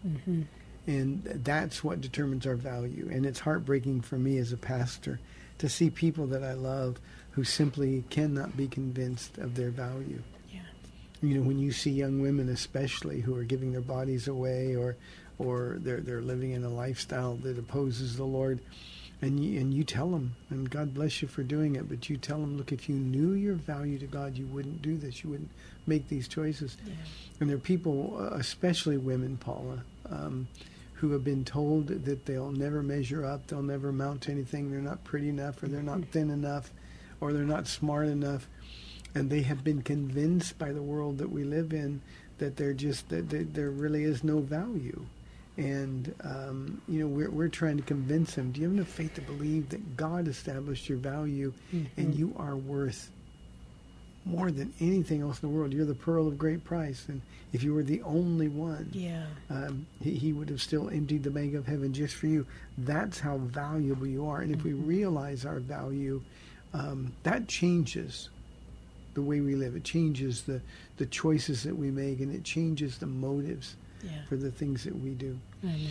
and 0.86 1.24
that's 1.24 1.84
what 1.84 2.00
determines 2.00 2.46
our 2.46 2.56
value. 2.56 3.10
And 3.12 3.26
it's 3.26 3.40
heartbreaking 3.40 4.02
for 4.02 4.18
me 4.20 4.38
as 4.38 4.52
a 4.54 4.58
pastor 4.58 5.20
to 5.62 5.70
see 5.70 5.92
people 5.92 6.26
that 6.26 6.44
I 6.44 6.54
love 6.54 7.00
who 7.30 7.44
simply 7.44 8.04
cannot 8.10 8.58
be 8.58 8.68
convinced 8.68 9.38
of 9.38 9.54
their 9.54 9.70
value. 9.70 10.24
Yeah. 10.52 10.62
You 11.22 11.36
know, 11.36 11.48
when 11.48 11.60
you 11.60 11.72
see 11.72 11.92
young 11.92 12.20
women, 12.20 12.50
especially 12.50 13.22
who 13.22 13.36
are 13.36 13.44
giving 13.44 13.72
their 13.72 13.82
bodies 13.82 14.28
away, 14.28 14.76
or 14.76 14.98
or 15.38 15.78
they're 15.80 16.02
they're 16.02 16.22
living 16.22 16.52
in 16.52 16.64
a 16.64 16.70
lifestyle 16.70 17.36
that 17.44 17.60
opposes 17.60 18.18
the 18.18 18.24
Lord, 18.24 18.60
and 19.22 19.40
you, 19.40 19.60
and 19.60 19.72
you 19.72 19.84
tell 19.84 20.10
them, 20.10 20.36
and 20.50 20.68
God 20.68 20.96
bless 20.96 21.22
you 21.22 21.28
for 21.28 21.44
doing 21.44 21.76
it, 21.76 21.88
but 21.88 22.10
you 22.10 22.18
tell 22.18 22.40
them, 22.40 22.58
look, 22.58 22.72
if 22.72 22.90
you 22.90 22.96
knew 22.96 23.34
your 23.34 23.54
value 23.54 24.00
to 24.00 24.08
God, 24.08 24.36
you 24.36 24.48
wouldn't 24.48 24.82
do 24.82 24.98
this. 24.98 25.24
You 25.24 25.30
wouldn't 25.30 25.52
make 25.86 26.10
these 26.10 26.28
choices. 26.28 26.76
And 27.40 27.48
there 27.48 27.58
are 27.58 27.60
people, 27.60 28.18
uh, 28.20 28.36
especially 28.36 28.98
women, 28.98 29.38
Paula, 29.38 29.84
um, 30.10 30.48
who 31.02 31.12
have 31.12 31.24
been 31.24 31.44
told 31.44 31.88
that 31.88 32.26
they'll 32.28 32.52
never 32.52 32.84
measure 32.84 33.26
up, 33.26 33.48
they'll 33.48 33.64
never 33.64 33.90
amount 33.90 34.22
to 34.22 34.32
anything, 34.32 34.70
they're 34.70 34.80
not 34.80 35.04
pretty 35.04 35.30
enough, 35.30 35.62
or 35.64 35.68
they're 35.68 35.82
not 35.82 36.06
thin 36.12 36.30
enough, 36.30 36.72
or 37.20 37.34
they're 37.34 37.42
not 37.42 37.66
smart 37.66 38.08
enough, 38.08 38.48
and 39.16 39.28
they 39.28 39.42
have 39.42 39.64
been 39.64 39.82
convinced 39.82 40.60
by 40.60 40.72
the 40.72 40.82
world 40.82 41.18
that 41.18 41.32
we 41.32 41.44
live 41.44 41.74
in 41.74 42.02
that 42.38 42.56
they're 42.56 42.74
just 42.74 43.10
that 43.10 43.30
that 43.32 43.54
there 43.56 43.72
really 43.72 44.04
is 44.04 44.24
no 44.24 44.40
value. 44.40 45.04
And 45.58 46.14
um, 46.24 46.82
you 46.88 47.02
know 47.02 47.08
we're 47.08 47.32
we're 47.32 47.50
trying 47.50 47.78
to 47.78 47.84
convince 47.84 48.36
them. 48.36 48.52
Do 48.52 48.62
you 48.62 48.68
have 48.68 48.78
enough 48.78 48.88
faith 48.88 49.16
to 49.16 49.22
believe 49.22 49.70
that 49.70 49.98
God 49.98 50.28
established 50.28 50.88
your 50.88 51.00
value, 51.00 51.52
and 51.98 52.16
you 52.16 52.34
are 52.38 52.56
worth 52.56 53.10
more 54.26 54.52
than 54.52 54.74
anything 54.80 55.22
else 55.22 55.42
in 55.42 55.50
the 55.50 55.56
world? 55.56 55.74
You're 55.74 55.86
the 55.86 55.96
pearl 55.96 56.28
of 56.28 56.38
great 56.38 56.64
price, 56.64 57.06
and 57.08 57.22
if 57.54 57.64
you 57.64 57.74
were 57.74 57.84
the 57.84 58.02
only 58.04 58.48
one, 58.48 58.90
Yeah. 58.94 59.26
um, 59.50 59.86
he, 60.02 60.12
he 60.16 60.34
would 60.34 60.50
have 60.50 60.62
still 60.62 60.90
emptied 60.90 61.24
the 61.24 61.32
bank 61.32 61.54
of 61.56 61.66
heaven 61.68 61.94
just 61.94 62.16
for 62.16 62.28
you. 62.28 62.46
That's 62.78 63.20
how 63.20 63.38
valuable 63.38 64.08
you 64.08 64.26
are. 64.28 64.42
And 64.42 64.54
if 64.54 64.64
we 64.64 64.74
realize 64.74 65.46
our 65.46 65.60
value, 65.60 66.22
um, 66.74 67.14
that 67.24 67.48
changes 67.48 68.30
the 69.14 69.22
way 69.22 69.42
we 69.42 69.56
live. 69.56 69.76
It 69.76 69.84
changes 69.84 70.44
the, 70.44 70.62
the 70.98 71.06
choices 71.08 71.64
that 71.64 71.76
we 71.76 71.92
make, 71.92 72.22
and 72.22 72.34
it 72.34 72.44
changes 72.46 72.98
the 72.98 73.08
motives 73.08 73.76
Yeah. 74.04 74.12
for 74.30 74.38
the 74.38 74.52
things 74.52 74.84
that 74.86 74.96
we 74.98 75.10
do. 75.12 75.38
I 75.64 75.68
know. 75.68 75.90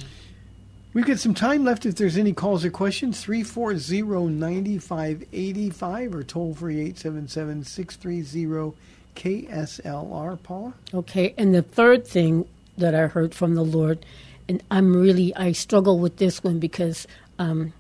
We've 0.93 1.07
got 1.07 1.21
some 1.21 1.35
time 1.35 1.65
left 1.65 1.87
if 1.87 1.95
there's 1.95 2.17
any 2.17 2.33
calls 2.33 2.65
or 2.65 2.71
questions. 2.71 3.21
340 3.21 4.33
9585 4.33 6.15
or 6.17 6.25
toll 6.25 6.55
free 6.55 6.81
877 6.81 7.65
630 7.65 8.77
KSLR. 9.15 10.43
Paula? 10.43 10.75
Okay, 10.93 11.33
and 11.39 11.55
the 11.55 11.63
third 11.63 12.05
thing 12.05 12.45
that 12.77 12.97
I 12.97 13.07
heard 13.07 13.37
from 13.37 13.55
the 13.55 13.63
Lord, 13.63 14.05
and 14.49 14.63
I'm 14.73 14.97
really 14.97 15.35
I 15.37 15.53
struggle 15.53 16.01
with 16.01 16.17
this 16.17 16.43
one 16.43 16.59
because 16.59 17.07
um, 17.39 17.73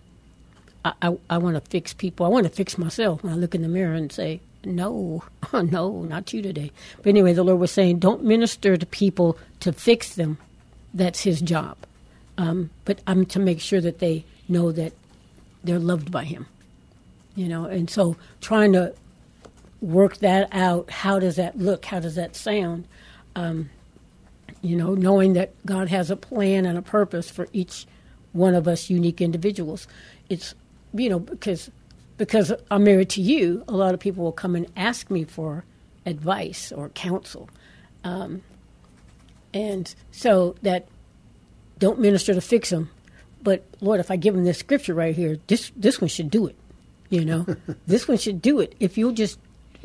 I 0.84 0.92
I, 1.02 1.18
I 1.30 1.38
want 1.38 1.56
to 1.56 1.68
fix 1.68 1.92
people. 1.92 2.26
I 2.26 2.28
want 2.28 2.44
to 2.44 2.50
fix 2.50 2.78
myself 2.78 3.24
when 3.24 3.32
I 3.32 3.36
look 3.36 3.56
in 3.56 3.62
the 3.62 3.68
mirror 3.68 3.94
and 3.94 4.12
say, 4.12 4.40
"No, 4.64 5.24
no, 5.52 6.02
not 6.02 6.32
you 6.32 6.42
today." 6.42 6.70
But 6.98 7.08
anyway, 7.08 7.32
the 7.32 7.42
Lord 7.42 7.58
was 7.58 7.72
saying, 7.72 7.98
"Don't 7.98 8.22
minister 8.22 8.76
to 8.76 8.86
people 8.86 9.36
to 9.60 9.72
fix 9.72 10.14
them. 10.14 10.38
That's 10.94 11.22
His 11.22 11.40
job." 11.40 11.76
Um, 12.40 12.70
but 12.86 13.02
I'm 13.06 13.26
to 13.26 13.38
make 13.38 13.60
sure 13.60 13.82
that 13.82 13.98
they 13.98 14.24
know 14.48 14.72
that 14.72 14.94
they're 15.62 15.78
loved 15.78 16.10
by 16.10 16.24
Him. 16.24 16.46
You 17.34 17.48
know, 17.48 17.66
and 17.66 17.88
so 17.90 18.16
trying 18.40 18.72
to 18.72 18.94
work 19.82 20.16
that 20.18 20.48
out. 20.50 20.90
How 20.90 21.18
does 21.18 21.36
that 21.36 21.58
look? 21.58 21.84
How 21.84 22.00
does 22.00 22.14
that 22.14 22.34
sound? 22.34 22.88
Um, 23.36 23.68
you 24.62 24.74
know, 24.74 24.94
knowing 24.94 25.34
that 25.34 25.52
God 25.66 25.88
has 25.88 26.10
a 26.10 26.16
plan 26.16 26.64
and 26.64 26.78
a 26.78 26.82
purpose 26.82 27.28
for 27.28 27.46
each 27.52 27.86
one 28.32 28.54
of 28.54 28.66
us 28.66 28.88
unique 28.88 29.20
individuals. 29.20 29.86
It's 30.30 30.54
you 30.94 31.10
know 31.10 31.18
because 31.18 31.70
because 32.16 32.54
I'm 32.70 32.84
married 32.84 33.10
to 33.10 33.20
you, 33.20 33.64
a 33.68 33.72
lot 33.72 33.92
of 33.92 34.00
people 34.00 34.24
will 34.24 34.32
come 34.32 34.56
and 34.56 34.66
ask 34.78 35.10
me 35.10 35.24
for 35.24 35.64
advice 36.06 36.72
or 36.72 36.88
counsel, 36.88 37.50
um, 38.02 38.40
and 39.52 39.94
so 40.10 40.54
that 40.62 40.88
don't 41.80 41.98
minister 41.98 42.32
to 42.32 42.40
fix 42.40 42.70
them. 42.70 42.90
But 43.42 43.64
Lord, 43.80 43.98
if 43.98 44.10
I 44.10 44.16
give 44.16 44.34
them 44.34 44.44
this 44.44 44.58
scripture 44.58 44.94
right 44.94 45.16
here, 45.16 45.38
this 45.48 45.72
this 45.74 46.00
one 46.00 46.08
should 46.08 46.30
do 46.30 46.46
it. 46.46 46.54
You 47.08 47.24
know, 47.24 47.46
this 47.86 48.06
one 48.06 48.18
should 48.18 48.40
do 48.40 48.60
it. 48.60 48.76
If 48.78 48.96
you'll 48.96 49.12
just 49.12 49.38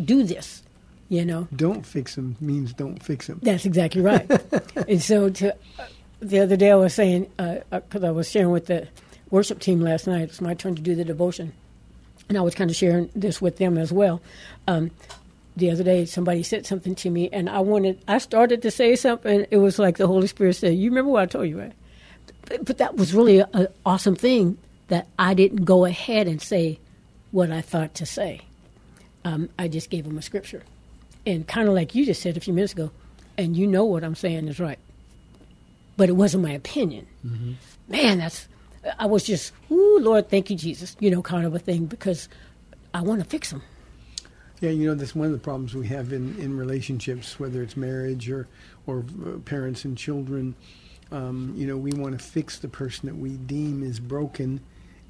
do 0.03 0.23
this, 0.23 0.61
you 1.09 1.25
know. 1.25 1.47
Don't 1.55 1.85
fix 1.85 2.15
them 2.15 2.35
means 2.39 2.73
don't 2.73 3.01
fix 3.01 3.27
them. 3.27 3.39
That's 3.41 3.65
exactly 3.65 4.01
right. 4.01 4.29
and 4.87 5.01
so, 5.01 5.29
to 5.29 5.53
uh, 5.53 5.87
the 6.19 6.39
other 6.39 6.57
day, 6.57 6.71
I 6.71 6.75
was 6.75 6.93
saying 6.93 7.31
uh, 7.39 7.57
uh, 7.71 7.79
because 7.79 8.03
I 8.03 8.11
was 8.11 8.29
sharing 8.29 8.51
with 8.51 8.67
the 8.67 8.87
worship 9.31 9.59
team 9.59 9.81
last 9.81 10.05
night. 10.05 10.23
It's 10.23 10.41
my 10.41 10.53
turn 10.53 10.75
to 10.75 10.81
do 10.81 10.93
the 10.93 11.05
devotion, 11.05 11.53
and 12.27 12.37
I 12.37 12.41
was 12.41 12.55
kind 12.55 12.69
of 12.69 12.75
sharing 12.75 13.09
this 13.15 13.41
with 13.41 13.57
them 13.57 13.77
as 13.77 13.91
well. 13.91 14.21
Um, 14.67 14.91
the 15.57 15.71
other 15.71 15.83
day, 15.83 16.05
somebody 16.05 16.43
said 16.43 16.65
something 16.65 16.95
to 16.95 17.09
me, 17.09 17.29
and 17.31 17.49
I 17.49 17.61
wanted. 17.61 18.03
I 18.07 18.17
started 18.17 18.61
to 18.63 18.71
say 18.71 18.97
something. 18.97 19.45
It 19.49 19.57
was 19.57 19.79
like 19.79 19.95
the 19.95 20.07
Holy 20.07 20.27
Spirit 20.27 20.57
said, 20.57 20.75
"You 20.75 20.89
remember 20.89 21.11
what 21.11 21.23
I 21.23 21.25
told 21.27 21.47
you, 21.47 21.59
right?" 21.59 21.73
But, 22.45 22.65
but 22.65 22.77
that 22.77 22.95
was 22.95 23.13
really 23.13 23.39
an 23.39 23.67
awesome 23.85 24.15
thing 24.15 24.57
that 24.87 25.07
I 25.17 25.33
didn't 25.33 25.65
go 25.65 25.85
ahead 25.85 26.27
and 26.27 26.41
say 26.41 26.79
what 27.31 27.51
I 27.51 27.61
thought 27.61 27.95
to 27.95 28.05
say. 28.05 28.41
Um, 29.23 29.49
I 29.57 29.67
just 29.67 29.89
gave 29.89 30.03
them 30.03 30.17
a 30.17 30.21
scripture, 30.21 30.63
and 31.25 31.47
kind 31.47 31.67
of 31.67 31.73
like 31.73 31.95
you 31.95 32.05
just 32.05 32.21
said 32.21 32.37
a 32.37 32.39
few 32.39 32.53
minutes 32.53 32.73
ago, 32.73 32.91
and 33.37 33.57
you 33.57 33.65
know 33.65 33.83
what 33.83 34.03
I'm 34.03 34.13
saying 34.13 34.47
is 34.47 34.59
right, 34.59 34.77
but 35.97 36.09
it 36.09 36.13
wasn't 36.13 36.43
my 36.43 36.51
opinion. 36.51 37.07
Man, 37.87 38.19
that's 38.19 38.47
I 38.99 39.05
was 39.07 39.23
just, 39.23 39.51
ooh, 39.71 39.99
Lord, 39.99 40.29
thank 40.29 40.49
you, 40.49 40.55
Jesus, 40.55 40.95
you 40.99 41.09
know, 41.09 41.21
kind 41.21 41.45
of 41.45 41.55
a 41.55 41.59
thing 41.59 41.85
because 41.85 42.29
I 42.93 43.01
want 43.01 43.21
to 43.21 43.25
fix 43.25 43.49
them. 43.49 43.63
Yeah, 44.61 44.69
you 44.69 44.87
know 44.87 44.95
that's 44.95 45.15
one 45.15 45.25
of 45.27 45.33
the 45.33 45.39
problems 45.39 45.75
we 45.75 45.87
have 45.87 46.13
in, 46.13 46.37
in 46.39 46.57
relationships, 46.57 47.39
whether 47.39 47.61
it's 47.61 47.75
marriage 47.75 48.29
or 48.29 48.47
or 48.87 49.03
uh, 49.25 49.39
parents 49.39 49.83
and 49.83 49.97
children. 49.97 50.55
Um, 51.11 51.53
you 51.55 51.67
know, 51.67 51.77
we 51.77 51.91
want 51.91 52.17
to 52.17 52.23
fix 52.23 52.59
the 52.59 52.67
person 52.67 53.07
that 53.07 53.15
we 53.15 53.31
deem 53.31 53.83
is 53.83 53.99
broken, 53.99 54.61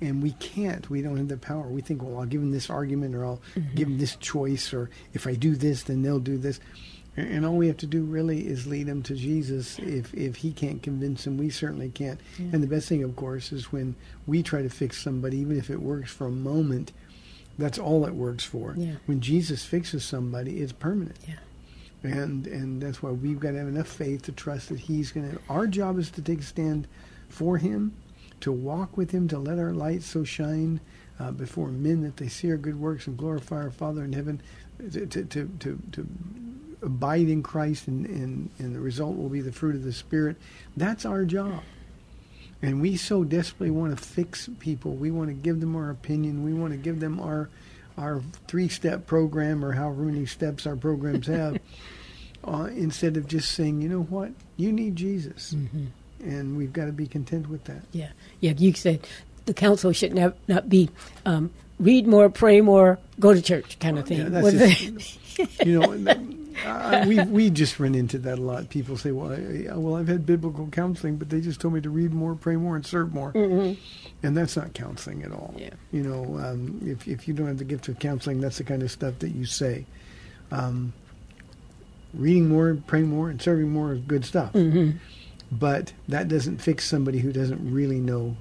and 0.01 0.21
we 0.21 0.31
can't. 0.33 0.89
We 0.89 1.01
don't 1.01 1.17
have 1.17 1.29
the 1.29 1.37
power. 1.37 1.67
We 1.67 1.81
think, 1.81 2.03
well, 2.03 2.19
I'll 2.19 2.25
give 2.25 2.41
them 2.41 2.51
this 2.51 2.69
argument, 2.69 3.15
or 3.15 3.25
I'll 3.25 3.41
give 3.75 3.87
them 3.87 3.97
this 3.97 4.15
choice, 4.17 4.73
or 4.73 4.89
if 5.13 5.25
I 5.25 5.35
do 5.35 5.55
this, 5.55 5.83
then 5.83 6.01
they'll 6.01 6.19
do 6.19 6.37
this. 6.37 6.59
And, 7.17 7.45
all 7.45 7.55
we 7.55 7.67
have 7.67 7.77
to 7.77 7.87
do 7.87 8.03
really 8.03 8.45
is 8.45 8.67
lead 8.67 8.87
them 8.87 9.01
to 9.03 9.15
Jesus. 9.15 9.79
If 9.79 10.13
if 10.13 10.35
He 10.35 10.51
can't 10.51 10.83
convince 10.83 11.23
them, 11.23 11.37
we 11.37 11.49
certainly 11.49 11.89
can't. 11.89 12.19
And 12.37 12.61
the 12.61 12.67
best 12.67 12.89
thing, 12.89 13.03
of 13.03 13.15
course, 13.15 13.53
is 13.53 13.71
when 13.71 13.95
we 14.27 14.43
try 14.43 14.61
to 14.61 14.69
fix 14.69 15.01
somebody, 15.01 15.37
even 15.37 15.57
if 15.57 15.69
it 15.69 15.81
works 15.81 16.11
for 16.11 16.27
a 16.27 16.31
moment. 16.31 16.91
That's 17.57 17.79
all 17.79 18.05
it 18.05 18.13
works 18.13 18.43
for. 18.43 18.73
Yeah. 18.77 18.95
When 19.05 19.21
Jesus 19.21 19.63
fixes 19.63 20.03
somebody, 20.03 20.59
it's 20.59 20.73
permanent. 20.73 21.15
Yeah. 21.25 21.35
And 22.13 22.47
and 22.47 22.81
that's 22.81 23.01
why 23.01 23.11
we've 23.11 23.39
got 23.39 23.51
to 23.51 23.59
have 23.59 23.67
enough 23.67 23.87
faith 23.87 24.23
to 24.23 24.31
trust 24.31 24.69
that 24.69 24.79
He's 24.79 25.11
going 25.11 25.31
to. 25.31 25.39
Our 25.49 25.67
job 25.67 25.97
is 25.99 26.11
to 26.11 26.21
take 26.21 26.39
a 26.39 26.43
stand 26.43 26.87
for 27.29 27.57
Him, 27.57 27.93
to 28.41 28.51
walk 28.51 28.97
with 28.97 29.11
Him, 29.11 29.27
to 29.29 29.39
let 29.39 29.59
our 29.59 29.73
light 29.73 30.03
so 30.03 30.23
shine 30.23 30.79
uh, 31.19 31.31
before 31.31 31.69
men 31.69 32.01
that 32.01 32.17
they 32.17 32.27
see 32.27 32.51
our 32.51 32.57
good 32.57 32.79
works 32.79 33.07
and 33.07 33.17
glorify 33.17 33.57
our 33.57 33.71
Father 33.71 34.03
in 34.03 34.13
heaven. 34.13 34.41
To 34.91 35.05
to 35.05 35.23
to 35.25 35.49
to, 35.59 35.79
to 35.93 36.07
abide 36.81 37.27
in 37.27 37.41
Christ, 37.43 37.87
and, 37.87 38.05
and 38.05 38.49
and 38.59 38.75
the 38.75 38.79
result 38.79 39.17
will 39.17 39.29
be 39.29 39.41
the 39.41 39.51
fruit 39.51 39.75
of 39.75 39.83
the 39.83 39.93
Spirit. 39.93 40.37
That's 40.75 41.05
our 41.05 41.25
job. 41.25 41.63
And 42.61 42.81
we 42.81 42.95
so 42.97 43.23
desperately 43.23 43.69
want 43.69 43.97
to 43.97 44.03
fix 44.03 44.49
people. 44.59 44.93
We 44.95 45.11
want 45.11 45.29
to 45.29 45.33
give 45.33 45.59
them 45.59 45.75
our 45.75 45.89
opinion. 45.89 46.43
We 46.43 46.53
want 46.53 46.71
to 46.71 46.77
give 46.77 46.99
them 46.99 47.19
our 47.19 47.49
our 47.97 48.21
three 48.47 48.67
step 48.67 49.07
program 49.07 49.63
or 49.63 49.73
however 49.73 50.03
many 50.03 50.25
steps 50.25 50.65
our 50.67 50.75
programs 50.75 51.27
have. 51.27 51.59
Uh, 52.45 52.69
instead 52.75 53.17
of 53.17 53.27
just 53.27 53.51
saying, 53.51 53.81
you 53.81 53.89
know 53.89 54.01
what, 54.03 54.31
you 54.57 54.71
need 54.71 54.95
Jesus, 54.95 55.53
and 56.23 56.57
we've 56.57 56.73
got 56.73 56.85
to 56.85 56.91
be 56.91 57.07
content 57.07 57.49
with 57.49 57.63
that. 57.65 57.81
Yeah, 57.91 58.09
yeah. 58.39 58.53
You 58.57 58.73
said 58.73 59.07
the 59.45 59.53
counsel 59.53 59.91
should 59.91 60.13
not 60.13 60.35
not 60.47 60.69
be 60.69 60.89
um, 61.25 61.51
read 61.79 62.07
more, 62.07 62.29
pray 62.29 62.61
more, 62.61 62.97
go 63.19 63.33
to 63.33 63.41
church 63.41 63.79
kind 63.79 63.97
of 63.99 64.05
thing. 64.07 64.19
Yeah, 64.19 64.29
that's 64.29 64.51
just- 64.51 65.19
you 65.65 65.79
know, 65.81 66.15
uh, 66.65 67.03
we 67.05 67.21
we 67.25 67.49
just 67.49 67.77
run 67.79 67.93
into 67.93 68.17
that 68.19 68.39
a 68.39 68.41
lot. 68.41 68.69
People 68.69 68.95
say, 68.95 69.11
"Well, 69.11 69.33
I, 69.33 69.75
well, 69.75 69.95
I've 69.97 70.07
had 70.07 70.25
biblical 70.25 70.67
counseling, 70.67 71.17
but 71.17 71.29
they 71.29 71.41
just 71.41 71.59
told 71.59 71.73
me 71.73 71.81
to 71.81 71.89
read 71.89 72.13
more, 72.13 72.35
pray 72.35 72.55
more, 72.55 72.77
and 72.77 72.85
serve 72.85 73.13
more," 73.13 73.31
and 73.35 74.37
that's 74.37 74.55
not 74.55 74.73
counseling 74.73 75.23
at 75.23 75.33
all. 75.33 75.53
Yeah. 75.57 75.71
You 75.91 76.03
know, 76.03 76.23
um, 76.39 76.79
if 76.85 77.05
if 77.07 77.27
you 77.27 77.33
don't 77.33 77.47
have 77.47 77.57
the 77.57 77.65
gift 77.65 77.89
of 77.89 77.99
counseling, 77.99 78.39
that's 78.39 78.57
the 78.59 78.63
kind 78.63 78.81
of 78.83 78.89
stuff 78.91 79.19
that 79.19 79.31
you 79.31 79.45
say. 79.45 79.85
Um, 80.51 80.93
reading 82.17 82.49
more, 82.49 82.77
praying 82.87 83.07
more, 83.07 83.29
and 83.29 83.41
serving 83.41 83.69
more 83.71 83.93
is 83.93 83.99
good 84.01 84.25
stuff, 84.25 84.53
mm-hmm. 84.53 84.97
but 85.51 85.93
that 86.07 86.27
doesn't 86.27 86.61
fix 86.61 86.85
somebody 86.87 87.19
who 87.19 87.31
doesn't 87.31 87.71
really 87.71 87.99
know 87.99 88.35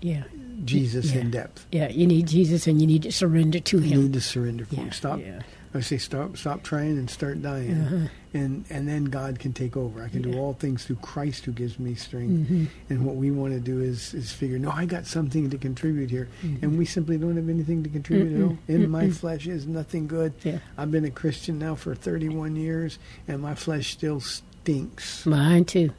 yeah, 0.00 0.24
Jesus 0.64 1.12
Yeah. 1.12 1.20
in 1.22 1.30
depth. 1.30 1.66
yeah. 1.72 1.88
You 1.88 2.06
need 2.06 2.28
Jesus, 2.28 2.66
and 2.66 2.80
you 2.80 2.86
need 2.86 3.02
to 3.04 3.12
surrender 3.12 3.60
to 3.60 3.76
You 3.78 3.82
Him. 3.82 3.92
You 3.98 4.02
need 4.04 4.12
to 4.14 4.20
surrender 4.20 4.64
for 4.66 4.74
Yeah, 4.74 4.80
him. 4.82 4.92
Stop 4.92 5.20
yeah. 5.20 5.40
I 5.76 5.80
say 5.80 5.98
stop 5.98 6.36
stop 6.36 6.62
trying 6.62 6.92
and 6.98 7.10
start 7.10 7.42
dying, 7.42 7.72
Uh-huh. 7.72 8.08
and 8.32 8.64
and 8.70 8.86
then 8.88 9.06
God 9.06 9.40
can 9.40 9.52
take 9.52 9.76
over. 9.76 10.02
I 10.04 10.08
can 10.08 10.22
do 10.22 10.38
all 10.38 10.52
things 10.52 10.84
through 10.84 10.96
Christ 11.02 11.44
who 11.44 11.50
gives 11.52 11.80
me 11.80 11.96
strength. 11.96 12.48
Mm-hmm. 12.48 12.64
And 12.90 13.04
what 13.04 13.16
we 13.16 13.32
want 13.32 13.54
to 13.54 13.60
do 13.60 13.80
is 13.80 14.14
is 14.14 14.30
figure, 14.32 14.58
no, 14.58 14.70
I 14.70 14.84
got 14.86 15.04
something 15.06 15.50
to 15.50 15.58
contribute 15.58 16.10
here, 16.10 16.28
Mm-hmm. 16.44 16.64
and 16.64 16.78
we 16.78 16.84
simply 16.84 17.18
don't 17.18 17.34
have 17.36 17.48
anything 17.48 17.82
to 17.82 17.88
contribute 17.90 18.36
at 18.36 18.42
all. 18.44 18.58
In 18.68 18.88
my 18.88 19.10
flesh 19.10 19.46
is 19.48 19.66
nothing 19.66 20.06
good. 20.06 20.32
Yeah. 20.44 20.58
I've 20.78 20.92
been 20.92 21.04
a 21.04 21.10
Christian 21.10 21.58
now 21.58 21.74
for 21.74 21.94
31 21.96 22.54
years, 22.56 22.98
and 23.26 23.42
my 23.42 23.54
flesh 23.56 23.90
still 23.92 24.20
stinks. 24.20 25.26
Mine 25.26 25.64
too. 25.64 25.90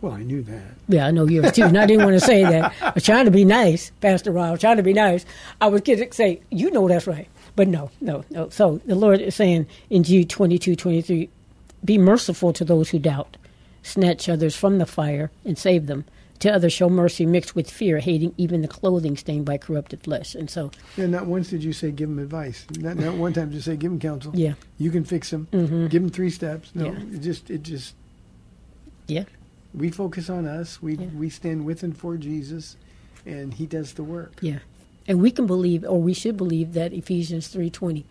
Well, 0.00 0.12
I 0.12 0.22
knew 0.22 0.42
that. 0.42 0.62
Yeah, 0.88 1.06
I 1.06 1.12
know 1.12 1.26
yours 1.26 1.52
too. 1.52 1.62
And 1.64 1.78
I 1.78 1.86
didn't 1.86 2.04
want 2.04 2.20
to 2.20 2.26
say 2.26 2.42
that. 2.42 2.74
I 2.82 2.90
was 2.90 3.04
trying 3.04 3.24
to 3.24 3.30
be 3.30 3.44
nice, 3.46 3.90
Pastor 4.02 4.32
Ryle, 4.32 4.58
trying 4.58 4.76
to 4.76 4.82
be 4.82 4.92
nice. 4.92 5.24
I 5.62 5.68
was 5.68 5.80
to 5.82 6.12
say, 6.12 6.40
you 6.50 6.70
know 6.70 6.86
that's 6.88 7.06
right. 7.06 7.26
But 7.56 7.68
no, 7.68 7.90
no, 8.00 8.24
no. 8.30 8.48
So 8.48 8.80
the 8.84 8.94
Lord 8.94 9.20
is 9.20 9.34
saying 9.34 9.66
in 9.90 10.02
Jude 10.02 10.28
22, 10.30 10.74
23, 10.76 11.28
be 11.84 11.98
merciful 11.98 12.52
to 12.52 12.64
those 12.64 12.90
who 12.90 12.98
doubt. 12.98 13.36
Snatch 13.82 14.28
others 14.28 14.56
from 14.56 14.78
the 14.78 14.86
fire 14.86 15.30
and 15.44 15.56
save 15.58 15.86
them. 15.86 16.04
To 16.40 16.52
others 16.52 16.72
show 16.72 16.88
mercy 16.90 17.24
mixed 17.26 17.54
with 17.54 17.70
fear, 17.70 18.00
hating 18.00 18.34
even 18.36 18.60
the 18.62 18.68
clothing 18.68 19.16
stained 19.16 19.44
by 19.46 19.56
corrupted 19.56 20.02
flesh. 20.02 20.34
And 20.34 20.50
so, 20.50 20.72
And 20.96 21.12
not 21.12 21.26
once 21.26 21.48
did 21.50 21.62
you 21.62 21.72
say 21.72 21.90
give 21.92 22.08
them 22.08 22.18
advice. 22.18 22.66
Not, 22.76 22.96
not 22.96 23.14
one 23.14 23.32
time 23.32 23.48
did 23.50 23.54
you 23.56 23.60
say 23.60 23.76
give 23.76 23.92
them 23.92 24.00
counsel. 24.00 24.32
Yeah. 24.34 24.54
You 24.76 24.90
can 24.90 25.04
fix 25.04 25.32
him. 25.32 25.46
Mm-hmm. 25.52 25.86
Give 25.86 26.02
them 26.02 26.10
three 26.10 26.30
steps. 26.30 26.72
No, 26.74 26.86
Yeah. 26.86 26.98
it 27.12 27.18
just 27.20 27.50
it 27.50 27.62
just 27.62 27.94
yeah, 29.06 29.24
we 29.74 29.90
focus 29.90 30.28
on 30.28 30.46
us. 30.46 30.82
We 30.82 30.96
Yeah. 30.96 31.06
we 31.14 31.28
stand 31.30 31.64
with 31.64 31.82
and 31.82 31.96
for 31.96 32.16
Jesus, 32.16 32.76
and 33.26 33.54
He 33.54 33.66
does 33.66 33.92
the 33.92 34.02
work. 34.02 34.32
Yeah, 34.40 34.58
and 35.06 35.20
we 35.20 35.30
can 35.30 35.46
believe, 35.46 35.84
or 35.84 36.00
we 36.00 36.14
should 36.14 36.36
believe, 36.36 36.74
that 36.74 36.92
Ephesians 36.92 37.48
three 37.48 37.70
twenty. 37.70 38.04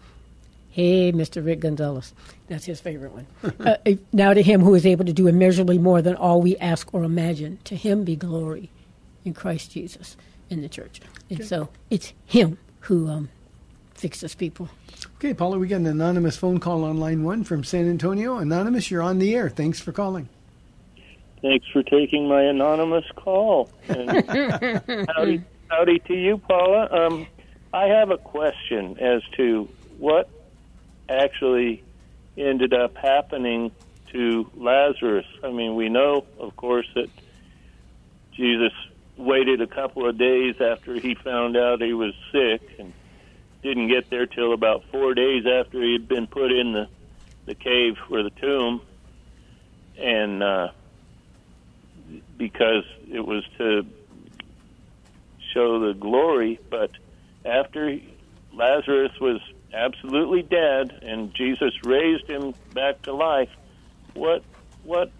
Hey, 0.69 1.11
Mr. 1.11 1.45
Rick 1.45 1.59
Gonzalez, 1.59 2.15
that's 2.47 2.65
his 2.65 2.81
favorite 2.81 3.11
one. 3.11 3.27
uh, 3.59 3.75
now 4.11 4.33
to 4.33 4.41
him 4.41 4.61
who 4.61 4.73
is 4.73 4.87
able 4.87 5.05
to 5.05 5.13
do 5.13 5.27
immeasurably 5.27 5.77
more 5.77 6.01
than 6.01 6.15
all 6.15 6.41
we 6.41 6.57
ask 6.57 6.91
or 6.95 7.03
imagine, 7.03 7.59
to 7.65 7.75
him 7.75 8.03
be 8.03 8.15
glory 8.15 8.71
in 9.23 9.35
Christ 9.35 9.71
Jesus 9.71 10.17
in 10.49 10.61
the 10.61 10.69
church. 10.69 10.99
And 11.29 11.45
so 11.45 11.69
it's 11.91 12.13
him 12.25 12.57
who 12.81 13.07
um, 13.07 13.29
fixes 13.93 14.35
people. 14.35 14.69
Okay, 15.17 15.33
Paula, 15.33 15.57
we 15.57 15.67
got 15.67 15.77
an 15.77 15.87
anonymous 15.87 16.37
phone 16.37 16.59
call 16.59 16.83
on 16.83 16.97
line 16.97 17.23
one 17.23 17.43
from 17.43 17.63
San 17.63 17.89
Antonio. 17.89 18.37
Anonymous, 18.37 18.89
you're 18.91 19.01
on 19.01 19.19
the 19.19 19.35
air. 19.35 19.49
Thanks 19.49 19.79
for 19.79 19.91
calling. 19.91 20.27
Thanks 21.41 21.67
for 21.71 21.83
taking 21.83 22.27
my 22.27 22.41
anonymous 22.41 23.05
call. 23.15 23.69
And 23.89 24.09
howdy, 25.15 25.43
howdy 25.74 25.99
to 25.99 26.13
you, 26.13 26.38
Paula. 26.38 26.88
Um, 26.91 27.28
I 27.74 27.88
have 27.88 28.11
a 28.11 28.17
question 28.17 28.99
as 28.99 29.24
to 29.38 29.67
what 29.97 30.30
actually 31.09 31.84
ended 32.38 32.74
up 32.74 32.95
happening 32.95 33.71
to 34.11 34.49
Lazarus. 34.55 35.26
I 35.43 35.51
mean, 35.51 35.76
we 35.76 35.89
know, 35.89 36.26
of 36.39 36.55
course, 36.55 36.88
that 36.95 37.09
Jesus 38.34 38.74
waited 39.17 39.61
a 39.61 39.67
couple 39.67 40.07
of 40.07 40.17
days 40.17 40.55
after 40.61 40.93
he 40.93 41.15
found 41.15 41.57
out 41.57 41.82
he 41.82 41.93
was 41.93 42.13
sick 42.32 42.61
and 42.78 42.93
didn't 43.63 43.88
get 43.88 44.09
there 44.09 44.26
till 44.28 44.53
about 44.53 44.84
four 44.91 45.13
days 45.13 45.45
after 45.47 45.82
he 45.82 45.93
had 45.93 46.07
been 46.07 46.28
put 46.28 46.51
in 46.51 46.74
the, 46.74 46.88
the 47.45 47.55
cave 47.55 47.97
or 48.11 48.21
the 48.21 48.32
tomb. 48.32 48.82
And, 49.97 50.43
uh, 50.43 50.67
because 52.38 52.84
it 53.11 53.26
was 53.26 53.43
to 53.57 53.86
show 55.54 55.80
the 55.80 55.93
glory. 55.93 56.60
But 56.70 56.91
after 57.45 57.97
Lazarus 58.54 59.12
was 59.20 59.41
absolutely 59.74 60.43
dead 60.43 60.99
and 61.01 61.34
Jesus 61.34 61.74
raised 61.84 62.28
him 62.28 62.54
back 62.74 63.01
to 63.04 63.14
life, 63.14 63.49
what 64.14 64.43
what 64.84 65.12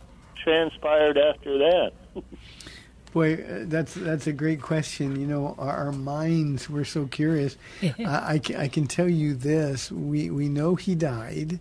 transpired 0.44 1.18
after 1.18 1.58
that? 1.58 1.92
Boy, 3.14 3.36
uh, 3.36 3.60
that's 3.66 3.94
that's 3.94 4.28
a 4.28 4.34
great 4.34 4.62
question. 4.62 5.20
You 5.20 5.28
know, 5.28 5.56
our, 5.60 5.86
our 5.86 5.92
minds 5.92 6.70
were 6.70 6.86
so 6.86 7.06
curious. 7.06 7.58
I, 7.84 7.94
I, 8.00 8.42
I 8.58 8.68
can 8.68 8.88
tell 8.88 9.10
you 9.10 9.36
this: 9.36 9.92
we 9.92 10.32
we 10.32 10.50
know 10.50 10.76
he 10.76 10.96
died 10.96 11.60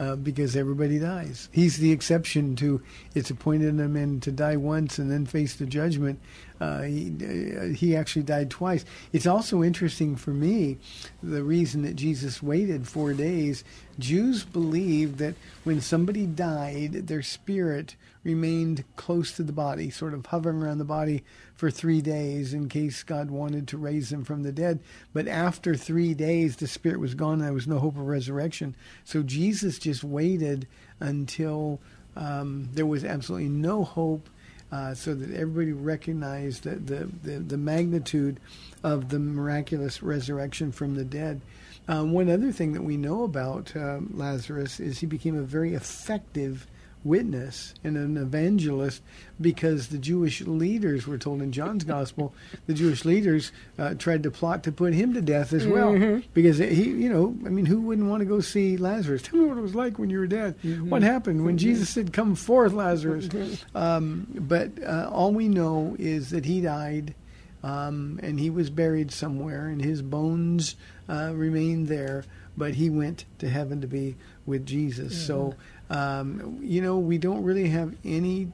uh, 0.00 0.16
because 0.16 0.56
everybody 0.56 0.98
dies. 0.98 1.50
He's 1.52 1.76
the 1.76 1.92
exception 1.92 2.56
to 2.56 2.80
it's 3.14 3.28
appointed 3.30 3.78
a 3.78 3.86
man 3.86 4.20
to 4.20 4.32
die 4.32 4.56
once 4.56 4.98
and 4.98 5.10
then 5.10 5.26
face 5.26 5.54
the 5.54 5.66
judgment. 5.66 6.18
Uh, 6.58 6.82
he 6.82 7.12
uh, 7.22 7.64
he 7.74 7.94
actually 7.94 8.22
died 8.22 8.50
twice. 8.50 8.86
It's 9.12 9.26
also 9.26 9.62
interesting 9.62 10.16
for 10.16 10.30
me 10.30 10.78
the 11.22 11.42
reason 11.42 11.82
that 11.82 11.96
Jesus 11.96 12.42
waited 12.42 12.88
four 12.88 13.12
days. 13.12 13.62
Jews 13.98 14.42
believed 14.42 15.18
that 15.18 15.34
when 15.64 15.82
somebody 15.82 16.24
died, 16.24 17.06
their 17.06 17.22
spirit 17.22 17.94
remained 18.22 18.84
close 18.96 19.32
to 19.32 19.42
the 19.42 19.52
body, 19.52 19.90
sort 19.90 20.14
of 20.14 20.26
hovering 20.26 20.62
around 20.62 20.78
the 20.78 20.84
body 20.84 21.22
for 21.54 21.70
three 21.70 22.00
days 22.00 22.52
in 22.52 22.68
case 22.68 23.02
God 23.02 23.30
wanted 23.30 23.66
to 23.68 23.78
raise 23.78 24.12
him 24.12 24.24
from 24.24 24.42
the 24.42 24.52
dead. 24.52 24.80
But 25.12 25.26
after 25.26 25.74
three 25.74 26.14
days, 26.14 26.56
the 26.56 26.66
spirit 26.66 27.00
was 27.00 27.14
gone 27.14 27.34
and 27.34 27.44
there 27.44 27.52
was 27.52 27.66
no 27.66 27.78
hope 27.78 27.96
of 27.96 28.06
resurrection. 28.06 28.74
So 29.04 29.22
Jesus 29.22 29.78
just 29.78 30.04
waited 30.04 30.66
until 31.00 31.80
um, 32.16 32.68
there 32.72 32.86
was 32.86 33.04
absolutely 33.04 33.48
no 33.48 33.84
hope. 33.84 34.28
Uh, 34.72 34.94
so 34.94 35.14
that 35.14 35.34
everybody 35.34 35.72
recognized 35.72 36.62
the, 36.62 36.76
the, 36.76 37.08
the, 37.24 37.38
the 37.40 37.56
magnitude 37.56 38.38
of 38.84 39.08
the 39.08 39.18
miraculous 39.18 40.00
resurrection 40.00 40.70
from 40.70 40.94
the 40.94 41.04
dead. 41.04 41.40
Um, 41.88 42.12
one 42.12 42.30
other 42.30 42.52
thing 42.52 42.74
that 42.74 42.84
we 42.84 42.96
know 42.96 43.24
about 43.24 43.74
uh, 43.74 43.98
Lazarus 44.12 44.78
is 44.78 45.00
he 45.00 45.06
became 45.06 45.36
a 45.36 45.42
very 45.42 45.74
effective 45.74 46.68
witness 47.02 47.72
and 47.82 47.96
an 47.96 48.16
evangelist 48.16 49.02
because 49.40 49.88
the 49.88 49.96
Jewish 49.98 50.42
leaders 50.42 51.06
were 51.06 51.16
told 51.16 51.40
in 51.40 51.50
John's 51.50 51.84
gospel 51.84 52.34
the 52.66 52.74
Jewish 52.74 53.04
leaders 53.06 53.52
uh, 53.78 53.94
tried 53.94 54.22
to 54.24 54.30
plot 54.30 54.62
to 54.64 54.72
put 54.72 54.92
him 54.92 55.14
to 55.14 55.22
death 55.22 55.52
as 55.54 55.66
well. 55.66 55.92
Because 56.34 56.58
he 56.58 56.84
you 56.90 57.08
know 57.08 57.34
I 57.46 57.48
mean 57.48 57.64
who 57.66 57.80
wouldn't 57.80 58.08
want 58.08 58.20
to 58.20 58.26
go 58.26 58.40
see 58.40 58.76
Lazarus? 58.76 59.22
Tell 59.22 59.38
me 59.40 59.46
what 59.46 59.56
it 59.56 59.62
was 59.62 59.74
like 59.74 59.98
when 59.98 60.10
you 60.10 60.18
were 60.18 60.26
dead. 60.26 60.56
What 60.90 61.02
happened 61.02 61.44
when 61.44 61.56
Jesus 61.58 61.88
said 61.88 62.12
come 62.12 62.34
forth 62.34 62.72
Lazarus. 62.72 63.28
Um, 63.74 64.26
but 64.34 64.70
uh, 64.82 65.08
all 65.12 65.32
we 65.32 65.48
know 65.48 65.96
is 65.98 66.30
that 66.30 66.44
he 66.44 66.60
died 66.60 67.14
um, 67.62 68.18
and 68.22 68.40
he 68.40 68.48
was 68.48 68.70
buried 68.70 69.10
somewhere, 69.12 69.66
and 69.66 69.82
his 69.82 70.00
bones 70.00 70.76
uh, 71.10 71.32
remained 71.34 71.88
there. 71.88 72.24
But 72.56 72.74
he 72.74 72.88
went 72.90 73.24
to 73.38 73.48
heaven 73.48 73.80
to 73.82 73.86
be 73.86 74.16
with 74.46 74.66
Jesus. 74.66 75.26
So, 75.26 75.54
um, 75.90 76.58
you 76.62 76.80
know, 76.80 76.98
we 76.98 77.18
don't 77.18 77.42
really 77.42 77.68
have 77.68 77.94
any 78.04 78.48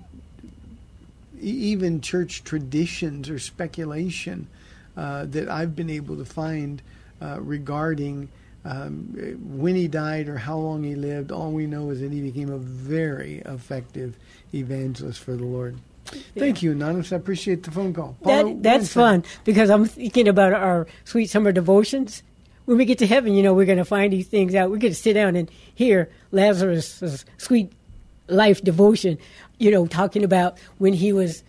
even 1.38 2.00
church 2.00 2.42
traditions 2.44 3.28
or 3.28 3.38
speculation 3.38 4.48
uh, 4.96 5.26
that 5.26 5.48
I've 5.48 5.76
been 5.76 5.90
able 5.90 6.16
to 6.16 6.24
find 6.24 6.80
uh, 7.20 7.38
regarding 7.40 8.30
um, 8.64 9.14
when 9.58 9.76
he 9.76 9.86
died 9.86 10.28
or 10.28 10.38
how 10.38 10.56
long 10.56 10.82
he 10.82 10.94
lived. 10.94 11.30
All 11.30 11.52
we 11.52 11.66
know 11.66 11.90
is 11.90 12.00
that 12.00 12.10
he 12.10 12.22
became 12.22 12.50
a 12.50 12.58
very 12.58 13.38
effective 13.44 14.16
evangelist 14.52 15.20
for 15.20 15.36
the 15.36 15.44
Lord. 15.44 15.76
Thank 16.36 16.62
you, 16.62 16.72
Anonymous. 16.72 17.12
I 17.12 17.16
appreciate 17.16 17.64
the 17.64 17.70
phone 17.70 17.92
call. 17.92 18.16
Paula, 18.22 18.54
That, 18.54 18.62
that's 18.62 18.92
fun 18.92 19.24
because 19.44 19.70
I'm 19.70 19.84
thinking 19.86 20.28
about 20.28 20.52
our 20.52 20.86
sweet 21.04 21.30
summer 21.30 21.52
devotions. 21.52 22.22
When 22.66 22.78
we 22.78 22.84
get 22.84 22.98
to 22.98 23.06
heaven, 23.06 23.34
you 23.34 23.42
know, 23.42 23.54
we're 23.54 23.66
going 23.66 23.78
to 23.78 23.84
find 23.84 24.12
these 24.12 24.28
things 24.28 24.54
out. 24.54 24.70
We're 24.70 24.78
going 24.78 24.92
to 24.92 24.98
sit 24.98 25.14
down 25.14 25.36
and 25.36 25.50
hear 25.74 26.10
Lazarus' 26.32 27.24
sweet 27.38 27.72
life 28.28 28.62
devotion, 28.62 29.18
you 29.58 29.70
know, 29.70 29.86
talking 29.86 30.24
about 30.24 30.58
when 30.78 30.92
he 30.92 31.12
was 31.12 31.42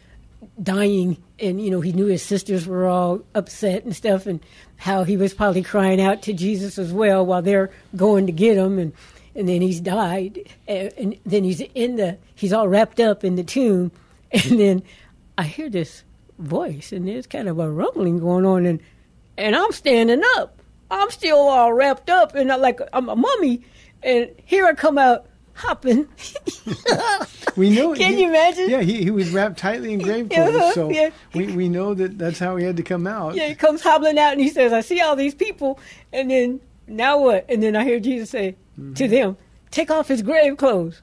dying 0.61 1.17
and, 1.39 1.59
you 1.59 1.69
know, 1.69 1.81
he 1.81 1.91
knew 1.91 2.05
his 2.05 2.21
sisters 2.21 2.67
were 2.67 2.87
all 2.87 3.21
upset 3.35 3.83
and 3.83 3.95
stuff 3.95 4.25
and 4.25 4.39
how 4.75 5.03
he 5.03 5.17
was 5.17 5.33
probably 5.33 5.63
crying 5.63 5.99
out 5.99 6.21
to 6.23 6.33
Jesus 6.33 6.77
as 6.77 6.93
well 6.93 7.25
while 7.25 7.41
they're 7.41 7.71
going 7.95 8.27
to 8.27 8.31
get 8.31 8.57
him. 8.57 8.79
And, 8.79 8.93
and 9.35 9.49
then 9.49 9.61
he's 9.61 9.79
died. 9.79 10.39
And, 10.67 10.93
and 10.97 11.19
then 11.25 11.43
he's 11.43 11.61
in 11.61 11.95
the, 11.95 12.17
he's 12.35 12.53
all 12.53 12.67
wrapped 12.67 12.99
up 12.99 13.23
in 13.23 13.35
the 13.35 13.43
tomb. 13.43 13.91
And 14.29 14.59
then 14.59 14.83
I 15.37 15.43
hear 15.43 15.69
this 15.69 16.03
voice, 16.39 16.91
and 16.91 17.07
there's 17.07 17.27
kind 17.27 17.47
of 17.47 17.59
a 17.59 17.69
rumbling 17.69 18.19
going 18.19 18.45
on, 18.45 18.65
and 18.65 18.81
and 19.37 19.55
I'm 19.55 19.71
standing 19.71 20.21
up. 20.35 20.56
I'm 20.89 21.09
still 21.11 21.37
all 21.37 21.73
wrapped 21.73 22.09
up, 22.09 22.35
and 22.35 22.51
I 22.51 22.55
like 22.55 22.79
I'm 22.93 23.09
a 23.09 23.15
mummy, 23.15 23.63
and 24.03 24.29
here 24.45 24.65
I 24.65 24.73
come 24.73 24.97
out 24.97 25.25
hopping. 25.53 26.07
We 27.55 27.71
know. 27.71 27.93
Can 27.95 28.13
he- 28.13 28.21
you 28.21 28.29
imagine? 28.29 28.69
Yeah, 28.69 28.81
he, 28.81 29.03
he 29.03 29.09
was 29.11 29.31
wrapped 29.31 29.57
tightly 29.57 29.91
in 29.93 29.99
grave 29.99 30.29
clothes, 30.33 30.73
so 30.75 30.91
yeah. 30.91 31.09
we, 31.33 31.47
we 31.53 31.69
know 31.69 31.93
that 31.95 32.17
that's 32.17 32.37
how 32.37 32.55
he 32.55 32.63
had 32.65 32.77
to 32.77 32.83
come 32.83 33.07
out. 33.07 33.33
yeah, 33.35 33.47
he 33.47 33.55
comes 33.55 33.81
hobbling 33.81 34.19
out, 34.19 34.31
and 34.33 34.41
he 34.41 34.49
says, 34.49 34.71
"I 34.73 34.81
see 34.81 35.01
all 35.01 35.15
these 35.15 35.33
people," 35.33 35.79
and 36.13 36.29
then 36.29 36.59
now 36.87 37.19
what? 37.19 37.45
And 37.49 37.63
then 37.63 37.75
I 37.75 37.83
hear 37.83 37.99
Jesus 37.99 38.29
say 38.29 38.55
Mm-hmm. 38.79 38.93
to 38.93 39.07
them, 39.07 39.37
"Take 39.71 39.89
off 39.89 40.07
his 40.07 40.21
grave 40.21 40.57
clothes." 40.57 41.01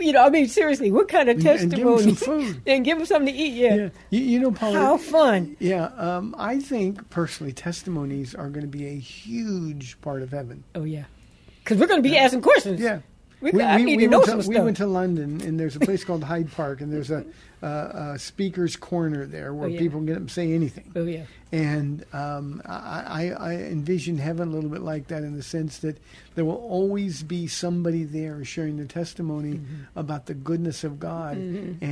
You 0.00 0.12
know, 0.12 0.24
I 0.24 0.30
mean, 0.30 0.48
seriously, 0.48 0.90
what 0.90 1.08
kind 1.08 1.28
of 1.28 1.36
And- 1.38 1.46
and 1.60 1.74
give 1.74 1.86
them 1.86 1.98
some 2.00 2.14
food. 2.16 2.62
and 2.66 2.84
give 2.84 2.98
him 2.98 3.06
something 3.06 3.32
to 3.32 3.40
eat. 3.40 3.52
Yeah. 3.54 3.74
Yeah, 3.74 3.88
you, 4.10 4.20
you 4.20 4.38
know, 4.40 4.50
Paula. 4.50 4.78
How 4.78 4.96
fun. 4.96 5.56
Yeah, 5.60 5.86
um, 5.96 6.34
I 6.38 6.58
think 6.60 7.08
personally, 7.10 7.52
testimonies 7.52 8.34
are 8.34 8.48
going 8.48 8.62
to 8.62 8.78
be 8.78 8.86
a 8.86 8.98
huge 8.98 10.00
part 10.00 10.22
of 10.22 10.30
heaven. 10.30 10.64
Oh 10.74 10.84
yeah. 10.84 11.04
because 11.62 11.78
we're 11.78 11.86
going 11.86 12.02
to 12.02 12.08
be 12.08 12.16
asking 12.16 12.42
questions. 12.42 12.80
Yeah. 12.80 13.00
We, 13.40 13.60
I 13.60 13.78
need 13.78 13.98
to 13.98 14.06
know 14.06 14.18
went 14.18 14.28
some 14.30 14.38
to, 14.38 14.44
stuff. 14.44 14.54
we 14.56 14.64
went 14.64 14.76
to 14.76 14.86
London, 14.86 15.40
and 15.40 15.58
there's 15.58 15.74
a 15.74 15.80
place 15.80 16.04
called 16.04 16.22
Hyde 16.22 16.52
Park, 16.52 16.80
and 16.80 16.92
there's 16.92 17.10
a, 17.10 17.24
a, 17.62 18.12
a 18.14 18.18
speaker's 18.18 18.76
corner 18.76 19.24
there 19.26 19.54
where 19.54 19.68
Oh, 19.68 19.72
yeah. 19.72 19.78
people 19.78 19.98
can 20.00 20.06
get 20.06 20.12
up 20.16 20.20
and 20.22 20.30
say 20.30 20.52
anything. 20.52 20.92
oh 20.96 21.04
yeah. 21.04 21.24
And 21.54 22.06
um, 22.14 22.62
I, 22.64 23.30
I, 23.38 23.52
envision 23.56 24.16
heaven 24.16 24.48
a 24.48 24.50
little 24.52 24.70
bit 24.70 24.80
like 24.80 25.08
that 25.08 25.22
in 25.22 25.36
the 25.36 25.42
sense 25.42 25.80
that 25.80 25.98
there 26.34 26.46
will 26.46 26.54
always 26.56 27.22
be 27.22 27.46
somebody 27.46 28.04
there 28.04 28.42
sharing 28.42 28.78
their 28.78 28.86
testimony 28.86 29.56
Mm-hmm. 29.56 29.82
about 29.98 30.24
the 30.26 30.32
goodness 30.34 30.82
of 30.82 30.98
God, 30.98 31.36
and 31.36 31.82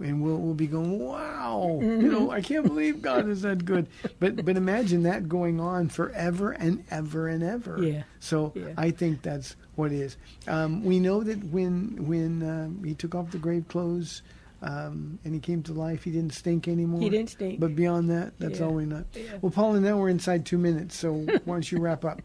and 0.00 0.22
we'll, 0.22 0.38
we'll 0.38 0.54
be 0.54 0.66
going, 0.66 0.98
wow, 0.98 1.80
Mm-hmm. 1.82 2.00
you 2.00 2.10
know, 2.10 2.30
I 2.30 2.40
can't 2.40 2.64
believe 2.66 3.02
God 3.02 3.28
is 3.28 3.42
that 3.42 3.66
good. 3.66 3.88
But 4.20 4.42
but 4.42 4.56
imagine 4.56 5.02
that 5.02 5.28
going 5.28 5.60
on 5.60 5.90
forever 5.90 6.52
and 6.52 6.82
ever 6.90 7.28
and 7.28 7.42
ever. 7.42 7.76
Yeah. 7.82 8.04
So 8.20 8.52
Yeah. 8.54 8.72
I 8.78 8.90
think 8.90 9.20
that's 9.20 9.54
what 9.74 9.92
it 9.92 10.00
is. 10.00 10.16
Um, 10.48 10.82
we 10.82 10.98
know 10.98 11.22
that 11.22 11.44
when 11.44 12.06
when 12.06 12.42
um, 12.42 12.82
he 12.84 12.94
took 12.94 13.14
off 13.14 13.32
the 13.32 13.38
grave 13.38 13.68
clothes. 13.68 14.22
Um, 14.62 15.18
and 15.24 15.32
he 15.32 15.40
came 15.40 15.62
to 15.64 15.72
life. 15.72 16.04
He 16.04 16.10
didn't 16.10 16.34
stink 16.34 16.68
anymore. 16.68 17.00
He 17.00 17.08
didn't 17.08 17.30
stink. 17.30 17.58
But 17.60 17.74
beyond 17.74 18.10
that, 18.10 18.38
that's 18.38 18.58
Yeah. 18.60 18.66
all 18.66 18.72
we 18.74 18.84
know. 18.84 19.04
Yeah. 19.14 19.22
Well, 19.40 19.50
Paula, 19.50 19.80
now 19.80 19.96
we're 19.96 20.10
inside 20.10 20.44
two 20.44 20.58
minutes, 20.58 20.96
so 20.96 21.12
why 21.14 21.36
don't 21.46 21.72
you 21.72 21.78
wrap 21.80 22.04
up? 22.04 22.20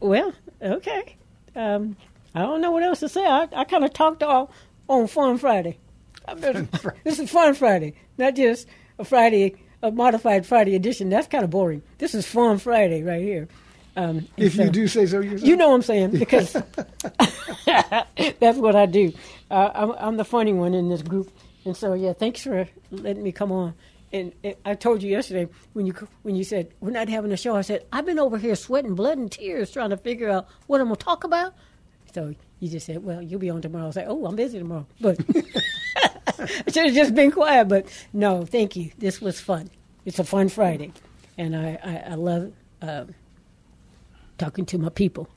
Well, 0.00 0.32
okay. 0.60 1.16
Um, 1.56 1.96
I 2.34 2.42
don't 2.42 2.60
know 2.60 2.70
what 2.70 2.82
else 2.82 3.00
to 3.00 3.08
say. 3.08 3.24
I, 3.24 3.48
I 3.54 3.64
kind 3.64 3.84
of 3.84 3.92
talked 3.94 4.22
all 4.22 4.50
on 4.88 5.06
Fun 5.08 5.38
Friday. 5.38 5.78
This 7.04 7.18
is 7.18 7.30
Fun 7.30 7.54
Friday, 7.54 7.94
not 8.18 8.34
just 8.34 8.66
a 8.98 9.04
Friday, 9.04 9.54
a 9.82 9.90
modified 9.90 10.44
Friday 10.46 10.74
edition. 10.74 11.08
That's 11.08 11.26
kind 11.28 11.44
of 11.44 11.50
boring. 11.50 11.82
This 11.98 12.14
is 12.14 12.26
Fun 12.26 12.58
Friday 12.58 13.02
right 13.02 13.22
here. 13.22 13.48
Um, 13.96 14.26
If 14.36 14.56
you 14.56 14.68
do 14.70 14.88
say 14.88 15.06
so 15.06 15.20
yourself. 15.20 15.46
You 15.48 15.54
know 15.56 15.68
what 15.68 15.76
I'm 15.76 15.82
saying 15.82 16.10
because 16.10 16.52
that's 17.66 18.58
what 18.58 18.74
I 18.76 18.86
do. 18.86 19.12
Uh, 19.50 19.70
I'm, 19.74 19.90
I'm 19.92 20.16
the 20.16 20.24
funny 20.24 20.52
one 20.52 20.74
in 20.74 20.88
this 20.88 21.02
group, 21.02 21.30
and 21.64 21.76
so 21.76 21.94
yeah, 21.94 22.12
thanks 22.12 22.42
for 22.42 22.68
letting 22.90 23.22
me 23.22 23.32
come 23.32 23.52
on. 23.52 23.74
And, 24.12 24.32
I 24.64 24.74
told 24.74 25.02
you 25.02 25.10
yesterday 25.10 25.48
when 25.72 25.86
you 25.86 25.94
when 26.22 26.36
you 26.36 26.44
said 26.44 26.72
we're 26.80 26.90
not 26.90 27.08
having 27.08 27.32
a 27.32 27.36
show, 27.36 27.56
I 27.56 27.62
said 27.62 27.84
I've 27.92 28.06
been 28.06 28.18
over 28.18 28.38
here 28.38 28.54
sweating 28.54 28.94
blood 28.94 29.18
and 29.18 29.30
tears 29.30 29.70
trying 29.72 29.90
to 29.90 29.96
figure 29.96 30.30
out 30.30 30.48
what 30.66 30.80
I'm 30.80 30.86
gonna 30.86 30.96
talk 30.96 31.24
about. 31.24 31.54
So 32.14 32.34
you 32.60 32.68
just 32.68 32.86
said, 32.86 33.02
"Well, 33.02 33.20
you'll 33.20 33.40
be 33.40 33.50
on 33.50 33.60
tomorrow." 33.60 33.86
I 33.86 33.88
like, 33.88 34.06
"Oh, 34.08 34.24
I'm 34.26 34.36
busy 34.36 34.58
tomorrow," 34.58 34.86
but 35.00 35.18
I 36.38 36.70
should 36.70 36.86
have 36.86 36.94
just 36.94 37.14
been 37.14 37.32
quiet. 37.32 37.68
But 37.68 37.86
no, 38.12 38.44
thank 38.44 38.76
you. 38.76 38.92
This 38.98 39.20
was 39.20 39.40
fun. 39.40 39.70
It's 40.04 40.20
a 40.20 40.24
fun 40.24 40.48
Friday, 40.48 40.92
and 41.36 41.56
I 41.56 41.78
I, 41.82 42.12
I 42.12 42.14
love. 42.14 42.52
Uh, 42.80 43.06
talking 44.38 44.66
to 44.66 44.78
my 44.78 44.88
people, 44.88 45.28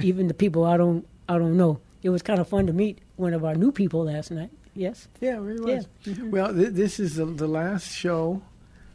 even 0.00 0.28
the 0.28 0.34
people 0.34 0.64
I 0.64 0.76
don't 0.76 1.06
I 1.28 1.38
don't 1.38 1.56
know. 1.56 1.80
It 2.02 2.10
was 2.10 2.22
kind 2.22 2.40
of 2.40 2.48
fun 2.48 2.66
to 2.66 2.72
meet 2.72 2.98
one 3.16 3.34
of 3.34 3.44
our 3.44 3.54
new 3.54 3.72
people 3.72 4.04
last 4.04 4.30
night. 4.30 4.50
Yes. 4.76 5.08
Yeah, 5.20 5.36
it 5.36 5.40
really 5.40 5.74
was. 5.76 5.88
Well, 6.20 6.54
th- 6.54 6.72
this 6.72 7.00
is 7.00 7.16
the, 7.16 7.24
the 7.24 7.48
last 7.48 7.90
show 7.92 8.42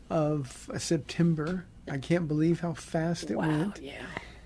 of 0.09 0.69
uh, 0.73 0.77
September. 0.77 1.65
I 1.89 1.97
can't 1.97 2.27
believe 2.27 2.59
how 2.61 2.73
fast 2.73 3.31
it 3.31 3.37
Wow. 3.37 3.47
went. 3.47 3.79
Yeah. 3.81 4.01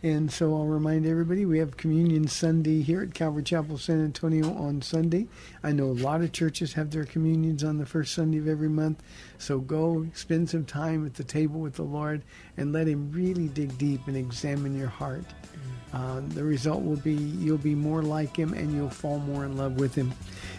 And 0.06 0.32
so 0.32 0.54
I'll 0.54 0.68
remind 0.68 1.08
everybody 1.08 1.48
we 1.48 1.58
have 1.58 1.78
Communion 1.78 2.28
Sunday 2.28 2.84
here 2.84 3.02
at 3.02 3.16
Calvary 3.16 3.42
Chapel 3.42 3.80
San 3.80 4.06
Antonio 4.06 4.54
on 4.54 4.84
Sunday. 4.84 5.26
I 5.64 5.72
know 5.72 5.86
a 5.86 5.98
lot 5.98 6.22
of 6.22 6.32
churches 6.32 6.74
have 6.74 6.92
their 6.92 7.06
communions 7.06 7.64
on 7.64 7.80
the 7.80 7.88
first 7.88 8.14
Sunday 8.14 8.38
of 8.38 8.48
every 8.48 8.70
month. 8.70 9.02
So 9.40 9.58
go 9.58 10.06
spend 10.14 10.48
some 10.52 10.64
time 10.64 11.08
at 11.08 11.16
the 11.16 11.24
table 11.24 11.60
with 11.60 11.74
the 11.74 11.82
Lord 11.82 12.22
and 12.56 12.72
let 12.72 12.88
Him 12.88 13.12
really 13.12 13.48
dig 13.48 13.76
deep 13.80 14.06
and 14.06 14.16
examine 14.16 14.78
your 14.78 14.90
heart. 14.90 15.26
Uh, 15.92 16.22
the 16.22 16.44
result 16.44 16.84
will 16.84 16.98
be 16.98 17.16
you'll 17.16 17.58
be 17.58 17.74
more 17.74 18.04
like 18.04 18.38
Him 18.38 18.54
and 18.54 18.74
you'll 18.74 18.92
fall 18.92 19.18
more 19.18 19.44
in 19.44 19.58
love 19.58 19.80
with 19.80 19.96
Him. 19.96 20.14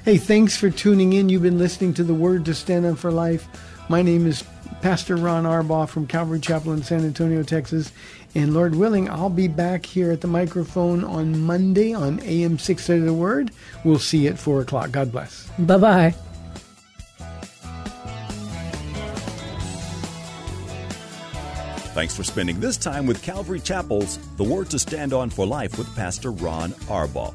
Hey, 0.04 0.16
thanks 0.16 0.56
for 0.56 0.70
tuning 0.70 1.12
in. 1.12 1.28
You've 1.28 1.42
been 1.42 1.58
listening 1.58 1.94
to 1.94 2.02
the 2.02 2.14
Word 2.14 2.46
to 2.46 2.54
Stand 2.54 2.84
on 2.84 2.96
for 2.96 3.12
Life. 3.12 3.46
My 3.88 4.02
name 4.02 4.26
is 4.26 4.42
Pastor 4.82 5.16
Ron 5.16 5.44
Arbaugh 5.44 5.88
from 5.88 6.08
Calvary 6.08 6.40
Chapel 6.40 6.72
in 6.72 6.82
San 6.82 7.04
Antonio, 7.04 7.42
Texas. 7.44 7.92
And 8.36 8.52
Lord 8.52 8.74
willing, 8.74 9.08
I'll 9.08 9.30
be 9.30 9.48
back 9.48 9.86
here 9.86 10.12
at 10.12 10.20
the 10.20 10.28
microphone 10.28 11.04
on 11.04 11.40
Monday 11.40 11.94
on 11.94 12.20
AM 12.20 12.58
630 12.58 13.06
The 13.06 13.14
Word. 13.14 13.50
We'll 13.82 13.98
see 13.98 14.24
you 14.24 14.28
at 14.28 14.38
4 14.38 14.60
o'clock. 14.60 14.92
God 14.92 15.10
bless. 15.10 15.48
Bye 15.58 15.78
bye. 15.78 16.14
Thanks 21.94 22.14
for 22.14 22.24
spending 22.24 22.60
this 22.60 22.76
time 22.76 23.06
with 23.06 23.22
Calvary 23.22 23.58
Chapel's 23.58 24.18
The 24.36 24.44
Word 24.44 24.68
to 24.68 24.78
Stand 24.78 25.14
On 25.14 25.30
for 25.30 25.46
Life 25.46 25.78
with 25.78 25.96
Pastor 25.96 26.30
Ron 26.30 26.72
Arbaugh. 26.90 27.32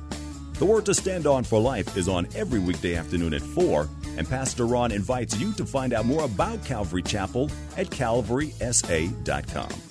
The 0.60 0.66
Word 0.66 0.86
to 0.86 0.94
Stand 0.94 1.26
On 1.26 1.44
for 1.44 1.60
Life 1.60 1.98
is 1.98 2.08
on 2.08 2.28
every 2.36 2.60
weekday 2.60 2.94
afternoon 2.94 3.34
at 3.34 3.42
4, 3.42 3.90
and 4.18 4.30
Pastor 4.30 4.68
Ron 4.68 4.92
invites 4.92 5.36
you 5.40 5.52
to 5.54 5.66
find 5.66 5.94
out 5.94 6.06
more 6.06 6.26
about 6.26 6.64
Calvary 6.64 7.02
Chapel 7.02 7.50
at 7.76 7.88
calvarysa.com. 7.88 9.91